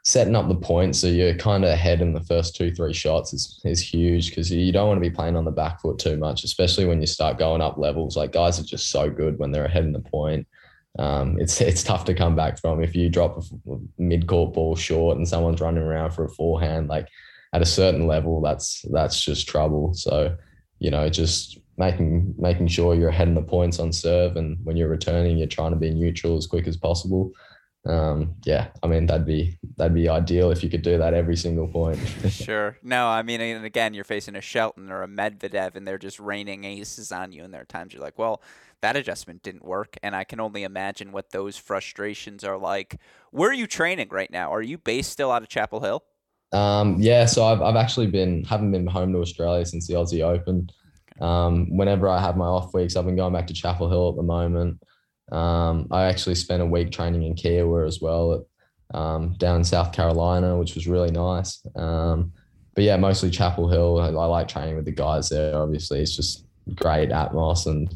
setting 0.02 0.34
up 0.34 0.48
the 0.48 0.54
point 0.54 0.96
so 0.96 1.06
you're 1.06 1.34
kind 1.34 1.62
of 1.62 1.70
ahead 1.70 2.00
in 2.00 2.14
the 2.14 2.24
first 2.24 2.56
two, 2.56 2.74
three 2.74 2.92
shots 2.92 3.32
is 3.32 3.60
is 3.64 3.82
huge 3.82 4.30
because 4.30 4.50
you 4.50 4.72
don't 4.72 4.88
want 4.88 4.96
to 4.96 5.08
be 5.08 5.14
playing 5.14 5.36
on 5.36 5.44
the 5.44 5.50
back 5.50 5.80
foot 5.80 5.98
too 5.98 6.16
much, 6.16 6.44
especially 6.44 6.86
when 6.86 7.00
you 7.00 7.06
start 7.06 7.38
going 7.38 7.60
up 7.60 7.78
levels. 7.78 8.16
Like 8.16 8.32
guys 8.32 8.58
are 8.58 8.64
just 8.64 8.90
so 8.90 9.10
good 9.10 9.38
when 9.38 9.52
they're 9.52 9.66
ahead 9.66 9.84
in 9.84 9.92
the 9.92 10.00
point. 10.00 10.46
Um, 10.98 11.38
it's 11.38 11.60
it's 11.60 11.82
tough 11.82 12.04
to 12.06 12.14
come 12.14 12.34
back 12.34 12.58
from 12.58 12.82
if 12.82 12.94
you 12.94 13.08
drop 13.08 13.38
a 13.38 13.76
mid 13.98 14.26
court 14.26 14.54
ball 14.54 14.76
short 14.76 15.16
and 15.16 15.28
someone's 15.28 15.60
running 15.60 15.82
around 15.82 16.12
for 16.12 16.24
a 16.24 16.30
forehand. 16.30 16.88
Like 16.88 17.08
at 17.52 17.62
a 17.62 17.66
certain 17.66 18.06
level, 18.06 18.40
that's 18.40 18.84
that's 18.90 19.20
just 19.20 19.48
trouble. 19.48 19.94
So 19.94 20.36
you 20.78 20.90
know, 20.90 21.08
just 21.10 21.58
making 21.80 22.34
making 22.38 22.68
sure 22.68 22.94
you're 22.94 23.08
ahead 23.08 23.26
in 23.26 23.34
the 23.34 23.42
points 23.42 23.80
on 23.80 23.92
serve, 23.92 24.36
and 24.36 24.58
when 24.62 24.76
you're 24.76 24.88
returning, 24.88 25.38
you're 25.38 25.48
trying 25.48 25.72
to 25.72 25.76
be 25.76 25.90
neutral 25.90 26.36
as 26.36 26.46
quick 26.46 26.68
as 26.68 26.76
possible. 26.76 27.32
Um, 27.86 28.34
yeah, 28.44 28.68
I 28.82 28.86
mean 28.86 29.06
that'd 29.06 29.26
be 29.26 29.58
that'd 29.78 29.94
be 29.94 30.08
ideal 30.08 30.50
if 30.50 30.62
you 30.62 30.68
could 30.68 30.82
do 30.82 30.98
that 30.98 31.14
every 31.14 31.36
single 31.36 31.66
point. 31.66 31.98
sure. 32.28 32.76
No, 32.82 33.08
I 33.08 33.22
mean, 33.22 33.40
and 33.40 33.64
again, 33.64 33.94
you're 33.94 34.04
facing 34.04 34.36
a 34.36 34.42
Shelton 34.42 34.92
or 34.92 35.02
a 35.02 35.08
Medvedev, 35.08 35.74
and 35.74 35.88
they're 35.88 35.98
just 35.98 36.20
raining 36.20 36.64
aces 36.64 37.10
on 37.10 37.32
you. 37.32 37.42
And 37.42 37.54
there 37.54 37.62
are 37.62 37.64
times 37.64 37.94
you're 37.94 38.02
like, 38.02 38.18
well, 38.18 38.42
that 38.82 38.96
adjustment 38.96 39.42
didn't 39.42 39.64
work, 39.64 39.96
and 40.02 40.14
I 40.14 40.24
can 40.24 40.40
only 40.40 40.62
imagine 40.62 41.10
what 41.10 41.30
those 41.30 41.56
frustrations 41.56 42.44
are 42.44 42.58
like. 42.58 42.98
Where 43.30 43.50
are 43.50 43.54
you 43.54 43.66
training 43.66 44.08
right 44.10 44.30
now? 44.30 44.52
Are 44.52 44.62
you 44.62 44.76
based 44.76 45.10
still 45.10 45.32
out 45.32 45.42
of 45.42 45.48
Chapel 45.48 45.80
Hill? 45.80 46.04
Um, 46.52 46.96
yeah, 47.00 47.24
so 47.26 47.44
I've 47.44 47.62
I've 47.62 47.76
actually 47.76 48.08
been 48.08 48.44
haven't 48.44 48.72
been 48.72 48.86
home 48.86 49.12
to 49.12 49.20
Australia 49.20 49.64
since 49.64 49.86
the 49.86 49.94
Aussie 49.94 50.22
Open. 50.22 50.68
Um, 51.20 51.76
whenever 51.76 52.08
I 52.08 52.20
have 52.20 52.36
my 52.36 52.46
off 52.46 52.72
weeks, 52.74 52.96
I've 52.96 53.04
been 53.04 53.16
going 53.16 53.32
back 53.32 53.46
to 53.48 53.54
Chapel 53.54 53.88
Hill 53.88 54.10
at 54.10 54.16
the 54.16 54.22
moment. 54.22 54.80
Um, 55.32 55.86
I 55.90 56.04
actually 56.04 56.34
spent 56.34 56.62
a 56.62 56.66
week 56.66 56.90
training 56.90 57.22
in 57.22 57.34
Kiawah 57.34 57.86
as 57.86 58.00
well, 58.00 58.32
at, 58.32 58.98
um, 58.98 59.34
down 59.38 59.56
in 59.56 59.64
South 59.64 59.92
Carolina, 59.92 60.56
which 60.58 60.74
was 60.74 60.88
really 60.88 61.10
nice. 61.10 61.64
Um, 61.76 62.32
but 62.74 62.84
yeah, 62.84 62.96
mostly 62.96 63.30
Chapel 63.30 63.68
Hill. 63.68 64.00
I, 64.00 64.06
I, 64.06 64.26
like 64.26 64.48
training 64.48 64.76
with 64.76 64.84
the 64.84 64.92
guys 64.92 65.28
there. 65.28 65.56
Obviously, 65.56 66.00
it's 66.00 66.16
just 66.16 66.46
great 66.74 67.10
atmos 67.10 67.66
and 67.66 67.94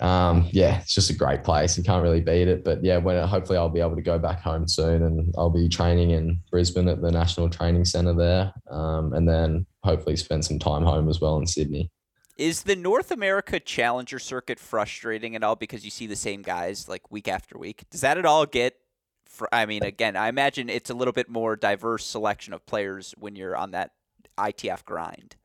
um, 0.00 0.48
yeah, 0.50 0.80
it's 0.80 0.94
just 0.94 1.10
a 1.10 1.14
great 1.14 1.44
place. 1.44 1.78
You 1.78 1.84
can't 1.84 2.02
really 2.02 2.20
beat 2.20 2.48
it. 2.48 2.64
But 2.64 2.82
yeah, 2.84 2.98
when 2.98 3.26
hopefully 3.26 3.58
I'll 3.58 3.68
be 3.68 3.80
able 3.80 3.96
to 3.96 4.02
go 4.02 4.18
back 4.18 4.40
home 4.40 4.66
soon, 4.66 5.02
and 5.02 5.34
I'll 5.38 5.50
be 5.50 5.68
training 5.68 6.10
in 6.10 6.40
Brisbane 6.50 6.88
at 6.88 7.00
the 7.00 7.10
National 7.10 7.48
Training 7.48 7.84
Centre 7.84 8.12
there, 8.12 8.52
um, 8.70 9.12
and 9.14 9.28
then 9.28 9.66
hopefully 9.82 10.16
spend 10.16 10.44
some 10.44 10.58
time 10.58 10.82
home 10.82 11.08
as 11.08 11.20
well 11.20 11.38
in 11.38 11.46
Sydney. 11.46 11.90
Is 12.36 12.64
the 12.64 12.74
North 12.74 13.12
America 13.12 13.60
Challenger 13.60 14.18
Circuit 14.18 14.58
frustrating 14.58 15.36
at 15.36 15.44
all 15.44 15.54
because 15.54 15.84
you 15.84 15.90
see 15.90 16.08
the 16.08 16.16
same 16.16 16.42
guys 16.42 16.88
like 16.88 17.10
week 17.12 17.28
after 17.28 17.56
week? 17.56 17.84
Does 17.90 18.00
that 18.00 18.18
at 18.18 18.26
all 18.26 18.44
get? 18.44 18.76
Fr- 19.24 19.46
I 19.52 19.66
mean, 19.66 19.84
again, 19.84 20.16
I 20.16 20.28
imagine 20.28 20.68
it's 20.68 20.90
a 20.90 20.94
little 20.94 21.12
bit 21.12 21.28
more 21.28 21.54
diverse 21.54 22.04
selection 22.04 22.52
of 22.52 22.66
players 22.66 23.14
when 23.18 23.36
you're 23.36 23.56
on 23.56 23.70
that 23.70 23.92
ITF 24.36 24.84
grind. 24.84 25.36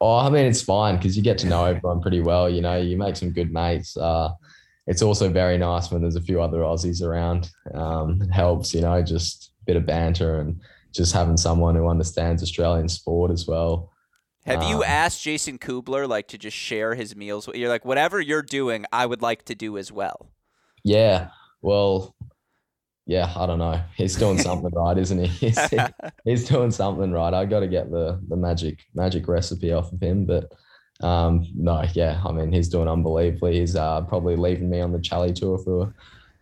Oh, 0.00 0.18
I 0.18 0.30
mean, 0.30 0.46
it's 0.46 0.62
fine 0.62 0.96
because 0.96 1.16
you 1.16 1.22
get 1.22 1.38
to 1.38 1.48
know 1.48 1.64
everyone 1.64 2.00
pretty 2.00 2.20
well. 2.20 2.48
You 2.48 2.60
know, 2.60 2.76
you 2.76 2.96
make 2.96 3.16
some 3.16 3.30
good 3.30 3.52
mates. 3.52 3.96
Uh, 3.96 4.30
it's 4.86 5.02
also 5.02 5.28
very 5.28 5.58
nice 5.58 5.90
when 5.90 6.02
there's 6.02 6.16
a 6.16 6.22
few 6.22 6.40
other 6.40 6.58
Aussies 6.58 7.02
around. 7.02 7.50
Um, 7.74 8.22
it 8.22 8.30
helps, 8.30 8.72
you 8.72 8.82
know, 8.82 9.02
just 9.02 9.52
a 9.62 9.64
bit 9.64 9.76
of 9.76 9.86
banter 9.86 10.38
and 10.38 10.60
just 10.92 11.12
having 11.12 11.36
someone 11.36 11.74
who 11.74 11.88
understands 11.88 12.42
Australian 12.42 12.88
sport 12.88 13.32
as 13.32 13.48
well. 13.48 13.90
Have 14.46 14.62
um, 14.62 14.70
you 14.70 14.84
asked 14.84 15.22
Jason 15.22 15.58
Kubler 15.58 16.08
like 16.08 16.28
to 16.28 16.38
just 16.38 16.56
share 16.56 16.94
his 16.94 17.16
meals? 17.16 17.48
You're 17.52 17.68
like, 17.68 17.84
whatever 17.84 18.20
you're 18.20 18.42
doing, 18.42 18.86
I 18.92 19.04
would 19.04 19.20
like 19.20 19.44
to 19.46 19.54
do 19.54 19.76
as 19.76 19.90
well. 19.90 20.30
Yeah. 20.84 21.30
Well, 21.62 22.14
yeah, 23.06 23.32
I 23.36 23.46
don't 23.46 23.58
know. 23.58 23.80
He's 23.96 24.16
doing 24.16 24.38
something 24.38 24.70
right, 24.74 24.96
isn't 24.96 25.18
he? 25.24 25.26
He's, 25.48 25.58
he's 26.24 26.48
doing 26.48 26.70
something 26.70 27.12
right. 27.12 27.34
I 27.34 27.44
got 27.44 27.60
to 27.60 27.68
get 27.68 27.90
the 27.90 28.20
the 28.28 28.36
magic 28.36 28.80
magic 28.94 29.28
recipe 29.28 29.72
off 29.72 29.92
of 29.92 30.00
him, 30.00 30.26
but 30.26 30.52
um, 31.00 31.46
no, 31.54 31.84
yeah, 31.92 32.20
I 32.24 32.32
mean, 32.32 32.52
he's 32.52 32.68
doing 32.68 32.88
unbelievably. 32.88 33.60
He's 33.60 33.76
uh, 33.76 34.02
probably 34.02 34.34
leaving 34.34 34.70
me 34.70 34.80
on 34.80 34.92
the 34.92 35.00
Chally 35.00 35.32
tour 35.32 35.58
for 35.58 35.94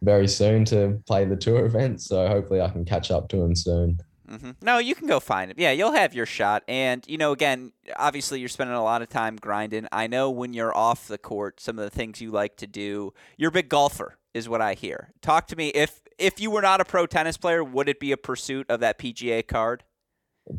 very 0.03 0.29
soon 0.29 0.65
to 0.67 1.03
play 1.07 1.25
the 1.25 1.37
tour 1.37 1.67
event. 1.67 2.01
So 2.01 2.29
hopefully, 2.29 2.61
I 2.61 2.69
can 2.69 2.85
catch 2.85 3.11
up 3.11 3.29
to 3.31 3.43
him 3.43 3.55
soon. 3.55 3.99
Mm-hmm. 4.31 4.51
No, 4.63 4.79
you 4.79 4.95
can 4.95 5.07
go 5.07 5.21
find 5.21 5.51
him. 5.51 5.57
Yeah, 5.59 5.73
you'll 5.73 5.93
have 5.93 6.15
your 6.15 6.27
shot. 6.27 6.63
And, 6.67 7.05
you 7.07 7.19
know, 7.19 7.33
again, 7.33 7.73
obviously 7.97 8.41
you're 8.41 8.49
spending 8.49 8.77
a 8.77 8.83
lot 8.83 9.03
of 9.03 9.09
time 9.09 9.37
grinding. 9.37 9.87
I 9.93 10.07
know 10.07 10.31
when 10.31 10.55
you're 10.55 10.77
off 10.77 11.09
the 11.09 11.19
court, 11.19 11.61
some 11.61 11.79
of 11.79 11.85
the 11.85 11.91
things 11.91 12.21
you 12.21 12.31
like 12.31 12.57
to 12.57 12.67
do. 12.67 13.13
You're 13.37 13.51
a 13.51 13.53
big 13.53 13.69
golfer, 13.69 14.17
is 14.33 14.49
what 14.49 14.61
I 14.61 14.75
hear. 14.75 15.13
Talk 15.21 15.47
to 15.49 15.57
me. 15.57 15.69
If 15.69 16.01
if 16.19 16.41
you 16.41 16.51
were 16.51 16.63
not 16.63 16.81
a 16.81 16.85
pro 16.85 17.07
tennis 17.07 17.37
player, 17.37 17.63
would 17.65 17.89
it 17.89 17.99
be 17.99 18.13
a 18.13 18.17
pursuit 18.17 18.67
of 18.71 18.81
that 18.81 18.99
PGA 18.99 19.47
card? 19.47 19.83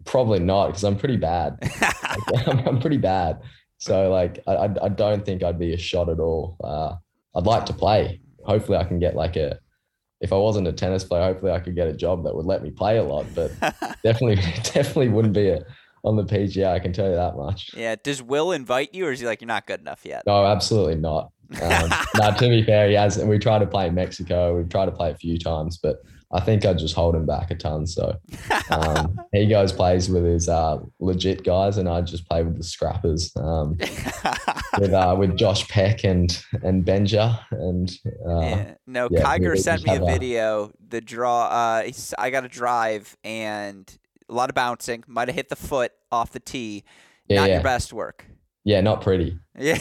Probably 0.04 0.40
not, 0.40 0.68
because 0.68 0.84
I'm 0.84 0.98
pretty 0.98 1.18
bad. 1.18 1.58
I'm, 2.48 2.80
pretty 2.80 2.98
bad. 2.98 3.42
So, 3.78 4.10
like, 4.12 4.40
I, 4.48 4.70
I 4.82 4.90
don't 4.90 5.24
think 5.26 5.44
I'd 5.44 5.60
be 5.60 5.74
a 5.74 5.78
shot 5.78 6.10
at 6.10 6.20
all. 6.20 6.58
Uh, 6.64 6.96
I'd 7.38 7.46
like 7.46 7.66
to 7.68 7.74
play. 7.74 8.22
Hopefully, 8.44 8.78
I 8.78 8.84
can 8.84 9.00
get 9.00 9.16
like 9.16 9.36
a 9.36 9.60
if 10.26 10.34
I 10.34 10.38
wasn't 10.38 10.68
a 10.68 10.74
tennis 10.74 11.04
player, 11.04 11.22
hopefully 11.22 11.52
I 11.52 11.60
could 11.60 11.76
get 11.76 11.88
a 11.88 11.94
job 11.94 12.24
that 12.24 12.36
would 12.36 12.48
let 12.48 12.64
me 12.64 12.72
play 12.72 12.98
a 12.98 13.04
lot. 13.04 13.28
But 13.36 13.52
definitely, 14.04 14.36
definitely 14.64 15.10
wouldn't 15.10 15.36
be 15.36 15.50
a, 15.50 15.64
on 16.04 16.16
the 16.16 16.24
PGA. 16.24 16.74
I 16.74 16.80
can 16.80 16.92
tell 16.92 17.08
you 17.08 17.16
that 17.16 17.38
much. 17.38 17.72
Yeah. 17.76 17.96
Does 18.02 18.24
Will 18.24 18.52
invite 18.52 18.96
you, 18.96 19.06
or 19.06 19.12
is 19.12 19.20
he 19.20 19.28
like 19.28 19.40
you're 19.40 19.48
not 19.48 19.68
good 19.68 19.82
enough 19.82 20.02
yet? 20.04 20.24
No, 20.26 20.44
absolutely 20.44 20.96
not. 20.96 21.32
Um, 21.62 21.90
no, 22.18 22.32
to 22.32 22.50
be 22.50 22.64
fair, 22.64 22.90
he 22.90 22.96
has. 22.96 23.18
And 23.18 23.30
we 23.30 23.38
tried 23.38 23.60
to 23.60 23.68
play 23.68 23.88
in 23.88 23.94
Mexico. 23.94 24.58
We've 24.58 24.68
tried 24.68 24.88
to 24.88 24.92
play 24.92 25.12
a 25.12 25.16
few 25.16 25.38
times, 25.38 25.78
but 25.78 25.98
I 26.32 26.42
think 26.42 26.66
I 26.66 26.74
just 26.74 26.96
hold 26.96 27.16
him 27.16 27.26
back 27.26 27.52
a 27.52 27.56
ton. 27.56 27.86
So 27.88 28.18
um, 28.70 29.18
he 29.32 29.48
goes 29.48 29.72
plays 29.72 30.10
with 30.10 30.26
his 30.26 30.50
uh, 30.50 30.80
legit 31.00 31.44
guys, 31.44 31.78
and 31.78 31.88
I 31.88 32.02
just 32.02 32.28
play 32.28 32.44
with 32.44 32.58
the 32.58 32.64
scrappers. 32.64 33.32
Um, 33.36 33.78
with 34.80 34.94
uh, 34.94 35.16
with 35.18 35.38
Josh 35.38 35.68
Peck 35.70 36.04
and 36.04 36.38
and 36.64 36.84
Benja 36.86 37.40
and 37.52 37.90
uh, 38.28 38.40
Yeah. 38.40 38.74
No, 38.88 39.08
yeah, 39.12 39.22
Kiger 39.22 39.58
sent 39.58 39.84
me 39.86 39.96
a 39.96 40.00
video. 40.04 40.72
The 40.88 41.02
draw, 41.02 41.46
uh, 41.46 41.90
I 42.18 42.30
got 42.30 42.44
a 42.46 42.50
drive 42.50 43.16
and 43.24 43.92
a 44.30 44.34
lot 44.34 44.50
of 44.50 44.56
bouncing. 44.56 45.04
Might 45.08 45.28
have 45.28 45.36
hit 45.36 45.50
the 45.50 45.56
foot 45.56 45.92
off 46.12 46.32
the 46.32 46.40
tee. 46.40 46.84
yeah, 47.28 47.42
Not 47.42 47.50
your 47.50 47.62
best 47.62 47.94
work. 47.94 48.26
yeah, 48.64 48.82
not 48.82 49.02
pretty. 49.02 49.38
Yeah. 49.58 49.78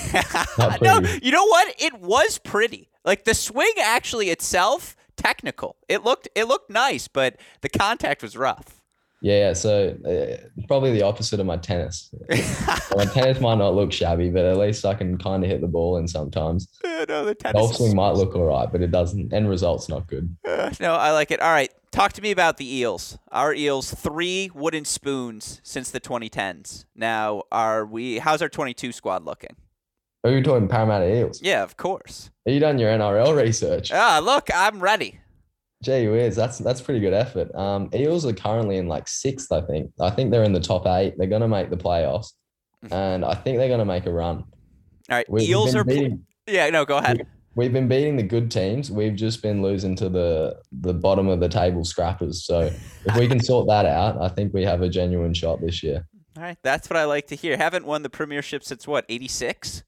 Not 0.59 0.83
no, 0.83 1.01
pretty. 1.01 1.25
you 1.27 1.33
know 1.33 1.45
what? 1.47 1.75
It 1.81 1.95
was 2.01 2.39
pretty. 2.39 2.91
Like 3.05 3.25
the 3.25 3.35
swing 3.35 3.73
actually 3.83 4.31
itself, 4.31 4.97
technical. 5.17 5.77
It 5.89 6.05
looked 6.05 6.29
it 6.35 6.45
looked 6.45 6.71
nice, 6.71 7.09
but 7.09 7.37
the 7.61 7.69
contact 7.69 8.23
was 8.23 8.37
rough. 8.37 8.81
Yeah, 9.21 9.39
yeah. 9.39 9.53
So 9.55 9.97
uh, 10.07 10.65
probably 10.69 10.93
the 10.93 11.03
opposite 11.03 11.41
of 11.41 11.47
my 11.47 11.57
tennis. 11.57 12.11
my 12.95 13.07
tennis 13.07 13.41
might 13.41 13.55
not 13.55 13.75
look 13.75 13.91
shabby, 13.91 14.29
but 14.29 14.45
at 14.45 14.59
least 14.59 14.85
I 14.85 14.93
can 14.93 15.17
kind 15.17 15.43
of 15.43 15.49
hit 15.51 15.63
the 15.63 15.67
ball 15.67 15.97
in 15.97 16.07
sometimes. 16.09 16.69
Uh, 16.95 17.05
no, 17.09 17.25
the 17.25 17.35
tennis 17.35 17.59
Golf 17.61 17.71
is- 17.73 17.77
swing 17.79 17.97
might 17.97 18.13
look 18.13 18.37
all 18.37 18.45
right, 18.45 18.71
but 18.71 18.81
it 18.81 18.91
doesn't. 18.93 19.33
End 19.33 19.49
result's 19.49 19.89
not 19.89 20.07
good. 20.07 20.37
Uh, 20.47 20.71
no, 20.79 20.95
I 20.95 21.11
like 21.11 21.31
it. 21.33 21.41
All 21.41 21.51
right, 21.51 21.71
talk 21.91 22.13
to 22.15 22.23
me 22.23 22.31
about 22.31 22.57
the 22.57 22.77
eels. 22.77 23.19
Our 23.33 23.53
eels, 23.53 23.93
three 23.93 24.51
wooden 24.55 24.85
spoons 24.85 25.61
since 25.65 25.91
the 25.91 26.01
2010s. 26.01 26.85
Now, 26.95 27.43
are 27.51 27.85
we? 27.85 28.19
How's 28.19 28.41
our 28.41 28.49
22 28.49 28.93
squad 28.93 29.25
looking? 29.25 29.57
Are 30.25 30.31
you 30.31 30.43
talking 30.43 30.69
Parramatta 30.69 31.15
Eels? 31.15 31.41
Yeah, 31.43 31.63
of 31.63 31.77
course. 31.77 32.31
Have 32.47 32.55
you 32.55 32.61
done 32.61 32.79
your 32.79 32.91
NRL 32.91 33.37
research? 33.37 33.93
Ah, 33.93 34.21
look, 34.23 34.49
I'm 34.55 34.81
ready. 34.81 35.21
Gee 35.83 36.09
whiz, 36.09 36.35
that's 36.35 36.57
that's 36.59 36.81
pretty 36.81 37.01
good 37.01 37.13
effort. 37.13 37.55
Um, 37.55 37.91
Eels 37.95 38.25
are 38.25 38.33
currently 38.33 38.79
in 38.79 38.89
like 38.89 39.07
sixth, 39.07 39.53
I 39.53 39.61
think. 39.61 39.91
I 40.01 40.09
think 40.09 40.31
they're 40.31 40.45
in 40.45 40.55
the 40.55 40.61
top 40.61 40.87
eight. 40.87 41.15
They're 41.19 41.27
gonna 41.27 41.49
make 41.49 41.69
the 41.69 41.77
playoffs, 41.77 42.29
and 42.91 43.23
I 43.23 43.35
think 43.35 43.59
they're 43.59 43.69
gonna 43.69 43.85
make 43.85 44.07
a 44.07 44.13
run. 44.13 44.39
All 44.39 44.45
right, 45.11 45.29
We- 45.31 45.41
we've 45.43 45.51
eels 45.51 45.75
are. 45.75 45.85
beating- 45.85 46.25
yeah, 46.47 46.71
no, 46.71 46.87
go 46.87 46.97
ahead. 46.97 47.27
We've 47.55 47.73
been 47.73 47.87
beating 47.87 48.17
the 48.17 48.23
good 48.23 48.51
teams. 48.51 48.91
We've 48.91 49.15
just 49.15 49.43
been 49.43 49.61
losing 49.63 49.95
to 49.97 50.09
the 50.09 50.57
the 50.73 50.95
bottom 50.95 51.29
of 51.29 51.41
the 51.41 51.51
table 51.51 51.85
scrappers. 51.85 52.47
So 52.47 52.71
if 53.05 53.17
we 53.19 53.29
can 53.29 53.41
sort 53.41 53.69
that 53.69 53.85
out, 53.85 54.21
I 54.23 54.29
think 54.29 54.55
we 54.55 54.65
have 54.65 54.81
a 54.81 54.89
genuine 54.89 55.35
shot 55.35 55.61
this 55.61 55.83
year. 55.83 56.07
All 56.37 56.43
right, 56.43 56.57
that's 56.63 56.89
what 56.89 56.97
I 56.97 57.05
like 57.05 57.27
to 57.27 57.37
hear. 57.37 57.59
Haven't 57.59 57.85
won 57.85 58.03
the 58.03 58.11
premiership 58.11 58.65
since 58.65 58.89
what? 58.89 59.05
86. 59.11 59.85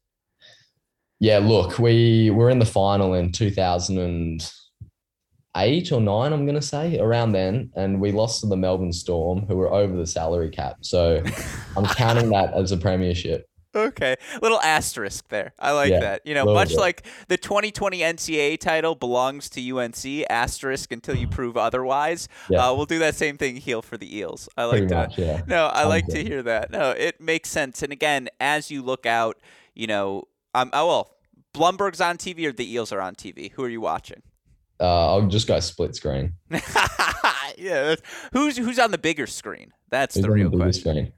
Yeah, 1.19 1.39
look, 1.39 1.79
we 1.79 2.31
were 2.31 2.51
in 2.51 2.59
the 2.59 2.67
final 2.67 3.15
in 3.15 3.33
2008 3.33 5.93
or 5.93 6.01
9, 6.01 6.33
I'm 6.33 6.45
going 6.45 6.55
to 6.57 6.63
say, 6.63 6.99
around 6.99 7.33
then, 7.33 7.71
and 7.75 8.01
we 8.01 8.13
lost 8.13 8.41
to 8.43 8.47
the 8.47 8.57
Melbourne 8.57 8.93
Storm, 8.93 9.47
who 9.47 9.57
were 9.57 9.73
over 9.73 9.97
the 9.97 10.07
salary 10.07 10.51
cap. 10.51 10.77
So 10.83 11.23
I'm 11.77 11.87
counting 11.87 12.29
that 12.31 12.53
as 12.55 12.73
a 12.73 12.77
premiership. 12.77 13.47
Okay, 13.75 14.17
little 14.41 14.61
asterisk 14.63 15.29
there. 15.29 15.53
I 15.59 15.73
like 15.73 15.91
Yeah, 15.91 16.01
that. 16.01 16.23
You 16.27 16.33
know, 16.35 16.47
much 16.47 16.71
bit. 16.71 16.79
like 16.79 17.07
the 17.29 17.37
2020 17.37 17.99
NCAA 18.01 18.59
title 18.59 18.95
belongs 18.95 19.51
to 19.51 19.79
UNC, 19.79 20.25
asterisk 20.31 20.93
until 20.93 21.15
you 21.15 21.29
prove 21.29 21.59
otherwise. 21.59 22.27
Yeah. 22.49 22.69
Uh, 22.69 22.75
we'll 22.75 22.87
do 22.87 22.99
that 23.01 23.17
same 23.17 23.37
thing 23.37 23.57
heel 23.57 23.83
for 23.83 23.99
the 23.99 24.17
eels. 24.17 24.49
I 24.57 24.65
like 24.65 24.71
Pretty 24.79 24.87
that. 24.87 25.09
much, 25.11 25.19
yeah. 25.19 25.43
No, 25.47 25.67
I 25.67 25.81
Sounds 25.81 25.89
like 25.91 26.07
to 26.09 26.25
hear 26.25 26.43
that. 26.45 26.71
No, 26.71 26.93
it 26.93 27.21
makes 27.21 27.51
sense. 27.51 27.83
And 27.83 27.93
again, 27.93 28.31
as 28.41 28.71
you 28.71 28.81
look 28.81 29.05
out, 29.05 29.37
you 29.75 29.87
know, 29.87 30.25
um, 30.57 30.71
oh 30.73 30.87
well, 30.87 31.11
Blumberg's 31.53 32.01
on 32.01 32.17
TV 32.17 32.47
or 32.47 32.53
the 32.53 32.73
Eels 32.73 32.93
are 32.93 33.01
on 33.01 33.15
TV. 33.15 33.53
Who 33.53 33.63
are 33.65 33.69
you 33.69 33.81
watching? 33.81 34.23
Uh, 34.81 35.13
I'll 35.13 35.27
just 35.27 35.47
go 35.47 35.61
split 35.61 35.95
screen. 35.95 36.33
yeah, 37.59 37.95
who's 38.33 38.57
who's 38.57 38.79
on 38.79 38.91
the 38.91 38.99
bigger 38.99 39.27
screen? 39.27 39.73
That's 39.91 40.15
Who's 40.15 40.25
the 40.25 40.31
real 40.31 40.49
bigger 40.49 40.65
question. 40.65 40.81
screen? 40.81 41.13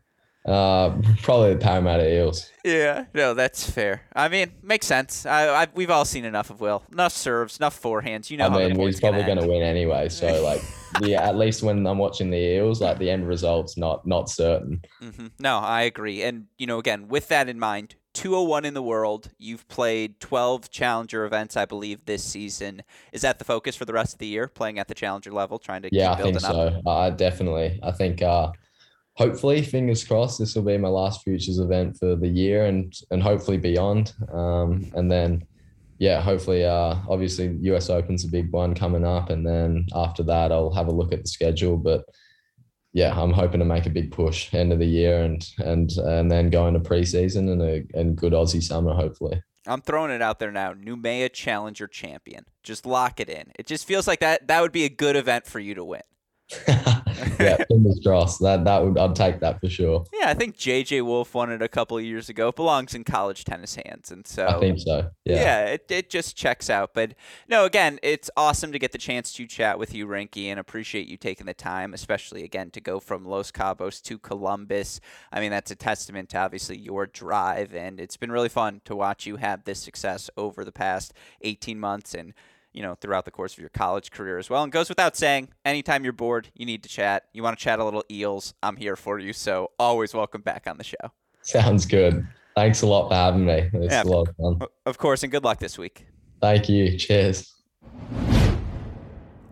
Uh, 0.45 1.01
probably 1.23 1.55
the 1.55 1.61
Parramatta 1.61 2.11
Eels. 2.11 2.51
Yeah, 2.65 3.05
no, 3.15 3.35
that's 3.35 3.69
fair. 3.69 4.03
I 4.15 4.29
mean, 4.29 4.53
makes 4.63 4.87
sense. 4.87 5.27
I, 5.27 5.63
I 5.63 5.67
we've 5.75 5.91
all 5.91 6.05
seen 6.05 6.25
enough 6.25 6.51
of 6.51 6.61
Will. 6.61 6.83
Enough 6.93 7.13
serves, 7.13 7.59
enough 7.59 7.81
forehands. 7.81 8.31
You 8.31 8.39
know 8.39 8.47
I 8.47 8.69
mean, 8.69 8.79
he's 8.79 9.01
probably 9.01 9.25
going 9.25 9.39
to 9.39 9.47
win 9.47 9.63
anyway. 9.63 10.09
So, 10.09 10.43
like, 10.43 10.63
yeah, 11.01 11.29
at 11.29 11.37
least 11.37 11.63
when 11.63 11.87
I'm 11.87 11.99
watching 11.99 12.31
the 12.31 12.39
Eels, 12.39 12.81
like 12.81 12.99
the 12.99 13.11
end 13.11 13.29
result's 13.29 13.77
not 13.77 14.07
not 14.07 14.31
certain. 14.31 14.81
Mm-hmm. 15.03 15.27
No, 15.39 15.59
I 15.59 15.83
agree. 15.83 16.23
And, 16.23 16.47
you 16.57 16.67
know, 16.67 16.79
again, 16.79 17.09
with 17.09 17.29
that 17.29 17.49
in 17.49 17.59
mind, 17.59 17.97
201 18.19 18.65
in 18.65 18.75
the 18.75 18.83
world. 18.83 19.31
You've 19.39 19.67
played 19.69 20.19
12 20.19 20.71
Challenger 20.71 21.25
events, 21.25 21.57
I 21.57 21.65
believe, 21.67 22.05
this 22.05 22.25
season. 22.25 22.83
Is 23.13 23.23
that 23.23 23.39
the 23.39 23.45
focus 23.45 23.77
for 23.77 23.85
the 23.85 23.93
rest 23.93 24.13
of 24.13 24.19
the 24.19 24.27
year, 24.27 24.49
playing 24.49 24.81
at 24.81 24.89
the 24.89 24.95
Challenger 24.95 25.31
level, 25.31 25.59
trying 25.59 25.83
to 25.83 25.89
Yeah, 25.93 26.11
I 26.13 26.17
keep 26.17 26.25
think 26.25 26.41
building 26.41 26.51
up? 26.77 26.83
so. 26.85 26.91
I 26.91 27.11
definitely. 27.11 27.79
I 27.83 27.93
think. 27.93 28.21
Uh, 28.21 28.51
hopefully, 29.15 29.63
fingers 29.63 30.03
crossed, 30.05 30.39
this 30.41 30.55
will 30.57 30.63
be 30.65 30.77
my 30.79 30.89
last 30.89 31.23
futures 31.23 31.61
event 31.61 31.97
for 31.97 32.17
the 32.17 32.27
year, 32.29 32.67
and 32.67 32.93
and 33.13 33.23
hopefully 33.23 33.57
beyond. 33.57 34.13
Um, 34.33 34.91
and 34.95 35.11
then, 35.11 35.45
yeah, 35.99 36.21
hopefully, 36.21 36.65
uh, 36.65 36.97
obviously, 37.09 37.57
U.S. 37.63 37.89
Open's 37.89 38.25
a 38.25 38.29
big 38.29 38.51
one 38.53 38.75
coming 38.75 39.05
up, 39.05 39.31
and 39.31 39.47
then 39.47 39.87
after 39.95 40.25
that, 40.25 40.51
I'll 40.51 40.73
have 40.73 40.89
a 40.89 40.93
look 40.93 41.13
at 41.13 41.23
the 41.23 41.29
schedule. 41.29 41.77
But 41.77 42.05
yeah, 42.93 43.19
I'm 43.19 43.33
hoping 43.33 43.61
to 43.61 43.67
make 43.67 43.87
a 43.87 43.91
big 43.91 44.11
push 44.11 44.53
end 44.55 44.73
of 44.73 44.79
the 44.79 44.87
year, 44.87 45.23
and 45.23 45.47
and 45.59 45.91
and 45.93 46.31
then 46.31 46.51
go 46.51 46.67
into 46.67 46.81
preseason 46.81 47.51
and 47.53 47.63
a 47.63 47.85
and 47.95 48.17
good 48.17 48.33
Aussie 48.33 48.63
summer, 48.63 48.95
hopefully. 48.95 49.43
I'm 49.67 49.83
throwing 49.83 50.11
it 50.11 50.23
out 50.23 50.39
there 50.39 50.51
now. 50.51 50.73
Noumea 50.73 51.31
Challenger 51.31 51.87
champion. 51.87 52.47
Just 52.63 52.87
lock 52.87 53.21
it 53.21 53.29
in. 53.29 53.53
It 53.59 53.67
just 53.67 53.87
feels 53.87 54.07
like 54.07 54.21
that 54.21 54.49
that 54.49 54.63
would 54.63 54.73
be 54.73 54.85
a 54.85 54.89
good 54.89 55.17
event 55.17 55.47
for 55.47 55.61
you 55.61 55.75
to 55.75 55.85
win. 55.85 56.01
yeah, 57.41 57.57
fingers 57.69 58.01
crossed. 58.05 58.41
That 58.41 58.65
that 58.65 58.85
would 58.85 58.99
I'd 58.99 59.15
take 59.15 59.41
that 59.41 59.61
for 59.61 59.69
sure. 59.69 60.05
Yeah, 60.13 60.29
I 60.29 60.35
think 60.35 60.57
JJ 60.57 61.05
Wolf 61.05 61.35
won 61.35 61.51
it 61.51 61.63
a 61.63 61.69
couple 61.69 61.99
of 61.99 62.05
years 62.05 62.29
ago. 62.29 62.49
It 62.49 62.57
belongs 62.57 62.95
in 62.95 63.05
college 63.05 63.45
tennis 63.45 63.75
hands. 63.75 64.11
And 64.11 64.27
so 64.27 64.47
I 64.47 64.59
think 64.59 64.79
so. 64.79 65.11
Yeah. 65.25 65.35
Yeah, 65.37 65.65
it, 65.67 65.87
it 65.91 66.11
just 66.11 66.37
checks 66.37 66.71
out. 66.71 66.95
But 66.95 67.15
no, 67.49 67.65
again, 67.65 67.99
it's 68.03 68.31
awesome 68.37 68.73
to 68.73 68.79
get 68.79 68.93
the 68.93 68.99
chance 68.99 69.33
to 69.35 69.47
chat 69.47 69.79
with 69.79 69.95
you, 69.95 70.07
Rinky, 70.07 70.47
and 70.47 70.61
appreciate 70.61 71.09
you 71.09 71.17
taking 71.17 71.47
the 71.47 71.55
time, 71.55 71.95
especially 71.95 72.45
again 72.45 72.71
to 72.71 72.81
go 72.81 73.01
from 73.01 73.25
Los 73.25 73.51
Cabos 73.51 74.03
to 74.03 74.19
Columbus. 74.19 75.01
I 75.33 75.41
mean, 75.41 75.51
that's 75.51 75.71
a 75.71 75.77
testament 75.77 76.31
to 76.31 76.39
obviously 76.39 76.79
your 76.79 77.07
drive, 77.07 77.75
and 77.75 78.01
it's 78.01 78.17
been 78.17 78.33
really 78.33 78.49
fun 78.49 78.81
to 78.85 78.97
watch 78.97 79.27
you 79.27 79.37
have 79.37 79.65
this 79.65 79.81
success 79.81 80.31
over 80.37 80.65
the 80.65 80.73
past 80.73 81.13
18 81.43 81.79
months 81.79 82.15
and 82.15 82.35
you 82.73 82.83
know 82.83 82.95
throughout 82.95 83.25
the 83.25 83.31
course 83.31 83.53
of 83.55 83.59
your 83.59 83.69
college 83.71 84.11
career 84.11 84.39
as 84.39 84.49
well. 84.51 84.63
And 84.63 84.73
goes 84.73 84.89
without 84.89 85.17
saying, 85.17 85.49
anytime 85.65 86.05
you're 86.05 86.13
bored, 86.13 86.49
you 86.55 86.67
need 86.67 86.83
to 86.83 86.89
chat. 86.89 87.25
You 87.33 87.43
want 87.43 87.59
to 87.59 87.63
chat 87.63 87.79
a 87.79 87.85
little 87.85 88.05
eels, 88.11 88.55
I'm 88.63 88.77
here 88.77 88.97
for 88.97 89.19
you. 89.19 89.33
So 89.33 89.71
always 89.79 90.15
welcome 90.15 90.43
back 90.43 90.67
on 90.67 90.79
the 90.79 90.85
show. 90.85 90.97
Sounds 91.43 91.87
good. 91.87 92.27
Thanks 92.55 92.83
a 92.83 92.87
lot 92.87 93.09
for 93.09 93.15
having 93.15 93.45
me. 93.47 93.71
It's 93.73 93.93
Yeah. 93.93 94.03
a 94.03 94.05
lot 94.05 94.29
of 94.29 94.37
fun. 94.37 94.69
Of 94.85 94.99
course, 94.99 95.23
and 95.23 95.31
good 95.31 95.45
luck 95.45 95.59
this 95.59 95.79
week. 95.79 96.07
Thank 96.41 96.69
you. 96.69 96.97
Cheers. 96.99 97.55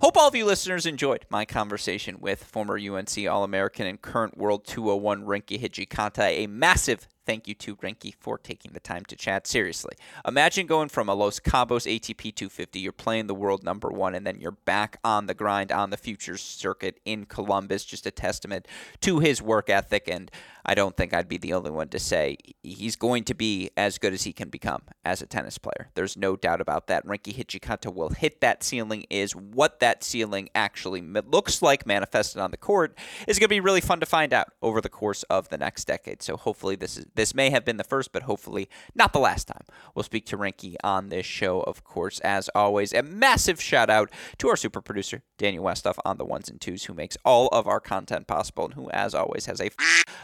Hope 0.01 0.17
all 0.19 0.29
of 0.29 0.35
you 0.35 0.45
listeners 0.45 0.85
enjoyed 0.87 1.25
my 1.31 1.45
conversation 1.45 2.19
with 2.21 2.45
former 2.45 2.77
UNC 2.79 3.27
All 3.27 3.45
American 3.45 3.87
and 3.87 4.01
current 4.01 4.37
World 4.37 4.65
201 4.67 5.25
Rinky 5.25 5.59
Hijikata. 5.61 6.25
A 6.25 6.47
massive 6.47 7.09
thank 7.27 7.49
you 7.49 7.55
to 7.55 7.77
Rinky 7.77 8.15
for 8.19 8.39
taking 8.39 8.73
the 8.73 8.81
time 8.81 9.05
to 9.07 9.17
chat. 9.17 9.47
Seriously, 9.47 9.95
imagine 10.27 10.67
going 10.67 10.89
from 10.89 11.09
a 11.09 11.15
Los 11.15 11.41
Cabos 11.41 11.87
ATP 11.87 12.35
250, 12.35 12.79
you're 12.79 12.93
playing 12.93 13.27
the 13.27 13.35
world 13.35 13.65
number 13.65 13.89
one, 13.89 14.15
and 14.15 14.27
then 14.27 14.41
you're 14.41 14.53
back 14.53 14.99
on 15.05 15.27
the 15.27 15.35
grind 15.35 15.73
on 15.73 15.91
the 15.91 15.97
futures 15.97 16.41
circuit 16.41 17.01
in 17.05 17.27
Columbus. 17.27 17.85
Just 17.85 18.07
a 18.07 18.11
testament 18.11 18.67
to 19.01 19.19
his 19.19 19.43
work 19.43 19.69
ethic. 19.69 20.09
And 20.09 20.31
I 20.65 20.75
don't 20.75 20.97
think 20.97 21.13
I'd 21.13 21.29
be 21.29 21.39
the 21.39 21.53
only 21.53 21.71
one 21.71 21.89
to 21.89 21.99
say 21.99 22.37
he's 22.63 22.97
going 22.97 23.25
to 23.25 23.35
be 23.35 23.71
as 23.77 23.99
good 23.99 24.13
as 24.13 24.23
he 24.23 24.33
can 24.33 24.49
become 24.49 24.83
as 25.05 25.23
a 25.23 25.27
tennis 25.27 25.59
player. 25.59 25.91
There's 25.95 26.17
no 26.17 26.37
doubt 26.37 26.61
about 26.61 26.87
that. 26.89 27.07
Rinky 27.07 27.35
Hijikata 27.35 27.93
will 27.93 28.11
hit 28.11 28.41
that 28.41 28.63
ceiling. 28.63 29.05
Is 29.11 29.35
what 29.35 29.81
that 29.81 30.03
ceiling 30.03 30.49
actually 30.55 31.01
looks 31.01 31.63
like 31.63 31.87
manifested 31.87 32.41
on 32.41 32.51
the 32.51 32.57
court 32.57 32.97
is 33.27 33.39
going 33.39 33.47
to 33.47 33.55
be 33.55 33.61
really 33.61 33.81
fun 33.81 34.01
to 34.01 34.07
find 34.07 34.33
out 34.33 34.49
over 34.63 34.81
the 34.81 34.89
course 34.89 35.23
of 35.25 35.49
the 35.49 35.59
next 35.59 35.87
decade. 35.87 36.23
So 36.23 36.37
hopefully 36.37 36.77
this 36.77 36.97
is 36.97 37.07
this 37.17 37.35
may 37.35 37.51
have 37.51 37.65
been 37.65 37.77
the 37.77 37.85
first, 37.85 38.13
but 38.13 38.23
hopefully 38.23 38.69
not 38.95 39.13
the 39.13 39.19
last 39.19 39.49
time 39.49 39.65
we'll 39.95 40.03
speak 40.03 40.27
to 40.27 40.39
Rinky 40.39 40.77
on 40.85 41.09
this 41.09 41.27
show. 41.27 41.61
Of 41.61 41.85
course, 41.85 42.21
as 42.21 42.49
always, 42.55 42.93
a 42.93 43.03
massive 43.03 43.61
shout 43.61 43.91
out 43.91 44.11
to 44.39 44.49
our 44.49 44.57
super 44.57 44.81
producer 44.81 45.23
Daniel 45.39 45.65
Westoff 45.65 45.99
on 46.05 46.19
the 46.19 46.25
ones 46.25 46.49
and 46.49 46.61
twos, 46.61 46.85
who 46.85 46.95
makes 46.95 47.17
all 47.25 47.49
of 47.49 47.67
our 47.67 47.81
content 47.81 48.27
possible, 48.27 48.67
and 48.67 48.75
who, 48.75 48.91
as 48.91 49.15
always, 49.15 49.47
has 49.47 49.61
a 49.61 49.71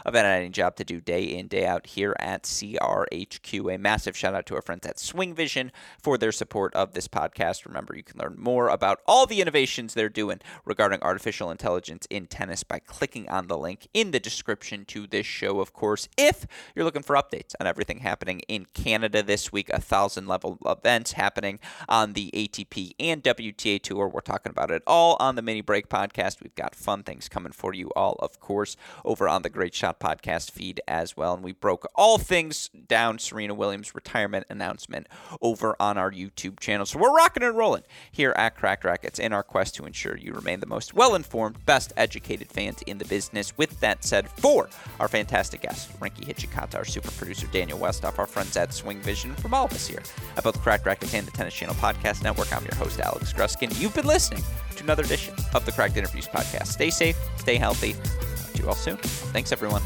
of 0.05 0.15
an 0.15 0.25
editing 0.25 0.51
job 0.51 0.75
to 0.75 0.83
do 0.83 0.99
day 0.99 1.23
in, 1.23 1.47
day 1.47 1.65
out 1.65 1.87
here 1.87 2.15
at 2.19 2.43
CRHQ. 2.43 3.73
A 3.73 3.77
massive 3.77 4.17
shout 4.17 4.33
out 4.33 4.45
to 4.47 4.55
our 4.55 4.61
friends 4.61 4.85
at 4.85 4.99
Swing 4.99 5.33
Vision 5.33 5.71
for 6.01 6.17
their 6.17 6.31
support 6.31 6.73
of 6.73 6.93
this 6.93 7.07
podcast. 7.07 7.65
Remember, 7.65 7.95
you 7.95 8.03
can 8.03 8.19
learn 8.19 8.35
more 8.37 8.69
about 8.69 9.01
all 9.07 9.25
the 9.25 9.41
innovations 9.41 9.93
they're 9.93 10.09
doing 10.09 10.39
regarding 10.65 11.01
artificial 11.01 11.51
intelligence 11.51 12.07
in 12.09 12.25
tennis 12.27 12.63
by 12.63 12.79
clicking 12.79 13.29
on 13.29 13.47
the 13.47 13.57
link 13.57 13.87
in 13.93 14.11
the 14.11 14.19
description 14.19 14.85
to 14.85 15.07
this 15.07 15.25
show, 15.25 15.59
of 15.59 15.73
course. 15.73 16.09
If 16.17 16.45
you're 16.75 16.82
looking 16.83 17.03
for 17.03 17.15
updates 17.15 17.53
on 17.59 17.67
everything 17.67 17.99
happening 17.99 18.41
in 18.47 18.65
Canada 18.73 19.23
this 19.23 19.51
week, 19.51 19.69
a 19.69 19.81
thousand 19.81 20.27
level 20.27 20.57
events 20.65 21.13
happening 21.13 21.59
on 21.89 22.13
the 22.13 22.31
ATP 22.33 22.93
and 22.99 23.23
WTA 23.23 23.81
Tour. 23.81 24.07
We're 24.07 24.21
talking 24.21 24.49
about 24.49 24.71
it 24.71 24.83
all 24.85 25.17
on 25.19 25.35
the 25.35 25.41
Mini 25.41 25.61
Break 25.61 25.89
podcast. 25.89 26.41
We've 26.41 26.55
got 26.55 26.75
fun 26.75 27.03
things 27.03 27.29
coming 27.29 27.51
for 27.51 27.73
you 27.73 27.91
all, 27.95 28.15
of 28.19 28.39
course, 28.39 28.75
over 29.03 29.27
on 29.27 29.41
the 29.41 29.49
Great 29.49 29.73
Shot 29.73 29.99
podcast 29.99 30.51
feed 30.51 30.81
as 30.87 31.17
well. 31.17 31.33
And 31.33 31.43
we 31.43 31.53
broke 31.53 31.87
all 31.95 32.17
things 32.17 32.69
down 32.87 33.19
Serena 33.19 33.53
Williams' 33.53 33.95
retirement 33.95 34.45
announcement 34.49 35.07
over 35.41 35.75
on 35.79 35.97
our 35.97 36.11
YouTube 36.11 36.59
channel. 36.59 36.85
So 36.85 36.99
we're 36.99 37.15
rocking 37.15 37.43
and 37.43 37.57
rolling 37.57 37.83
here 38.11 38.33
at 38.37 38.55
Cracked 38.55 38.83
Racquets 38.83 39.19
in 39.19 39.33
our 39.33 39.43
quest 39.43 39.75
to 39.75 39.85
ensure 39.85 40.17
you 40.17 40.33
remain 40.33 40.59
the 40.59 40.65
most 40.65 40.93
well 40.93 41.15
informed, 41.15 41.65
best 41.65 41.93
educated 41.97 42.49
fans 42.49 42.81
in 42.83 42.97
the 42.97 43.05
business. 43.05 43.57
With 43.57 43.79
that 43.79 44.03
said, 44.03 44.29
for 44.29 44.69
our 44.99 45.07
fantastic 45.07 45.61
guests, 45.61 45.91
Rinky 45.99 46.27
Hijikata, 46.73 46.77
our 46.77 46.85
super 46.85 47.11
producer 47.11 47.47
Daniel 47.47 47.79
Westoff, 47.79 48.19
our 48.19 48.27
friends 48.27 48.55
at 48.57 48.73
Swing 48.73 48.99
Vision, 49.01 49.33
from 49.35 49.53
all 49.53 49.65
of 49.65 49.73
us 49.73 49.87
here 49.87 50.01
at 50.37 50.43
both 50.43 50.59
Cracked 50.61 50.85
Racquets 50.85 51.13
and 51.13 51.25
the 51.25 51.31
Tennis 51.31 51.53
Channel 51.53 51.75
Podcast 51.75 52.23
Network, 52.23 52.51
I'm 52.53 52.63
your 52.63 52.75
host, 52.75 52.99
Alex 52.99 53.33
Gruskin. 53.33 53.79
You've 53.79 53.95
been 53.95 54.05
listening 54.05 54.43
to 54.75 54.83
another 54.83 55.03
edition 55.03 55.35
of 55.53 55.65
the 55.65 55.71
Cracked 55.71 55.97
Interviews 55.97 56.27
Podcast. 56.27 56.67
Stay 56.67 56.89
safe, 56.89 57.17
stay 57.37 57.55
healthy. 57.55 57.93
Talk 57.93 58.53
to 58.53 58.61
you 58.61 58.67
all 58.67 58.75
soon. 58.75 58.97
Thanks, 58.97 59.51
everyone. 59.51 59.81